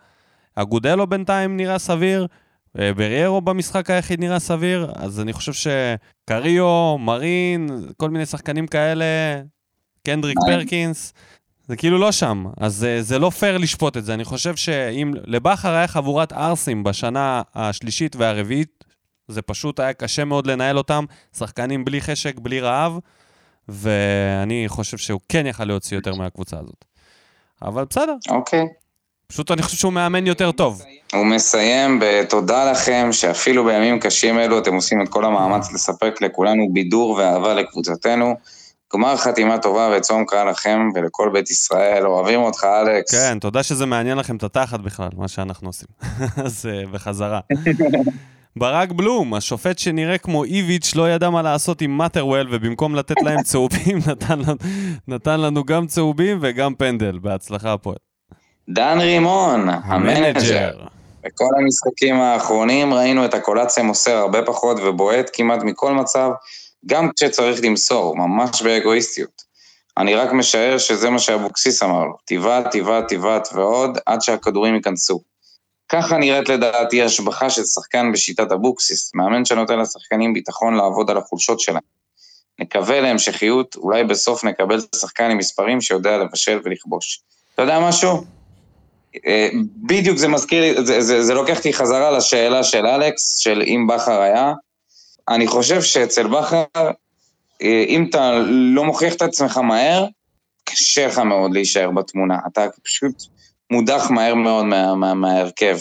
אגודלו 0.55 1.07
בינתיים 1.07 1.57
נראה 1.57 1.79
סביר, 1.79 2.27
אה, 2.79 2.95
בריירו 2.95 3.41
במשחק 3.41 3.91
היחיד 3.91 4.21
נראה 4.21 4.39
סביר, 4.39 4.93
אז 4.95 5.21
אני 5.21 5.33
חושב 5.33 5.53
שקריו, 5.53 6.99
מרין, 6.99 7.69
כל 7.97 8.11
מיני 8.11 8.27
שחקנים 8.27 8.67
כאלה, 8.67 9.05
קנדריק? 10.07 10.39
פרקינס, 10.47 11.13
זה 11.67 11.77
כאילו 11.77 11.99
לא 11.99 12.13
שם, 12.13 12.45
אז 12.61 12.85
אה, 12.85 13.03
זה 13.03 13.19
לא 13.19 13.31
פייר 13.31 13.59
לשפוט 13.59 13.97
את 13.97 14.05
זה. 14.05 14.15
אני 14.15 14.25
חושב 14.25 14.57
שאם 14.57 15.13
לבכר 15.25 15.75
היה 15.75 15.89
חבורת 15.89 16.33
ערסים 16.33 16.85
בשנה 16.85 17.43
השלישית 17.55 18.17
והרביעית, 18.17 18.85
זה 19.29 19.43
פשוט 19.43 19.81
היה 19.81 19.93
קשה 19.93 20.25
מאוד 20.25 20.47
לנהל 20.47 20.79
אותם, 20.79 21.05
שחקנים 21.37 21.85
בלי 21.85 22.01
חשק, 22.01 22.39
בלי 22.39 22.61
רעב, 22.61 22.99
ואני 23.69 24.65
חושב 24.69 24.99
שהוא 24.99 25.21
כן 25.29 25.47
יכל 25.47 25.65
להוציא 25.65 25.97
יותר 25.97 26.15
מהקבוצה 26.15 26.59
הזאת. 26.59 26.85
אבל 27.63 27.85
בסדר, 27.91 28.17
אוקיי. 28.31 28.67
פשוט 29.33 29.51
אני 29.51 29.63
חושב 29.63 29.77
שהוא 29.77 29.93
מאמן 29.93 30.27
יותר 30.27 30.53
טוב. 30.53 30.83
הוא 31.13 31.27
מסיים 31.27 32.01
בתודה 32.03 32.71
לכם, 32.71 33.09
שאפילו 33.13 33.65
בימים 33.65 34.01
קשים 34.01 34.39
אלו 34.39 34.59
אתם 34.59 34.75
עושים 34.75 35.03
את 35.03 35.09
כל 35.09 35.25
המאמץ 35.25 35.73
לספק 35.73 36.15
לכולנו 36.21 36.69
בידור 36.73 37.11
ואהבה 37.11 37.55
לקבוצתנו. 37.55 38.35
גמר 38.95 39.17
חתימה 39.17 39.59
טובה 39.59 39.95
וצום 39.97 40.25
קרא 40.25 40.45
לכם 40.45 40.89
ולכל 40.95 41.31
בית 41.33 41.51
ישראל, 41.51 42.07
אוהבים 42.07 42.41
אותך 42.41 42.65
אלכס. 42.65 43.15
כן, 43.15 43.39
תודה 43.39 43.63
שזה 43.63 43.87
מעניין 43.87 44.19
לכם 44.19 44.37
את 44.37 44.43
התחת 44.43 44.81
בכלל, 44.81 45.09
מה 45.17 45.29
שאנחנו 45.29 45.69
עושים. 45.69 45.89
אז 46.45 46.67
אה, 46.67 46.87
בחזרה. 46.93 47.41
ברק 48.57 48.93
בלום, 48.93 49.35
השופט 49.35 49.79
שנראה 49.79 50.19
כמו 50.19 50.45
איביץ' 50.45 50.95
לא 50.95 51.11
ידע 51.11 51.31
מה 51.31 51.43
לעשות 51.43 51.81
עם 51.81 51.99
מאטרוול, 51.99 52.49
ובמקום 52.51 52.95
לתת 52.95 53.23
להם 53.23 53.43
צהובים, 53.43 53.99
נתן 54.11 54.39
לנו, 54.39 54.55
נתן 55.09 55.41
לנו 55.41 55.65
גם 55.65 55.87
צהובים 55.87 56.39
וגם 56.41 56.75
פנדל. 56.75 57.19
בהצלחה 57.19 57.73
הפועל. 57.73 58.12
דן 58.73 58.99
רימון, 59.01 59.69
המנג'ר. 59.69 60.71
בכל 61.25 61.49
המשחקים 61.59 62.21
האחרונים 62.21 62.95
ראינו 62.95 63.25
את 63.25 63.35
הקולציה 63.35 63.83
מוסר 63.83 64.17
הרבה 64.17 64.43
פחות 64.43 64.77
ובועט 64.85 65.31
כמעט 65.33 65.63
מכל 65.63 65.93
מצב, 65.93 66.31
גם 66.87 67.11
כשצריך 67.17 67.61
למסור, 67.63 68.17
ממש 68.17 68.63
באגואיסטיות. 68.63 69.43
אני 69.99 70.15
רק 70.15 70.33
משער 70.33 70.79
שזה 70.79 71.11
מה 71.11 71.19
שאבוקסיס 71.19 71.83
אמר 71.83 72.05
לו, 72.05 72.17
תבעט, 72.25 72.77
תבעט, 72.77 73.09
תבעט 73.09 73.49
ועוד, 73.55 73.99
עד 74.07 74.23
שהכדורים 74.23 74.75
ייכנסו. 74.75 75.21
ככה 75.89 76.17
נראית 76.17 76.49
לדעתי 76.49 77.03
השבחה 77.03 77.51
של 77.51 77.65
שחקן 77.65 78.13
בשיטת 78.13 78.53
אבוקסיס, 78.53 79.15
מאמן 79.15 79.45
שנותן 79.45 79.79
לשחקנים 79.79 80.35
ביטחון 80.35 80.75
לעבוד 80.75 81.11
על 81.11 81.19
החולשות 81.19 81.61
שלהם. 81.61 81.83
נקווה 82.59 83.01
להמשכיות, 83.01 83.77
אולי 83.77 84.05
בסוף 84.05 84.45
נקבל 84.45 84.81
שחקן 84.97 85.31
עם 85.31 85.39
מספרים 85.39 85.81
שיודע 85.81 86.19
לבשל 86.19 86.61
ולכבוש. 86.65 87.23
אתה 87.55 87.63
יודע 87.63 87.81
משהו? 87.89 88.42
אה, 89.27 89.49
בדיוק 89.77 90.19
זה 90.19 90.29
מזכיר 90.29 90.61
לי, 90.61 90.87
זה, 90.87 91.01
זה, 91.01 91.23
זה 91.23 91.35
לוקח 91.35 91.59
אותי 91.59 91.73
חזרה 91.73 92.11
לשאלה 92.11 92.63
של 92.65 92.87
אלכס, 92.87 93.39
של 93.39 93.63
אם 93.67 93.87
בכר 93.87 94.21
היה. 94.21 94.53
אני 95.29 95.47
חושב 95.47 95.83
שאצל 95.83 96.27
בכר, 96.27 96.65
אה, 97.63 97.85
אם 97.89 98.07
אתה 98.11 98.39
לא 98.49 98.85
מוכיח 98.85 99.15
את 99.15 99.23
עצמך 99.23 99.57
מהר, 99.59 100.07
קשה 100.65 101.07
לך 101.07 101.19
מאוד 101.19 101.53
להישאר 101.53 101.91
בתמונה. 101.91 102.39
אתה 102.53 102.67
פשוט 102.83 103.23
מודח 103.71 104.11
מהר 104.11 104.35
מאוד 104.35 104.65
מה, 104.65 104.95
מה, 104.95 105.15
מההרכב, 105.15 105.79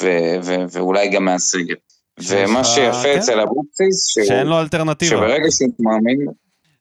ו, 0.00 0.08
ו, 0.42 0.54
ואולי 0.72 1.08
גם 1.08 1.24
מהסגל. 1.24 1.74
ומה 2.18 2.64
שיפה 2.64 3.02
כן. 3.02 3.18
אצל 3.18 3.40
אבוקסיס, 3.40 4.06
שאין 4.06 4.46
לו 4.46 4.60
אלטרנטיבה. 4.60 5.10
שברגע 5.10 5.50
שהוא 5.50 5.68
מאמין, 5.80 6.26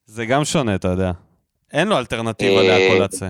זה 0.06 0.26
גם 0.26 0.46
שונה, 0.46 0.76
אתה 0.76 0.88
יודע. 0.88 1.12
אין 1.74 1.88
לו 1.88 1.98
אלטרנטיבה 1.98 2.62
אה, 2.62 2.68
להקולצה. 2.68 3.30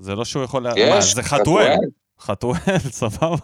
זה 0.00 0.14
לא 0.14 0.24
שהוא 0.24 0.44
יכול... 0.44 0.66
יש, 0.76 0.90
מה, 0.90 1.00
זה 1.00 1.22
חתואל. 1.22 1.76
חתואל, 2.20 2.78
סבבה. 3.00 3.36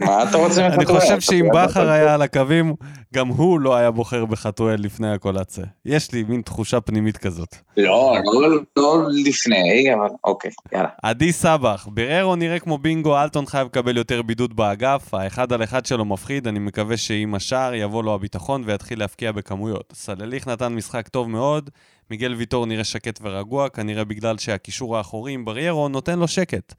מה 0.00 0.22
אתה 0.22 0.36
רוצה 0.36 0.66
אני 0.66 0.76
מחתואל? 0.76 1.00
חושב 1.00 1.20
שאם 1.20 1.48
בכר 1.54 1.90
היה 1.90 2.14
על 2.14 2.22
הקווים, 2.22 2.74
גם 3.14 3.28
הוא 3.28 3.60
לא 3.60 3.76
היה 3.76 3.90
בוחר 3.90 4.24
בחתואל 4.24 4.80
לפני 4.80 5.12
הקולצה. 5.12 5.62
יש 5.84 6.12
לי 6.12 6.22
מין 6.22 6.42
תחושה 6.42 6.80
פנימית 6.80 7.16
כזאת. 7.16 7.56
לא, 7.76 8.16
לא, 8.24 8.58
לא 8.76 9.02
לפני, 9.24 9.94
אבל 9.94 10.08
אוקיי, 10.24 10.50
יאללה. 10.72 10.88
עדי 11.02 11.32
סבח, 11.32 11.88
בררו 11.90 12.36
נראה 12.36 12.58
כמו 12.58 12.78
בינגו, 12.78 13.18
אלטון 13.18 13.46
חייב 13.46 13.66
לקבל 13.66 13.96
יותר 13.96 14.22
בידוד 14.22 14.56
באגף, 14.56 15.14
האחד 15.14 15.52
על 15.52 15.64
אחד 15.64 15.86
שלו 15.86 16.04
מפחיד, 16.04 16.48
אני 16.48 16.58
מקווה 16.58 16.96
שעם 16.96 17.34
השער 17.34 17.74
יבוא 17.74 18.04
לו 18.04 18.14
הביטחון 18.14 18.62
ויתחיל 18.66 18.98
להפקיע 18.98 19.32
בכמויות. 19.32 19.92
סלליך 19.94 20.48
נתן 20.48 20.74
משחק 20.74 21.08
טוב 21.08 21.30
מאוד, 21.30 21.70
מיגל 22.12 22.34
ויטור 22.34 22.66
נראה 22.66 22.84
שקט 22.84 23.18
ורגוע, 23.22 23.68
כנראה 23.68 24.04
בגלל 24.04 24.38
שהקישור 24.38 24.96
האחורי 24.96 25.32
עם 25.32 25.44
בריירו 25.44 25.88
נותן 25.88 26.18
לו 26.18 26.28
שקט. 26.28 26.74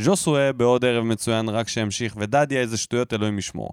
ז'וסואה 0.00 0.52
בעוד 0.52 0.84
ערב 0.84 1.04
מצוין 1.04 1.48
רק 1.48 1.68
שהמשיך, 1.68 2.14
ודדיה 2.18 2.60
איזה 2.60 2.76
שטויות 2.76 3.14
אלוהים 3.14 3.38
ישמור. 3.38 3.70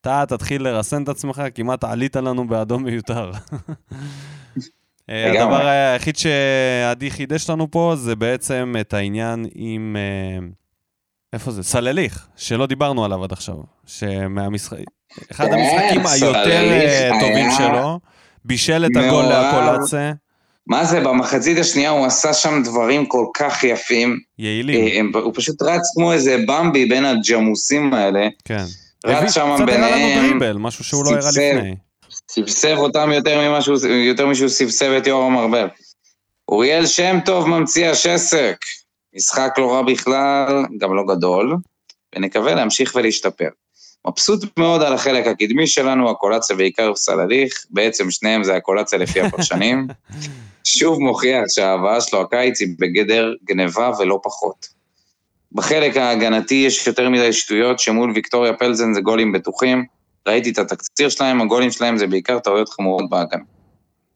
אתה 0.00 0.24
תתחיל 0.28 0.62
לרסן 0.62 1.02
את 1.02 1.08
עצמך, 1.08 1.42
כמעט 1.54 1.84
עלית 1.84 2.16
לנו 2.16 2.48
באדום 2.48 2.84
מיותר. 2.84 3.30
אה. 5.10 5.42
הדבר 5.42 5.66
היחיד 5.66 6.16
שעדי 6.16 7.10
חידש 7.10 7.50
לנו 7.50 7.70
פה 7.70 7.92
זה 7.96 8.16
בעצם 8.16 8.74
את 8.80 8.94
העניין 8.94 9.46
עם... 9.54 9.96
אה, 9.98 10.46
איפה 11.32 11.50
זה? 11.50 11.62
סלליך, 11.62 12.28
שלא 12.36 12.66
דיברנו 12.66 13.04
עליו 13.04 13.24
עד 13.24 13.32
עכשיו. 13.32 13.56
שמהמשחק... 13.86 14.78
אחד 15.32 15.46
המשחקים 15.46 16.06
היותר 16.06 16.70
אה, 16.70 17.10
טובים 17.20 17.50
היה 17.50 17.58
שלו, 17.58 18.00
בישל 18.44 18.86
את 18.86 18.96
הגול 18.96 19.24
מעורב. 19.24 20.27
מה 20.68 20.84
זה, 20.84 21.00
במחצית 21.00 21.58
השנייה 21.58 21.90
הוא 21.90 22.06
עשה 22.06 22.34
שם 22.34 22.62
דברים 22.64 23.06
כל 23.06 23.26
כך 23.34 23.64
יפים. 23.64 24.18
יעילים, 24.38 25.12
אה, 25.14 25.20
הוא 25.20 25.32
פשוט 25.34 25.62
רץ 25.62 25.82
כמו 25.94 26.12
איזה 26.12 26.36
במבי 26.46 26.86
בין 26.86 27.04
הג'מוסים 27.04 27.94
האלה. 27.94 28.28
כן. 28.44 28.64
רץ 29.06 29.32
שם 29.32 29.54
קצת 29.54 29.68
הראה 29.68 29.90
לנו 29.90 29.96
ביניהם, 29.96 30.28
דריבל, 30.30 30.56
משהו 30.56 30.84
שהוא 30.84 31.04
לא 31.04 31.10
הראה. 31.10 31.30
לפני. 31.30 31.74
סבסב 32.30 32.76
אותם 32.78 33.10
יותר 33.12 33.48
ממה 33.48 33.62
שהוא, 33.62 33.76
יותר 33.86 34.26
משהוא 34.26 34.48
סבסב 34.48 34.90
את 34.90 35.06
יורם 35.06 35.38
ארבל. 35.38 35.68
אוריאל 36.48 36.86
שם 36.86 37.18
טוב 37.24 37.48
ממציא 37.48 37.88
השסק. 37.88 38.56
משחק 39.14 39.54
לא 39.58 39.72
רע 39.72 39.82
בכלל, 39.82 40.64
גם 40.78 40.94
לא 40.96 41.04
גדול, 41.08 41.56
ונקווה 42.14 42.54
להמשיך 42.54 42.94
ולהשתפר. 42.94 43.48
מבסוט 44.06 44.58
מאוד 44.58 44.82
על 44.82 44.92
החלק 44.92 45.26
הקדמי 45.26 45.66
שלנו, 45.66 46.10
הקולציה 46.10 46.56
בעיקר 46.56 46.94
סלליך, 46.96 47.64
בעצם 47.70 48.10
שניהם 48.10 48.44
זה 48.44 48.56
הקולציה 48.56 48.98
לפי 48.98 49.20
הפרשנים. 49.20 49.86
שוב 50.76 51.00
מוכיח 51.00 51.42
שההבאה 51.48 52.00
שלו 52.00 52.20
הקיץ 52.20 52.60
היא 52.60 52.68
בגדר 52.78 53.34
גניבה 53.44 53.90
ולא 53.98 54.20
פחות. 54.22 54.68
בחלק 55.52 55.96
ההגנתי 55.96 56.54
יש 56.54 56.86
יותר 56.86 57.08
מדי 57.08 57.32
שטויות 57.32 57.78
שמול 57.78 58.12
ויקטוריה 58.14 58.52
פלזן 58.52 58.94
זה 58.94 59.00
גולים 59.00 59.32
בטוחים. 59.32 59.84
ראיתי 60.28 60.50
את 60.50 60.58
התקציר 60.58 61.08
שלהם, 61.08 61.40
הגולים 61.40 61.70
שלהם 61.70 61.98
זה 61.98 62.06
בעיקר 62.06 62.38
טעויות 62.38 62.68
חמורות 62.68 63.10
בהגנה. 63.10 63.42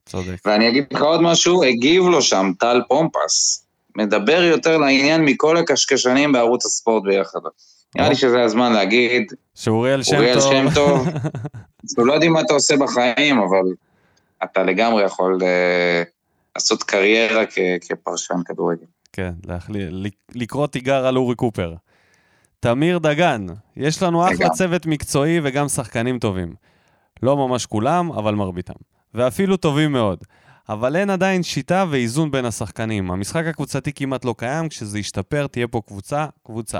צודק. 0.06 0.36
ואני 0.44 0.68
אגיד 0.68 0.84
לך 0.90 1.02
עוד 1.02 1.20
משהו, 1.22 1.64
הגיב 1.64 2.04
לו 2.04 2.22
שם 2.22 2.52
טל 2.58 2.80
פומפס. 2.88 3.66
מדבר 3.96 4.42
יותר 4.42 4.78
לעניין 4.78 5.24
מכל 5.24 5.56
הקשקשנים 5.56 6.32
בערוץ 6.32 6.66
הספורט 6.66 7.02
ביחד. 7.02 7.40
נראה 7.96 8.08
לי 8.08 8.14
שזה 8.14 8.42
הזמן 8.42 8.72
להגיד, 8.72 9.32
שאוריאל 9.54 10.02
שם 10.02 10.16
אוריאל 10.16 10.40
טוב. 10.40 10.52
שם 10.52 10.66
טוב, 10.74 11.08
אנחנו 11.84 12.04
לא 12.04 12.12
יודעים 12.12 12.32
מה 12.32 12.40
אתה 12.40 12.54
עושה 12.54 12.76
בחיים, 12.76 13.38
אבל 13.38 13.62
אתה 14.44 14.62
לגמרי 14.62 15.04
יכול 15.04 15.38
אה, 15.42 16.02
לעשות 16.56 16.82
קריירה 16.82 17.46
כ- 17.46 17.58
כפרשן 17.88 18.34
כדורגל. 18.44 18.86
כן, 19.12 19.32
לק- 19.90 20.32
לקרוא 20.34 20.66
תיגר 20.66 21.06
על 21.06 21.16
אורי 21.16 21.34
קופר. 21.34 21.74
תמיר 22.60 22.98
דגן, 22.98 23.46
יש 23.76 24.02
לנו 24.02 24.26
אחלה. 24.26 24.48
צוות 24.50 24.86
מקצועי 24.86 25.40
וגם 25.42 25.68
שחקנים 25.68 26.18
טובים. 26.18 26.54
לא 27.22 27.36
ממש 27.36 27.66
כולם, 27.66 28.12
אבל 28.12 28.34
מרביתם. 28.34 28.72
ואפילו 29.14 29.56
טובים 29.56 29.92
מאוד. 29.92 30.18
אבל 30.68 30.96
אין 30.96 31.10
עדיין 31.10 31.42
שיטה 31.42 31.84
ואיזון 31.90 32.30
בין 32.30 32.44
השחקנים. 32.44 33.10
המשחק 33.10 33.44
הקבוצתי 33.46 33.92
כמעט 33.92 34.24
לא 34.24 34.34
קיים, 34.38 34.68
כשזה 34.68 34.98
ישתפר 34.98 35.46
תהיה 35.46 35.68
פה 35.68 35.80
קבוצה, 35.86 36.26
קבוצה. 36.46 36.78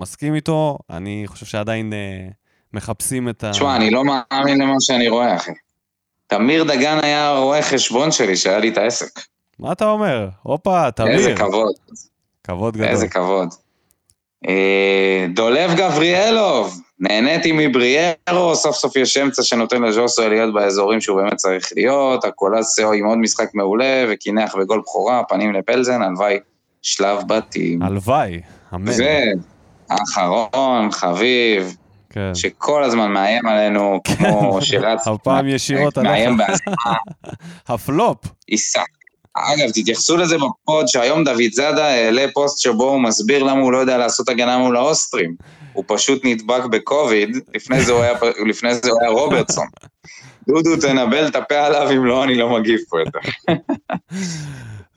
מסכים 0.00 0.34
איתו, 0.34 0.78
אני 0.90 1.22
חושב 1.26 1.46
שעדיין 1.46 1.92
אה, 1.92 2.28
מחפשים 2.72 3.28
את 3.28 3.44
ה... 3.44 3.50
תשמע, 3.50 3.76
אני 3.76 3.90
לא 3.90 4.04
מאמין 4.04 4.60
למה 4.60 4.74
שאני 4.80 5.08
רואה, 5.08 5.36
אחי. 5.36 5.50
תמיר 6.28 6.64
דגן 6.64 6.98
היה 7.02 7.38
רואה 7.38 7.62
חשבון 7.62 8.12
שלי, 8.12 8.36
שהיה 8.36 8.58
לי 8.58 8.68
את 8.68 8.78
העסק. 8.78 9.20
מה 9.58 9.72
אתה 9.72 9.90
אומר? 9.90 10.28
הופה, 10.42 10.90
תמיר. 10.90 11.12
איזה 11.12 11.34
כבוד, 11.34 11.74
כבוד 12.44 12.76
גדול. 12.76 12.88
איזה 12.88 13.08
כבוד. 13.08 13.48
אה, 14.48 15.26
דולב 15.34 15.74
גבריאלוב, 15.76 16.80
נהניתי 17.00 17.52
מבריארו, 17.52 18.54
סוף 18.54 18.76
סוף 18.76 18.96
יש 18.96 19.16
אמצע 19.16 19.42
שנותן 19.42 19.82
לז'וסו 19.82 20.28
להיות 20.28 20.54
באזורים 20.54 21.00
שהוא 21.00 21.22
באמת 21.22 21.34
צריך 21.34 21.68
להיות, 21.76 22.24
הקולאסיו 22.24 22.92
עם 22.92 23.06
עוד 23.06 23.18
משחק 23.18 23.54
מעולה, 23.54 24.04
וקינח 24.08 24.54
בגול 24.54 24.80
בכורה, 24.80 25.22
פנים 25.28 25.52
לפלזן, 25.52 26.02
הלוואי 26.02 26.38
שלב 26.82 27.18
בתים. 27.26 27.82
הלוואי, 27.82 28.40
אמן. 28.74 28.92
ואחרון, 29.90 30.90
חביב, 30.90 31.76
כן. 32.18 32.34
שכל 32.34 32.84
הזמן 32.84 33.12
מאיים 33.12 33.46
עלינו, 33.46 34.00
כמו 34.18 34.58
שרץ, 34.62 35.06
הפעם 35.06 35.48
ישירות 35.54 35.98
עליך. 35.98 36.10
מאיים 36.10 36.36
בהזמה, 36.36 36.94
הפלופ. 37.68 38.18
ייסע. 38.48 38.82
אגב, 39.34 39.70
תתייחסו 39.70 40.16
לזה 40.16 40.36
ב 40.36 40.49
pod 40.49 40.88
שהיום 40.88 41.24
דוד 41.24 41.52
זאדה 41.52 41.86
העלה 41.86 42.26
פוסט 42.34 42.58
שבו 42.58 42.90
הוא 42.90 43.00
מסביר 43.00 43.42
למה 43.42 43.60
הוא 43.60 43.72
לא 43.72 43.78
יודע 43.78 43.98
לעשות 43.98 44.28
הגנה 44.28 44.58
מול 44.58 44.76
האוסטרים. 44.76 45.34
הוא 45.72 45.84
פשוט 45.86 46.20
נדבק 46.24 46.64
בקוביד, 46.64 47.36
לפני 47.54 47.82
זה 47.82 47.92
הוא 47.92 48.02
היה, 48.02 48.12
לפני 48.46 48.74
זה 48.74 48.90
הוא 48.90 49.00
היה 49.00 49.10
רוברטסון. 49.10 49.66
דודו, 50.48 50.76
תנבל 50.76 51.26
את 51.26 51.36
הפה 51.36 51.66
עליו, 51.66 51.90
אם 51.90 52.04
לא, 52.04 52.24
אני 52.24 52.34
לא 52.34 52.58
מגיב 52.58 52.80
פה 52.88 52.98
יותר. 53.00 53.18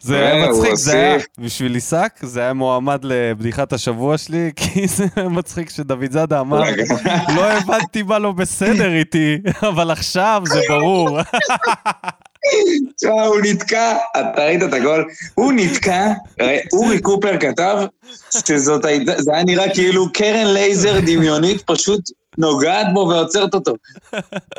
זה 0.01 0.19
היה 0.19 0.45
והוא 0.45 0.59
מצחיק, 0.59 0.75
זה 0.75 0.93
היה. 0.93 1.17
בשביל 1.37 1.73
עיסק, 1.75 2.13
זה 2.21 2.39
היה 2.39 2.53
מועמד 2.53 2.99
לבדיחת 3.03 3.73
השבוע 3.73 4.17
שלי, 4.17 4.51
כי 4.59 4.87
זה 4.87 5.05
מצחיק 5.29 5.69
שדוד 5.69 6.11
זאדה 6.11 6.39
אמר, 6.39 6.61
לא 7.35 7.51
הבנתי 7.51 8.03
מה 8.03 8.19
לא 8.19 8.31
בסדר 8.31 8.93
איתי, 8.93 9.37
אבל 9.69 9.91
עכשיו 9.91 10.43
זה 10.45 10.59
ברור. 10.69 11.19
תשמע, 12.95 13.23
הוא 13.25 13.39
נתקע, 13.43 13.97
אתה 14.11 14.45
ראית 14.45 14.63
את 14.63 14.73
הגול? 14.73 15.05
הוא 15.35 15.53
נתקע, 15.55 16.07
אורי 16.73 17.01
קופר 17.01 17.39
כתב 17.39 17.77
שזאת 18.47 18.85
הייתה, 18.85 19.21
זה 19.21 19.33
היה 19.33 19.43
נראה 19.43 19.73
כאילו 19.73 20.13
קרן 20.13 20.47
לייזר 20.47 20.99
דמיונית 20.99 21.61
פשוט 21.65 22.01
נוגעת 22.37 22.87
בו 22.93 22.99
ועוצרת 22.99 23.53
אותו. 23.53 23.73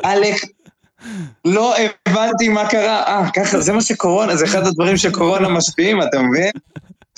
עלק, 0.03 0.35
לא 1.45 1.75
הבנתי 2.07 2.49
מה 2.49 2.69
קרה. 2.69 3.03
אה, 3.03 3.29
ככה, 3.35 3.59
זה 3.59 3.73
מה 3.73 3.81
שקורונה, 3.81 4.35
זה 4.35 4.45
אחד 4.45 4.67
הדברים 4.67 4.97
שקורונה 4.97 5.49
משפיעים, 5.49 6.01
אתה 6.01 6.21
מבין? 6.21 6.51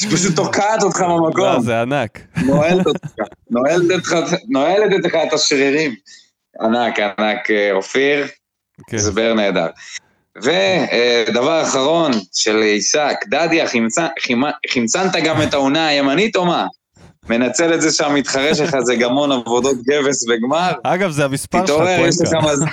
שפשוט 0.01 0.35
תוקעת 0.35 0.83
אותך 0.83 1.01
לא, 1.01 1.17
במקום, 1.17 1.63
זה 1.63 1.81
ענק. 1.81 2.19
נועלת 2.45 2.87
אותך, 2.87 4.35
נועלת 4.49 4.93
אותך, 5.03 5.17
את 5.27 5.33
השרירים. 5.33 5.95
ענק, 6.61 6.99
ענק, 6.99 7.51
אה, 7.51 7.71
אופיר, 7.71 8.27
כן. 8.87 8.97
הסבר 8.97 9.33
נהדר. 9.33 9.67
ודבר 10.37 11.61
אחרון 11.63 12.11
של 12.33 12.61
עיסק, 12.61 13.15
דדיה, 13.27 13.65
חמצנת 14.69 15.15
גם 15.23 15.41
את 15.41 15.53
העונה 15.53 15.87
הימנית 15.87 16.35
או 16.35 16.45
מה? 16.45 16.67
מנצל 17.29 17.73
את 17.73 17.81
זה 17.81 17.91
שהמתחרה 17.91 18.55
שלך 18.55 18.75
זה 18.79 18.95
גמון 18.95 19.31
עבודות 19.31 19.77
גבס 19.87 20.25
וגמר? 20.29 20.71
אגב, 20.83 21.11
זה 21.11 21.25
המספר 21.25 21.57
שלך, 21.57 21.65
תתעורר, 21.65 22.05
יש 22.07 22.21
לך 22.21 22.29
קוונקה. 22.29 22.51
מזל. 22.51 22.65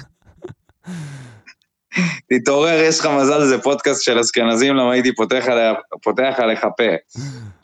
תתעורר, 2.30 2.80
יש 2.82 3.00
לך 3.00 3.06
מזל, 3.06 3.44
זה 3.44 3.58
פודקאסט 3.58 4.02
של 4.02 4.18
אשכנזים, 4.18 4.76
למה 4.76 4.92
הייתי 4.92 5.14
פותח, 5.14 5.44
עליה, 5.46 5.74
פותח 6.02 6.34
עליך 6.36 6.66
פה. 6.76 7.22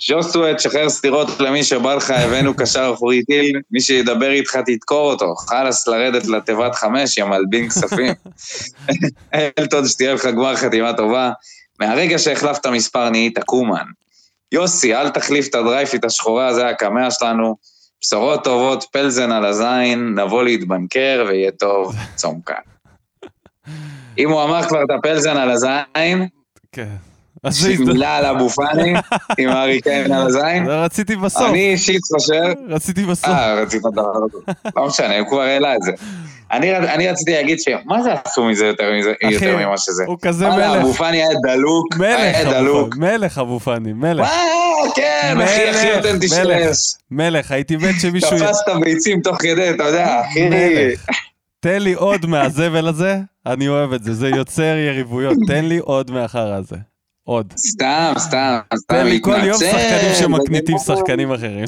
ז'וסווה, 0.08 0.54
תשחרר 0.54 0.88
סטירות 0.88 1.40
למי 1.40 1.64
שבא 1.64 1.94
לך, 1.94 2.10
הבאנו 2.10 2.54
קשר 2.56 2.90
אחורי 2.94 3.24
טיל, 3.24 3.60
מי 3.70 3.80
שידבר 3.80 4.30
איתך 4.30 4.56
תדקור 4.66 5.12
אותו, 5.12 5.34
חלאס 5.34 5.88
לרדת 5.88 6.26
לתיבת 6.26 6.74
חמש, 6.74 7.18
יא 7.18 7.24
מלבין 7.24 7.68
כספים. 7.68 8.14
אלטון, 9.58 9.86
שתהיה 9.88 10.14
לך 10.14 10.26
גמר 10.26 10.56
חתימה 10.56 10.92
טובה. 10.92 11.30
מהרגע 11.80 12.18
שהחלפת 12.18 12.66
מספר 12.66 13.10
נהיית 13.10 13.38
קומן. 13.38 13.84
יוסי, 14.52 14.94
אל 14.94 15.08
תחליף 15.08 15.48
את 15.48 15.54
ה 15.54 15.61
Dri-Fit 15.61 16.04
השחורה, 16.04 16.54
זה 16.54 16.68
הקמע 16.68 17.10
שלנו. 17.10 17.56
בשורות 18.00 18.44
טובות, 18.44 18.84
פלזן 18.92 19.32
על 19.32 19.44
הזין, 19.44 20.18
נבוא 20.18 20.42
להתבנקר 20.42 21.24
ויהיה 21.28 21.50
טוב, 21.50 21.94
צום 22.14 22.40
כאן. 22.46 22.77
אם 24.18 24.30
הוא 24.30 24.42
אמר 24.42 24.62
כבר 24.68 24.82
את 24.82 24.90
הפלזן 24.98 25.36
על 25.36 25.50
הזין, 25.50 26.28
כן. 26.72 26.86
מילה 27.78 28.16
על 28.16 28.24
אבו 28.24 28.48
פאני, 28.48 28.94
עם 29.38 29.48
הארי 29.48 29.80
קיין 29.80 30.12
על 30.12 30.26
הזין. 30.26 30.66
רציתי 30.68 31.16
בסוף. 31.16 31.50
אני 31.50 31.70
אישית 31.72 32.00
חושב... 32.14 32.42
רציתי 32.68 33.04
בסוף. 33.04 33.28
אה, 33.28 33.54
רצית 33.54 33.82
דבר 33.92 34.02
לא 34.76 34.86
משנה, 34.86 35.18
הוא 35.18 35.28
כבר 35.28 35.40
העלה 35.40 35.76
את 35.76 35.82
זה. 35.82 35.92
אני 36.50 37.08
רציתי 37.08 37.32
להגיד 37.32 37.58
שמה 37.60 38.02
זה 38.02 38.10
עשו 38.24 38.44
מזה 38.44 38.66
יותר 38.66 38.90
ממה 39.56 39.78
שזה? 39.78 40.04
הוא 40.06 40.16
כזה 40.22 40.48
מלך. 40.48 40.80
אבו 40.80 40.92
פאני 40.92 41.16
היה 41.16 41.28
דלוק, 41.42 41.94
היה 42.00 42.44
דלוק. 42.44 42.96
מלך 42.96 43.38
אבו 43.38 43.60
פאני, 43.60 43.92
מלך. 43.92 44.30
כן, 44.94 45.36
אחי, 45.44 45.68
הכי 45.68 45.92
אותנטי 45.92 46.28
שיש. 46.28 46.94
מלך, 47.10 47.50
הייתי 47.50 47.76
מת 47.76 47.94
שמישהו... 48.00 48.38
תפסת 48.38 48.64
ביצים 48.80 49.20
תוך 49.20 49.36
כדי, 49.36 49.70
אתה 49.70 49.84
יודע, 49.84 50.20
אחי. 50.20 50.48
תן 51.60 51.82
לי 51.82 51.94
עוד 51.94 52.26
מהזבל 52.26 52.88
הזה, 52.88 53.20
אני 53.46 53.68
אוהב 53.68 53.92
את 53.92 54.04
זה, 54.04 54.14
זה 54.14 54.28
יוצר 54.28 54.76
יריבויות, 54.76 55.36
תן 55.46 55.64
לי 55.64 55.78
עוד 55.78 56.10
מהחרא 56.10 56.54
הזה. 56.54 56.76
עוד. 57.24 57.54
סתם, 57.56 58.12
סתם, 58.18 58.58
סתם, 58.74 58.94
תן 58.94 59.06
לי 59.06 59.20
כל 59.22 59.38
יום 59.44 59.58
שחקנים 59.58 60.14
שמקניטים 60.18 60.78
שחקנים 60.78 61.32
אחרים. 61.32 61.64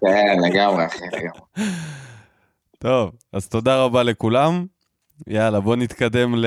כן, 0.00 0.36
לגמרי, 0.44 0.86
אחי, 0.86 1.04
לגמרי. 1.12 1.70
טוב, 2.78 3.10
אז 3.32 3.48
תודה 3.48 3.76
רבה 3.82 4.02
לכולם. 4.02 4.66
יאללה, 5.26 5.60
בואו 5.60 5.76
נתקדם 5.76 6.34
ל... 6.34 6.46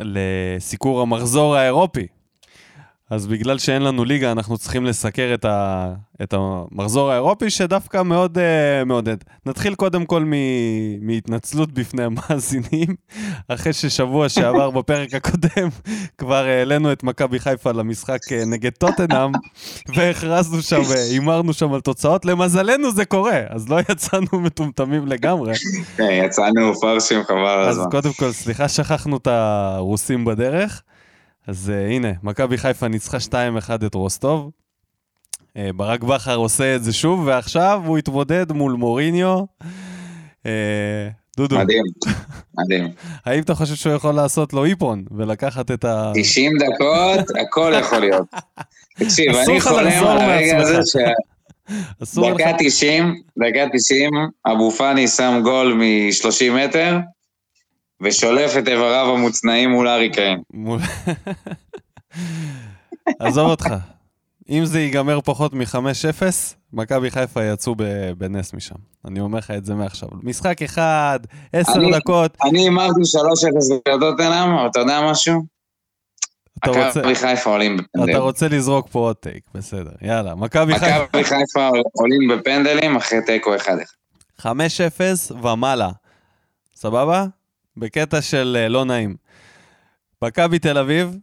לסיקור 0.00 1.00
המחזור 1.00 1.56
האירופי. 1.56 2.06
אז 3.10 3.26
בגלל 3.26 3.58
שאין 3.58 3.82
לנו 3.82 4.04
ליגה, 4.04 4.32
אנחנו 4.32 4.58
צריכים 4.58 4.84
לסקר 4.84 5.34
את, 5.34 5.44
ה, 5.44 5.88
את 6.22 6.34
המחזור 6.36 7.10
האירופי, 7.10 7.50
שדווקא 7.50 8.02
מאוד 8.02 8.38
uh, 8.38 8.84
מעודד. 8.84 9.16
נתחיל 9.46 9.74
קודם 9.74 10.06
כל 10.06 10.24
מ, 10.24 10.32
מהתנצלות 11.06 11.72
בפני 11.72 12.02
המאזינים, 12.02 12.94
אחרי 13.48 13.72
ששבוע 13.72 14.28
שעבר 14.28 14.70
בפרק 14.70 15.14
הקודם 15.14 15.68
כבר 16.18 16.44
העלינו 16.44 16.92
את 16.92 17.02
מכבי 17.02 17.38
חיפה 17.38 17.72
למשחק 17.72 18.20
uh, 18.28 18.46
נגד 18.46 18.72
טוטנאם, 18.72 19.32
והכרזנו 19.94 20.62
שם, 20.62 20.82
אה, 20.90 21.02
הימרנו 21.10 21.52
שם 21.52 21.72
על 21.72 21.80
תוצאות. 21.80 22.24
למזלנו 22.24 22.92
זה 22.92 23.04
קורה, 23.04 23.40
אז 23.48 23.68
לא 23.68 23.80
יצאנו 23.90 24.26
מטומטמים 24.32 25.06
לגמרי. 25.06 25.52
כן, 25.96 26.08
יצאנו 26.24 26.80
פרשים 26.80 27.24
חבל 27.24 27.38
על 27.38 27.68
הזמן. 27.68 27.82
אז 27.82 27.88
קודם 27.90 28.12
כל, 28.12 28.32
סליחה, 28.32 28.68
שכחנו 28.68 29.16
את 29.16 29.26
הרוסים 29.26 30.24
בדרך. 30.24 30.82
אז 31.48 31.72
uh, 31.74 31.92
הנה, 31.92 32.12
מכבי 32.22 32.58
חיפה 32.58 32.88
ניצחה 32.88 33.16
2-1 33.30 33.86
את 33.86 33.94
רוסטוב. 33.94 34.50
Uh, 35.48 35.60
ברק 35.76 36.02
בכר 36.02 36.36
עושה 36.36 36.76
את 36.76 36.84
זה 36.84 36.92
שוב, 36.92 37.26
ועכשיו 37.26 37.82
הוא 37.86 37.98
התמודד 37.98 38.52
מול 38.52 38.72
מוריניו. 38.72 39.44
Uh, 40.42 40.46
דודו. 41.36 41.58
מדהים, 41.58 41.82
מדהים. 42.58 42.88
האם 43.26 43.42
אתה 43.42 43.54
חושב 43.54 43.74
שהוא 43.74 43.92
יכול 43.92 44.14
לעשות 44.14 44.52
לו 44.52 44.64
איפון 44.64 45.04
ולקחת 45.10 45.70
את 45.70 45.84
ה... 45.84 46.12
90 46.14 46.52
דקות, 46.58 47.36
הכל 47.42 47.72
יכול 47.80 47.98
להיות. 47.98 48.26
תקשיב, 48.98 49.34
אני 49.34 49.60
חולם 49.60 50.06
על 50.06 50.18
הרגע 50.18 50.58
הזה 50.58 50.78
ש... 50.86 50.96
דקה 52.34 52.50
90, 52.58 53.14
דקה 53.38 53.64
90, 53.72 54.10
אבו 54.46 54.70
פאני 54.70 55.08
שם 55.08 55.40
גול 55.42 55.72
מ-30 55.72 56.52
מטר, 56.52 56.98
ושולף 58.02 58.56
את 58.58 58.68
איבריו 58.68 59.14
המוצנעים 59.16 59.70
מול 59.70 59.88
ארי 59.88 60.10
קיין. 60.12 60.42
עזוב 63.18 63.50
אותך, 63.50 63.74
אם 64.50 64.64
זה 64.64 64.80
ייגמר 64.80 65.20
פחות 65.20 65.52
מ-5-0, 65.54 66.22
מכבי 66.72 67.10
חיפה 67.10 67.44
יצאו 67.44 67.74
בנס 68.18 68.54
משם. 68.54 68.74
אני 69.04 69.20
אומר 69.20 69.38
לך 69.38 69.50
את 69.50 69.64
זה 69.64 69.74
מעכשיו. 69.74 70.08
משחק 70.22 70.62
אחד, 70.62 71.18
עשר 71.52 71.96
דקות. 71.96 72.36
אני 72.48 72.68
אמרתי 72.68 73.00
3-0 73.88 73.94
לטוטנאם, 73.94 74.66
אתה 74.70 74.80
יודע 74.80 75.00
משהו? 75.10 75.42
מכבי 76.66 77.14
חיפה 77.14 77.50
עולים 77.50 77.76
בפנדלים. 77.76 78.16
אתה 78.16 78.18
רוצה 78.18 78.48
לזרוק 78.48 78.88
פה 78.88 78.98
עוד 78.98 79.16
טייק, 79.16 79.42
בסדר, 79.54 79.90
יאללה. 80.02 80.34
מכבי 80.34 80.78
חיפה... 80.78 81.04
מכבי 81.04 81.24
חיפה 81.24 81.70
עולים 81.92 82.28
בפנדלים 82.28 82.96
אחרי 82.96 83.18
תיקו 83.26 83.56
1-1. 83.56 84.42
5-0 84.42 84.46
ומעלה. 85.42 85.90
סבבה? 86.74 87.26
בקטע 87.78 88.22
של 88.22 88.56
אה, 88.60 88.68
לא 88.68 88.84
נעים. 88.84 89.16
מכבי 90.24 90.58
תל 90.58 90.78
אביב 90.78 91.16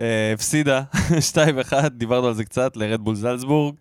אה, 0.00 0.32
הפסידה 0.34 0.82
2-1, 1.70 1.88
דיברנו 1.88 2.26
על 2.26 2.34
זה 2.34 2.44
קצת, 2.44 2.76
לרדבול 2.76 3.14
זלצבורג. 3.14 3.74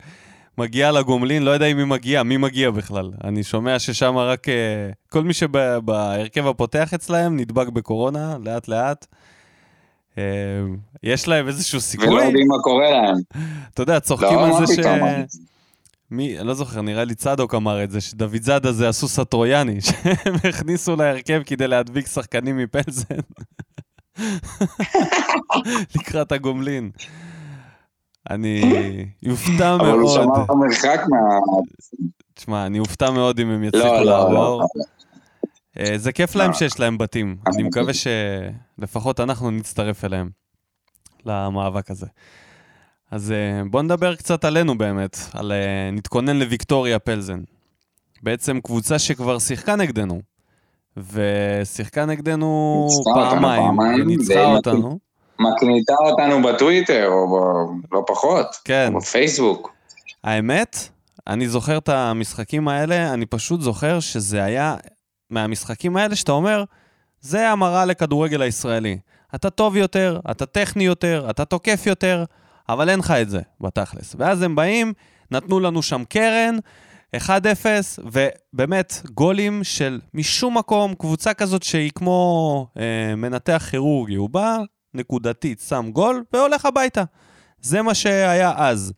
מגיעה 0.57 0.91
לגומלין, 0.91 1.43
לא 1.43 1.51
יודע 1.51 1.65
אם 1.65 1.77
היא 1.77 1.85
מגיעה, 1.85 2.23
מי 2.23 2.37
מגיע 2.37 2.71
בכלל. 2.71 3.11
אני 3.23 3.43
שומע 3.43 3.79
ששם 3.79 4.17
רק... 4.17 4.49
אה, 4.49 4.89
כל 5.09 5.23
מי 5.23 5.33
שבהרכב 5.33 6.47
הפותח 6.47 6.93
אצלהם 6.93 7.37
נדבק 7.37 7.67
בקורונה, 7.67 8.37
לאט 8.45 8.67
לאט. 8.67 9.05
יש 11.03 11.27
להם 11.27 11.47
איזשהו 11.47 11.81
סיכוי. 11.81 12.07
ולא 12.07 12.21
יודעים 12.21 12.47
מה 12.47 12.55
קורה 12.61 12.89
להם. 12.89 13.15
אתה 13.73 13.81
יודע, 13.81 13.99
צוחקים 13.99 14.39
על 14.39 14.65
זה 14.65 14.73
ש... 14.73 14.79
מי, 16.11 16.39
אני 16.39 16.47
לא 16.47 16.53
זוכר, 16.53 16.81
נראה 16.81 17.03
לי 17.03 17.15
צדוק 17.15 17.55
אמר 17.55 17.83
את 17.83 17.91
זה, 17.91 18.01
שדוד 18.01 18.41
זאדה 18.41 18.71
זה 18.71 18.89
הסוס 18.89 19.19
הטרויאני, 19.19 19.81
שהם 19.85 20.35
הכניסו 20.49 20.95
להרכב 20.95 21.41
כדי 21.45 21.67
להדביק 21.67 22.07
שחקנים 22.07 22.57
מפלזן. 22.57 23.19
לקראת 25.95 26.31
הגומלין. 26.31 26.91
אני 28.29 28.61
אופתע 29.29 29.77
מאוד. 29.77 29.89
אבל 29.89 29.99
הוא 29.99 30.09
שמר 30.09 30.55
מרחק 30.55 30.99
מה... 31.09 31.17
תשמע, 32.33 32.65
אני 32.65 32.79
אופתע 32.79 33.11
מאוד 33.11 33.39
אם 33.39 33.49
הם 33.49 33.63
יצליחו 33.63 33.87
לא, 33.87 34.03
לעבור. 34.05 34.33
לא, 34.33 34.59
לא. 34.59 34.83
אה, 35.79 35.97
זה 35.97 36.11
כיף 36.11 36.35
להם 36.35 36.53
שיש 36.53 36.79
להם 36.79 36.97
בתים. 36.97 37.37
אני 37.47 37.63
מקווה 37.63 37.93
שלפחות 37.93 39.19
אנחנו 39.19 39.51
נצטרף 39.51 40.05
אליהם, 40.05 40.29
למאבק 41.25 41.91
הזה. 41.91 42.07
אז 43.11 43.31
אה, 43.31 43.61
בואו 43.69 43.83
נדבר 43.83 44.15
קצת 44.15 44.45
עלינו 44.45 44.77
באמת, 44.77 45.17
על 45.33 45.51
אה, 45.51 45.91
נתכונן 45.91 46.39
לוויקטוריה 46.39 46.99
פלזן. 46.99 47.41
בעצם 48.23 48.59
קבוצה 48.61 48.99
שכבר 48.99 49.39
שיחקה 49.39 49.75
נגדנו, 49.75 50.21
ושיחקה 50.97 52.05
נגדנו 52.05 52.87
פעמיים, 53.13 53.79
וניצחה 53.79 54.45
אותנו. 54.45 54.99
מקניטה 55.39 55.93
אותנו 55.99 56.41
בטוויטר, 56.41 57.07
או 57.07 57.27
ב... 57.27 57.95
לא 57.95 58.03
פחות, 58.07 58.47
כן. 58.65 58.91
או 58.93 58.99
בפייסבוק. 58.99 59.73
האמת, 60.23 60.89
אני 61.27 61.47
זוכר 61.47 61.77
את 61.77 61.89
המשחקים 61.89 62.67
האלה, 62.67 63.13
אני 63.13 63.25
פשוט 63.25 63.61
זוכר 63.61 63.99
שזה 63.99 64.43
היה 64.43 64.75
מהמשחקים 65.29 65.97
האלה 65.97 66.15
שאתה 66.15 66.31
אומר, 66.31 66.63
זה 67.21 67.49
המראה 67.49 67.85
לכדורגל 67.85 68.41
הישראלי. 68.41 68.97
אתה 69.35 69.49
טוב 69.49 69.75
יותר, 69.75 70.19
אתה 70.31 70.45
טכני 70.45 70.83
יותר, 70.85 71.27
אתה 71.29 71.45
תוקף 71.45 71.83
יותר, 71.85 72.23
אבל 72.69 72.89
אין 72.89 72.99
לך 72.99 73.11
את 73.11 73.29
זה 73.29 73.41
בתכלס. 73.61 74.15
ואז 74.19 74.41
הם 74.41 74.55
באים, 74.55 74.93
נתנו 75.31 75.59
לנו 75.59 75.81
שם 75.81 76.03
קרן, 76.09 76.57
1-0, 77.15 77.19
ובאמת, 78.03 79.01
גולים 79.13 79.63
של 79.63 79.99
משום 80.13 80.57
מקום, 80.57 80.93
קבוצה 80.93 81.33
כזאת 81.33 81.63
שהיא 81.63 81.91
כמו 81.95 82.67
אה, 82.79 83.15
מנתח 83.15 83.67
כירורגי, 83.71 84.15
הוא 84.15 84.29
בא, 84.29 84.57
נקודתית, 84.93 85.59
שם 85.59 85.89
גול, 85.93 86.23
והולך 86.33 86.65
הביתה. 86.65 87.03
זה 87.61 87.81
מה 87.81 87.93
שהיה 87.93 88.53
אז. 88.55 88.93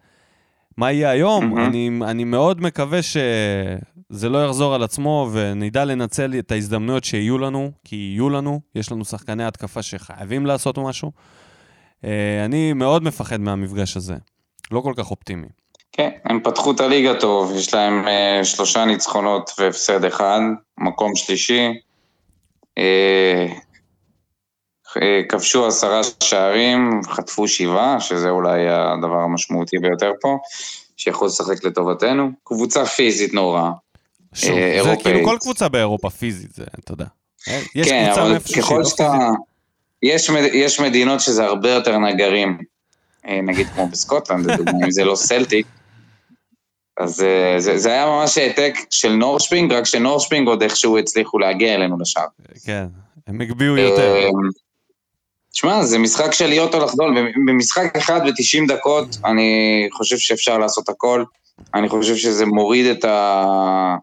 מה 0.78 0.91
יהיה 0.91 1.09
היום? 1.09 1.57
Mm-hmm. 1.57 1.61
אני, 1.61 1.89
אני 2.01 2.24
מאוד 2.24 2.61
מקווה 2.61 3.01
שזה 3.01 4.30
לא 4.30 4.45
יחזור 4.45 4.76
על 4.76 4.84
עצמו 4.84 5.30
ונדע 5.34 5.86
לנצל 5.86 6.39
את 6.39 6.51
ההזדמנויות 6.51 7.03
שיהיו 7.03 7.38
לנו, 7.38 7.72
כי 7.84 7.95
יהיו 7.95 8.30
לנו, 8.30 8.61
יש 8.76 8.91
לנו 8.91 9.05
שחקני 9.05 9.45
התקפה 9.45 9.82
שחייבים 9.82 10.45
לעשות 10.45 10.78
משהו. 10.78 11.11
אה, 12.06 12.45
אני 12.45 12.74
מאוד 12.74 13.04
מפחד 13.04 13.39
מהמפגש 13.39 13.97
הזה, 13.97 14.16
לא 14.72 14.82
כל 14.82 14.93
כך 14.97 15.12
אופטימי. 15.12 15.47
כן, 15.91 16.10
הם 16.26 16.39
פתחו 16.43 16.72
את 16.72 16.80
הליגה 16.80 17.20
טוב, 17.20 17.52
יש 17.56 17.74
להם 17.74 18.06
uh, 18.06 18.45
שלושה 18.45 18.86
ניצחונות 18.86 19.52
והפסד 19.60 20.06
אחד, 20.06 20.39
מקום 20.78 21.16
שלישי. 21.16 21.70
Uh, 22.80 22.82
כבשו 25.30 25.68
עשרה 25.68 26.02
שערים, 26.24 27.02
חטפו 27.04 27.47
שבעה, 27.47 28.00
שזה 28.00 28.30
אולי 28.30 28.70
הדבר 28.70 29.20
המשמעותי 29.20 29.78
ביותר 29.78 30.12
פה, 30.22 30.38
שיכול 30.97 31.28
לשחק 31.28 31.64
לטובתנו. 31.64 32.32
קבוצה 32.43 32.86
פיזית 32.86 33.34
נורא. 33.34 33.70
שוב, 34.34 34.56
זה 34.84 34.95
כאילו 35.04 35.26
כל 35.26 35.38
קבוצה 35.41 35.70
באירופה 35.70 36.10
פיזית, 36.10 36.54
זה, 36.54 36.64
אתה 36.80 36.93
יודע. 36.93 37.06
יש 37.76 37.88
כן, 37.88 38.10
אבל 38.12 38.38
ככל 38.58 38.78
לא 38.78 38.86
שאתה... 38.86 39.30
יש, 40.04 40.30
יש 40.54 40.80
מדינות 40.80 41.20
שזה 41.20 41.45
הרבה 41.45 41.72
יותר 41.72 41.97
נגרים, 41.97 42.58
אה, 43.28 43.41
נגיד 43.41 43.68
כמו 43.68 43.88
בסקוטלנד, 43.88 44.50
אם 44.84 44.91
זה 44.91 45.04
לא 45.04 45.16
סלטיק, 45.16 45.66
אז 47.00 47.22
אה, 47.22 47.60
זה, 47.60 47.78
זה 47.78 47.91
היה 47.91 48.06
ממש 48.06 48.38
העתק 48.38 48.74
של 48.89 49.12
נורשפינג, 49.12 49.74
רק 49.74 49.86
שנורשפינג 49.86 50.47
עוד 50.47 50.64
איכשהו 50.64 50.97
הצליחו 50.97 51.39
להגיע 51.39 51.76
אלינו 51.76 52.00
לשם. 52.00 52.22
כן, 52.66 52.86
הם 53.28 53.41
הגביהו 53.41 53.78
יותר. 53.78 54.16
אה, 54.16 54.30
תשמע, 55.52 55.84
זה 55.84 56.00
משחק 56.00 56.32
של 56.32 56.47
להיות 56.47 56.76
או 56.76 56.80
לחדול. 56.80 57.32
במשחק 57.47 57.95
אחד 57.97 58.22
ב-90 58.24 58.68
דקות, 58.68 59.18
אני 59.26 59.88
חושב 59.91 60.18
שאפשר 60.18 60.58
לעשות 60.58 60.89
הכל. 60.89 61.24
אני 61.74 61.89
חושב 61.89 62.16
שזה 62.16 62.45
מוריד 62.45 62.86
את 62.86 63.06
ה... 63.06 63.95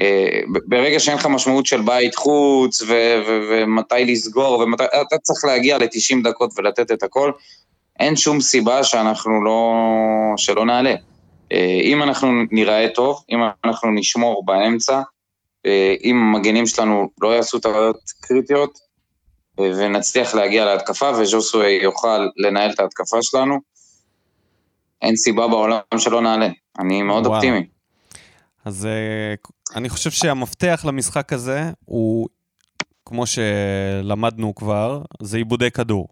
אה, 0.00 0.40
ברגע 0.66 1.00
שאין 1.00 1.16
לך 1.16 1.26
משמעות 1.26 1.66
של 1.66 1.80
בית 1.80 2.14
חוץ, 2.14 2.82
ו- 2.82 3.22
ו- 3.26 3.40
ומתי 3.50 4.04
לסגור, 4.04 4.58
ומתי... 4.58 4.84
אתה 4.84 5.18
צריך 5.18 5.44
להגיע 5.44 5.78
ל-90 5.78 6.24
דקות 6.24 6.50
ולתת 6.56 6.92
את 6.92 7.02
הכל. 7.02 7.32
אין 8.00 8.16
שום 8.16 8.40
סיבה 8.40 8.84
שאנחנו 8.84 9.44
לא... 9.44 9.74
שלא 10.36 10.64
נעלה. 10.64 10.94
אה, 11.52 11.80
אם 11.82 12.02
אנחנו 12.02 12.28
ניראה 12.50 12.88
טוב, 12.94 13.22
אם 13.30 13.38
אנחנו 13.64 13.90
נשמור 13.90 14.44
באמצע, 14.44 15.00
אה, 15.66 15.94
אם 16.04 16.16
המגנים 16.16 16.66
שלנו 16.66 17.08
לא 17.20 17.28
יעשו 17.36 17.58
טעויות 17.58 18.00
קריטיות, 18.20 18.78
ונצליח 19.60 20.34
להגיע 20.34 20.64
להתקפה, 20.64 21.10
וז'וסוי 21.10 21.72
יוכל 21.82 22.28
לנהל 22.36 22.70
את 22.70 22.80
ההתקפה 22.80 23.16
שלנו, 23.22 23.58
אין 25.02 25.16
סיבה 25.16 25.48
בעולם 25.48 25.80
שלא 25.98 26.20
נעלה. 26.20 26.48
אני 26.78 27.02
מאוד 27.02 27.26
וואו. 27.26 27.34
אופטימי. 27.34 27.79
אז 28.64 28.88
אני 29.74 29.88
חושב 29.88 30.10
שהמפתח 30.10 30.84
למשחק 30.88 31.32
הזה 31.32 31.70
הוא, 31.84 32.28
כמו 33.04 33.24
שלמדנו 33.26 34.54
כבר, 34.54 35.02
זה 35.22 35.36
עיבודי 35.36 35.70
כדור. 35.70 36.08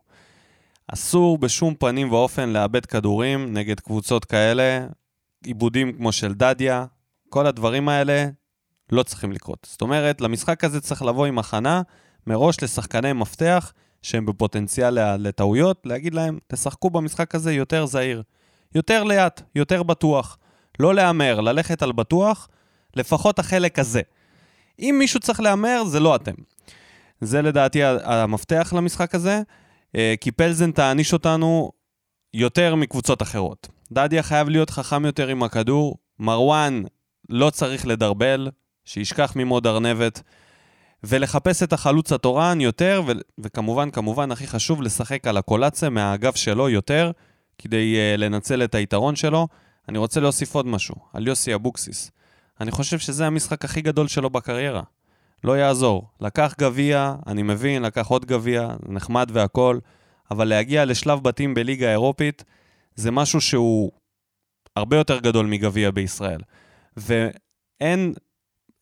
אסור 0.93 1.39
בשום 1.39 1.75
פנים 1.75 2.13
ואופן 2.13 2.49
לאבד 2.49 2.87
כדורים 2.87 3.53
נגד 3.53 3.81
קבוצות 3.81 4.25
כאלה, 4.25 4.87
עיבודים 5.45 5.93
כמו 5.93 6.13
של 6.13 6.35
דדיה, 6.35 6.85
כל 7.29 7.47
הדברים 7.47 7.89
האלה 7.89 8.27
לא 8.93 9.03
צריכים 9.03 9.33
לקרות. 9.33 9.67
זאת 9.71 9.83
אומרת, 9.83 10.21
למשחק 10.21 10.65
הזה 10.65 10.81
צריך 10.81 11.03
לבוא 11.03 11.27
עם 11.27 11.39
הכנה 11.39 11.83
מראש 12.27 12.63
לשחקני 12.63 13.13
מפתח 13.13 13.73
שהם 14.03 14.27
בפוטנציאל 14.27 15.17
לטעויות, 15.17 15.83
להגיד 15.85 16.15
להם, 16.15 16.39
תשחקו 16.47 16.91
במשחק 16.91 17.35
הזה 17.35 17.53
יותר 17.53 17.87
זהיר, 17.87 18.23
יותר 18.75 19.05
לאט, 19.05 19.43
יותר 19.55 19.83
בטוח. 19.83 20.39
לא 20.81 20.95
להמר, 20.95 21.41
ללכת 21.41 21.83
על 21.83 21.93
בטוח, 21.93 22.49
לפחות 22.97 23.39
החלק 23.39 23.79
הזה. 23.79 24.01
אם 24.79 24.97
מישהו 24.99 25.21
צריך 25.21 25.41
להמר, 25.41 25.85
זה 25.85 26.01
לא 26.01 26.17
אתם. 26.17 26.35
זה 27.21 27.43
לדעתי 27.43 27.85
המפתח 27.85 28.73
למשחק 28.77 29.15
הזה, 29.15 29.43
אה, 29.97 30.15
כי 30.21 30.31
פלזן 30.31 30.71
תעניש 30.71 31.13
אותנו 31.13 31.73
יותר 32.35 32.75
מקבוצות 32.75 33.23
אחרות. 33.23 33.69
דדיה 33.93 34.23
חייב 34.23 34.49
להיות 34.49 34.71
חכם 34.71 35.05
יותר 35.05 35.29
עם 35.29 35.43
הכדור, 35.43 35.97
מרואן 36.19 36.83
לא 37.29 37.51
צריך 37.51 37.87
לדרבל, 37.87 38.49
שישכח 38.85 39.33
ממוד 39.37 39.67
ארנבת, 39.67 40.23
ולחפש 41.05 41.63
את 41.63 41.73
החלוץ 41.73 42.13
התורן 42.13 42.61
יותר, 42.61 43.03
ו- 43.07 43.13
וכמובן, 43.39 43.91
כמובן, 43.91 44.33
הכי 44.33 44.47
חשוב, 44.47 44.83
לשחק 44.83 45.27
על 45.27 45.37
הקולציה 45.37 45.91
מהאגף 45.91 46.37
שלו 46.37 46.69
יותר, 46.69 47.11
כדי 47.59 47.97
uh, 47.97 48.21
לנצל 48.21 48.65
את 48.65 48.75
היתרון 48.75 49.17
שלו. 49.17 49.49
אני 49.89 49.99
רוצה 49.99 50.21
להוסיף 50.21 50.55
עוד 50.55 50.67
משהו, 50.67 50.95
על 51.13 51.27
יוסי 51.27 51.55
אבוקסיס. 51.55 52.11
אני 52.61 52.71
חושב 52.71 52.99
שזה 52.99 53.27
המשחק 53.27 53.65
הכי 53.65 53.81
גדול 53.81 54.09
שלו 54.09 54.31
בקריירה. 54.31 54.83
לא 55.45 55.59
יעזור. 55.59 56.09
לקח 56.21 56.55
גביע, 56.59 57.15
אני 57.27 57.43
מבין, 57.43 57.83
לקח 57.83 58.07
עוד 58.07 58.25
גביע, 58.25 58.69
נחמד 58.89 59.31
והכול, 59.33 59.81
אבל 60.31 60.49
להגיע 60.49 60.85
לשלב 60.85 61.23
בתים 61.23 61.55
בליגה 61.55 61.89
האירופית, 61.89 62.45
זה 62.95 63.11
משהו 63.11 63.41
שהוא 63.41 63.91
הרבה 64.77 64.97
יותר 64.97 65.19
גדול 65.19 65.47
מגביע 65.47 65.91
בישראל. 65.91 66.41
ואין 66.97 68.15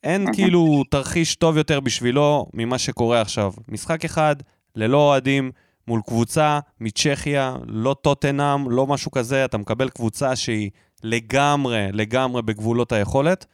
אין 0.04 0.32
כאילו 0.34 0.82
תרחיש 0.90 1.36
טוב 1.36 1.56
יותר 1.56 1.80
בשבילו 1.80 2.46
ממה 2.54 2.78
שקורה 2.78 3.20
עכשיו. 3.20 3.52
משחק 3.68 4.04
אחד, 4.04 4.36
ללא 4.76 4.96
אוהדים, 4.96 5.50
מול 5.88 6.00
קבוצה 6.06 6.60
מצ'כיה, 6.80 7.56
לא 7.66 7.96
טוטנאם, 8.02 8.70
לא 8.70 8.86
משהו 8.86 9.10
כזה, 9.10 9.44
אתה 9.44 9.58
מקבל 9.58 9.88
קבוצה 9.88 10.36
שהיא 10.36 10.70
לגמרי, 11.04 11.88
לגמרי 11.92 12.42
בגבולות 12.42 12.92
היכולת. 12.92 13.46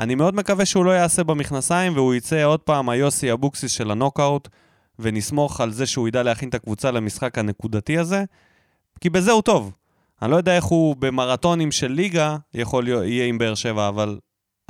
אני 0.00 0.14
מאוד 0.14 0.34
מקווה 0.34 0.64
שהוא 0.64 0.84
לא 0.84 0.90
יעשה 0.90 1.24
במכנסיים 1.24 1.94
והוא 1.96 2.14
יצא 2.14 2.44
עוד 2.44 2.60
פעם 2.60 2.88
היוסי 2.88 3.32
אבוקסיס 3.32 3.72
של 3.72 3.90
הנוקאוט, 3.90 4.48
ונסמוך 4.98 5.60
על 5.60 5.72
זה 5.72 5.86
שהוא 5.86 6.08
ידע 6.08 6.22
להכין 6.22 6.48
את 6.48 6.54
הקבוצה 6.54 6.90
למשחק 6.90 7.38
הנקודתי 7.38 7.98
הזה, 7.98 8.24
כי 9.00 9.10
בזה 9.10 9.32
הוא 9.32 9.42
טוב. 9.42 9.72
אני 10.22 10.30
לא 10.30 10.36
יודע 10.36 10.56
איך 10.56 10.64
הוא 10.64 10.96
במרתונים 10.98 11.72
של 11.72 11.92
ליגה 11.92 12.36
יכול 12.54 12.88
יהיה 12.88 13.26
עם 13.26 13.38
באר 13.38 13.54
שבע, 13.54 13.88
אבל 13.88 14.18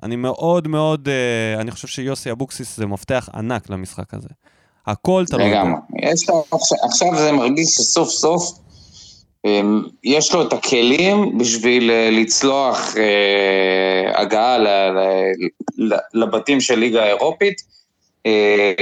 אני 0.02 0.16
מאוד 0.16 0.68
מאוד, 0.68 1.08
uh, 1.08 1.60
אני 1.60 1.70
חושב 1.70 1.88
שיוסי 1.88 2.30
אבוקסיס 2.30 2.76
זה 2.76 2.86
מפתח 2.86 3.28
ענק 3.34 3.70
למשחק 3.70 4.14
הזה. 4.14 4.28
הכל 4.86 5.24
תלוי. 5.26 5.50
לגמרי. 5.50 5.80
עכשיו 6.84 7.08
זה 7.18 7.32
מרגיש 7.32 7.68
שסוף 7.68 8.08
סוף 8.08 8.58
יש 10.04 10.32
לו 10.32 10.46
את 10.46 10.52
הכלים 10.52 11.38
בשביל 11.38 11.90
אה, 11.90 12.10
לצלוח 12.10 12.96
אה, 12.96 14.20
הגעה 14.20 14.58
לבתים 16.14 16.60
של 16.60 16.78
ליגה 16.78 17.04
האירופית. 17.04 17.62
אה, 18.26 18.74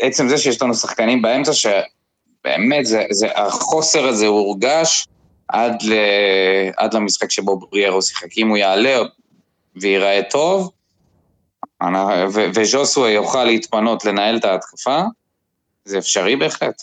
עצם 0.00 0.28
זה 0.28 0.38
שיש 0.38 0.62
לנו 0.62 0.74
שחקנים 0.74 1.22
באמצע, 1.22 1.52
שבאמת 1.52 2.86
זה, 2.86 3.04
זה, 3.10 3.28
החוסר 3.36 4.06
הזה 4.06 4.26
הורגש 4.26 5.06
עד, 5.48 5.82
ל, 5.82 5.94
עד 6.76 6.94
למשחק 6.94 7.30
שבו 7.30 7.58
בריארו 7.58 8.02
שיחק. 8.02 8.38
אם 8.38 8.48
הוא 8.48 8.56
יעלה 8.56 8.98
וייראה 9.76 10.20
טוב, 10.30 10.70
וז'וסווה 12.54 13.10
יוכל 13.10 13.44
להתפנות 13.44 14.04
לנהל 14.04 14.36
את 14.36 14.44
ההתקפה, 14.44 15.02
זה 15.84 15.98
אפשרי 15.98 16.36
בהחלט. 16.36 16.82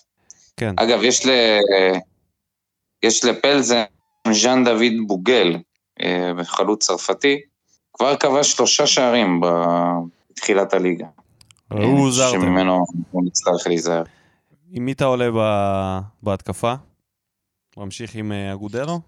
כן. 0.58 0.74
אגב, 0.78 1.04
יש 1.04 1.26
ל... 1.26 1.30
יש 3.04 3.26
לפלזן 3.26 3.84
ז'אן 4.32 4.64
דוד 4.64 5.08
בוגל, 5.08 5.58
אה, 6.02 6.32
חלוץ 6.44 6.88
צרפתי, 6.88 7.42
כבר 7.94 8.16
כבש 8.16 8.52
שלושה 8.52 8.88
שערים 8.88 9.42
בתחילת 10.32 10.74
הליגה. 10.74 11.06
הוא 11.72 12.06
אה, 12.06 12.12
זרתם. 12.12 12.42
שממנו 12.42 12.86
הוא 13.12 13.24
נצטרך 13.26 13.68
להיזהר. 13.68 14.04
עם 14.72 14.86
מי 14.86 14.92
אתה 14.92 15.06
עולה 15.06 15.30
בהתקפה? 16.24 16.74
ממשיך 17.78 18.16
עם 18.16 18.32
אה, 18.32 18.54
אגודלו? 18.54 19.00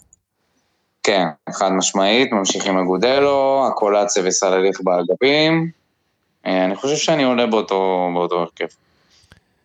כן, 1.04 1.26
חד 1.52 1.70
משמעית, 1.72 2.32
ממשיך 2.32 2.66
עם 2.66 2.78
אגודלו, 2.78 3.68
הקולציה 3.68 4.24
וסלליך 4.26 4.82
באגפים. 4.82 5.72
אני 6.46 6.76
חושב 6.76 6.96
שאני 6.96 7.24
עולה 7.24 7.46
באותו 7.46 8.10
הרכב. 8.32 8.66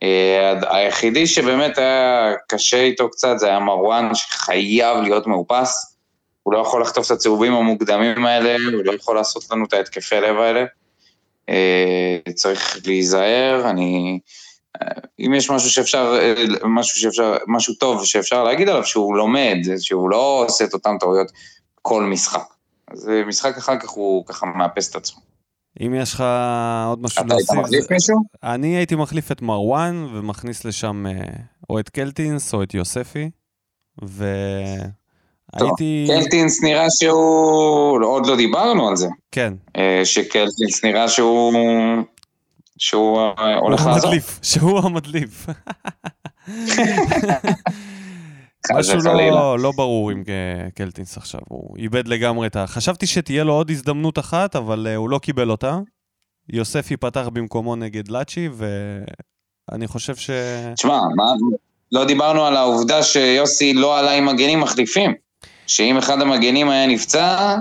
אה, 0.03 0.77
היחידי 0.77 1.27
שבאמת 1.27 1.79
היה 1.79 2.33
קשה 2.49 2.81
איתו 2.81 3.11
קצת 3.11 3.39
זה 3.39 3.47
היה 3.47 3.59
מרואן, 3.59 4.15
שחייב 4.15 4.97
להיות 4.97 5.27
מאופס. 5.27 5.95
הוא 6.43 6.55
לא 6.55 6.59
יכול 6.59 6.83
לחטוף 6.83 7.07
את 7.07 7.11
הצהובים 7.11 7.53
המוקדמים 7.53 8.27
האלה, 8.27 8.57
הוא 8.77 8.85
לא 8.85 8.93
יכול 8.93 9.17
לעשות 9.17 9.43
לנו 9.51 9.65
את 9.65 9.73
ההתקפי 9.73 10.15
לב 10.21 10.37
האלה. 10.37 10.65
אה, 11.49 12.19
צריך 12.35 12.81
להיזהר, 12.87 13.71
אני... 13.71 14.21
אה, 14.83 14.89
אם 15.21 15.35
יש 15.35 15.51
משהו 15.51 15.71
שאפשר, 15.71 16.21
משהו 16.65 17.01
שאפשר, 17.01 17.37
משהו 17.47 17.75
טוב 17.75 18.05
שאפשר 18.05 18.45
להגיד 18.45 18.69
עליו, 18.69 18.85
שהוא 18.85 19.17
לומד, 19.17 19.57
שהוא 19.79 20.11
לא 20.11 20.45
עושה 20.49 20.65
את 20.65 20.75
אותן 20.75 20.99
טעויות 20.99 21.33
כל 21.83 22.03
משחק. 22.03 22.45
אז 22.91 23.11
משחק 23.27 23.57
אחר 23.57 23.79
כך 23.79 23.89
הוא 23.89 24.27
ככה 24.27 24.47
מאפס 24.47 24.91
את 24.91 24.97
עצמו. 24.97 25.28
אם 25.87 25.95
יש 25.95 26.15
לך 26.15 26.25
עוד 26.89 27.03
משהו 27.03 27.25
להוסיף... 27.27 27.51
אתה 27.51 27.59
היית 27.59 27.67
מחליף 27.67 27.91
מישהו? 27.91 28.17
אני 28.43 28.77
הייתי 28.77 28.95
מחליף 28.95 29.33
את 29.33 29.43
מרואן, 29.43 30.07
ומכניס 30.13 30.65
לשם 30.65 31.07
אה, 31.07 31.13
או 31.71 31.81
את 31.81 31.89
קלטינס 31.89 32.55
או 32.55 32.63
את 32.63 32.75
יוספי, 32.75 33.31
והייתי... 34.03 34.93
קלטינס 36.09 36.63
נראה 36.63 36.87
שהוא... 36.91 38.05
עוד 38.05 38.27
לא 38.27 38.37
דיברנו 38.37 38.89
על 38.89 38.97
זה. 38.97 39.09
כן. 39.33 39.55
אה, 39.77 40.01
שקלטינס 40.05 40.85
נראה 40.85 41.09
שהוא... 41.09 41.53
שהוא 42.79 43.19
אה, 43.19 43.57
הולך 43.57 43.87
לעזור. 43.87 44.13
שהוא 44.43 44.79
המדליף. 44.79 45.47
משהו 48.75 48.99
לא, 48.99 49.59
לא 49.59 49.73
ברור 49.73 50.11
עם 50.11 50.23
קלטינס 50.75 51.17
עכשיו, 51.17 51.41
הוא 51.49 51.77
איבד 51.77 52.09
לגמרי 52.09 52.47
את 52.47 52.57
ה... 52.57 52.67
חשבתי 52.67 53.07
שתהיה 53.07 53.45
לו 53.45 53.53
עוד 53.53 53.71
הזדמנות 53.71 54.19
אחת, 54.19 54.57
אבל 54.57 54.87
uh, 54.87 54.97
הוא 54.97 55.11
לא 55.11 55.19
קיבל 55.19 55.51
אותה. 55.51 55.79
יוספי 56.49 56.97
פתח 56.97 57.29
במקומו 57.33 57.77
נגד 57.77 58.09
לאצ'י, 58.09 58.49
ואני 59.71 59.87
חושב 59.87 60.17
ש... 60.17 60.31
תשמע, 60.75 61.01
מה... 61.17 61.25
לא 61.93 62.05
דיברנו 62.05 62.45
על 62.45 62.57
העובדה 62.57 63.03
שיוסי 63.03 63.75
לא 63.75 63.99
עלה 63.99 64.13
עם 64.13 64.27
מגנים 64.27 64.61
מחליפים. 64.61 65.15
שאם 65.67 65.97
אחד 65.97 66.21
המגנים 66.21 66.69
היה 66.69 66.87
נפצע, 66.87 67.57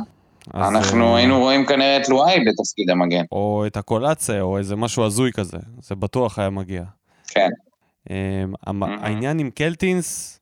אנחנו 0.53 1.13
uh... 1.13 1.17
היינו 1.17 1.39
רואים 1.39 1.65
כנראה 1.65 1.97
את 1.97 2.09
לואי 2.09 2.39
בתפקיד 2.39 2.89
המגן. 2.89 3.23
או 3.31 3.63
את 3.67 3.77
הקולאצה, 3.77 4.41
או 4.41 4.57
איזה 4.57 4.75
משהו 4.75 5.05
הזוי 5.05 5.31
כזה. 5.33 5.57
זה 5.81 5.95
בטוח 5.95 6.39
היה 6.39 6.49
מגיע. 6.49 6.83
כן. 7.27 7.49
Um, 8.07 8.09
mm-hmm. 8.69 8.85
העניין 9.01 9.39
עם 9.39 9.49
קלטינס, 9.49 10.39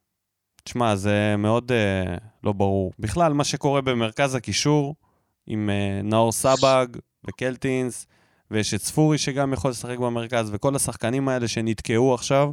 תשמע, 0.66 0.96
זה 0.96 1.36
מאוד 1.38 1.72
uh, 1.72 2.20
לא 2.44 2.54
ברור. 2.54 2.92
בכלל, 3.00 3.34
מה 3.34 3.44
שקורה 3.44 3.82
במרכז 3.82 4.36
הקישור, 4.36 4.96
עם 5.48 5.70
uh, 5.70 6.06
נאור 6.06 6.32
סבג 6.32 6.88
וקלטינס, 7.26 8.08
ויש 8.52 8.74
את 8.74 8.82
ספורי 8.82 9.18
שגם 9.18 9.54
יכול 9.54 9.72
לשחק 9.72 9.98
במרכז, 9.98 10.50
וכל 10.54 10.76
השחקנים 10.76 11.30
האלה 11.30 11.48
שנתקעו 11.48 12.14
עכשיו, 12.14 12.52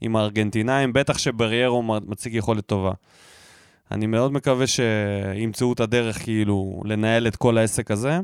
עם 0.00 0.16
הארגנטינאים, 0.16 0.92
בטח 0.92 1.18
שבריירו 1.18 1.82
מציג 1.82 2.34
יכולת 2.34 2.66
טובה. 2.66 2.92
אני 3.90 4.06
מאוד 4.06 4.32
מקווה 4.32 4.66
שימצאו 4.66 5.72
את 5.72 5.80
הדרך 5.80 6.22
כאילו 6.22 6.82
לנהל 6.84 7.26
את 7.26 7.36
כל 7.36 7.58
העסק 7.58 7.90
הזה, 7.90 8.20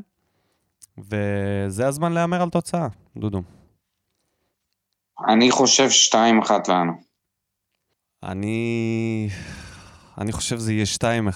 וזה 0.99 1.86
הזמן 1.86 2.12
להמר 2.12 2.43
על 2.43 2.51
תוצאה, 2.51 2.86
דודו. 3.16 3.43
אני 5.28 5.51
חושב 5.51 5.88
2-1 6.12 6.16
לנו. 6.68 7.09
אני... 8.22 9.28
אני 10.18 10.32
חושב 10.32 10.56
שזה 10.56 10.72
יהיה 10.72 10.84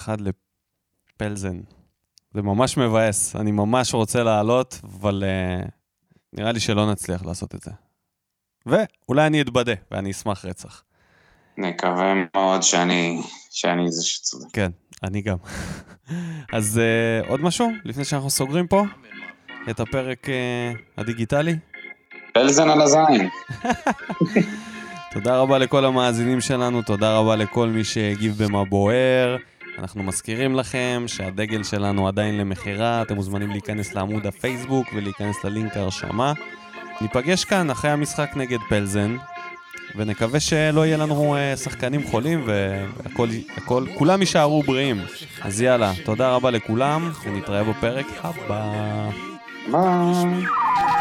2-1 0.07 0.09
לפלזן. 1.19 1.59
זה 2.33 2.41
ממש 2.41 2.77
מבאס, 2.77 3.35
אני 3.35 3.51
ממש 3.51 3.93
רוצה 3.93 4.23
לעלות, 4.23 4.79
אבל 4.83 5.23
uh, 5.23 5.69
נראה 6.33 6.51
לי 6.51 6.59
שלא 6.59 6.91
נצליח 6.91 7.25
לעשות 7.25 7.55
את 7.55 7.61
זה. 7.61 7.71
ואולי 8.65 9.27
אני 9.27 9.41
אתבדה, 9.41 9.73
ואני 9.91 10.11
אשמח 10.11 10.45
רצח. 10.45 10.83
נקווה 11.57 12.13
מאוד 12.13 12.63
שאני, 12.63 13.21
שאני 13.51 13.91
זה 13.91 14.05
שצודק. 14.05 14.47
כן, 14.53 14.71
אני 15.03 15.21
גם. 15.21 15.37
אז 16.57 16.81
uh, 17.23 17.29
עוד 17.29 17.41
משהו, 17.41 17.71
לפני 17.85 18.05
שאנחנו 18.05 18.29
סוגרים 18.29 18.67
פה? 18.67 18.83
את 19.69 19.79
הפרק 19.79 20.25
uh, 20.25 20.31
הדיגיטלי? 20.97 21.55
פלזן 22.33 22.69
על 22.69 22.81
הזין. 22.81 23.29
תודה 25.15 25.37
רבה 25.37 25.57
לכל 25.57 25.85
המאזינים 25.85 26.41
שלנו, 26.41 26.81
תודה 26.81 27.17
רבה 27.17 27.35
לכל 27.35 27.67
מי 27.67 27.83
שהגיב 27.83 28.43
במה 28.43 28.65
בוער. 28.65 29.37
אנחנו 29.79 30.03
מזכירים 30.03 30.55
לכם 30.55 31.03
שהדגל 31.07 31.63
שלנו 31.63 32.07
עדיין 32.07 32.37
למכירה, 32.37 33.01
אתם 33.01 33.15
מוזמנים 33.15 33.49
להיכנס 33.49 33.93
לעמוד 33.93 34.27
הפייסבוק 34.27 34.87
ולהיכנס 34.95 35.43
ללינק 35.43 35.77
ההרשמה. 35.77 36.33
ניפגש 37.01 37.45
כאן 37.45 37.69
אחרי 37.69 37.91
המשחק 37.91 38.31
נגד 38.35 38.59
פלזן, 38.69 39.17
ונקווה 39.95 40.39
שלא 40.39 40.85
יהיה 40.85 40.97
לנו 40.97 41.35
uh, 41.35 41.57
שחקנים 41.57 42.03
חולים 42.07 42.43
והכל, 42.45 43.27
הכל, 43.57 43.85
כולם 43.97 44.19
יישארו 44.19 44.63
בריאים. 44.63 45.01
אז 45.41 45.61
יאללה, 45.61 45.93
תודה 46.05 46.35
רבה 46.35 46.51
לכולם, 46.51 47.11
ונתראה 47.25 47.63
בפרק 47.63 48.05
הבא. 48.23 49.09
ביי. 49.71 50.94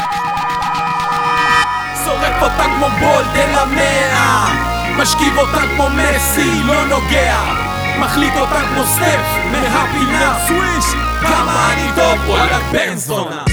זורק 2.15 2.43
אותה 2.43 2.65
כמו 2.65 2.87
בולט 3.01 3.37
אל 3.37 3.55
המאה. 3.55 4.49
משכיב 4.97 5.39
אותה 5.39 5.61
כמו 5.77 5.89
מסי, 5.91 6.63
לא 6.65 6.87
נוגע. 6.87 7.39
מחליט 7.99 8.35
אותה 8.37 8.61
כמו 8.69 8.85
סטף 8.85 9.21
מהפינה. 9.53 10.39
סוויש 10.47 10.85
כמה 11.21 11.73
אני 11.73 11.91
טוב, 11.97 12.29
וואלה 12.29 12.59
בן 12.73 12.97
זונה. 12.97 13.45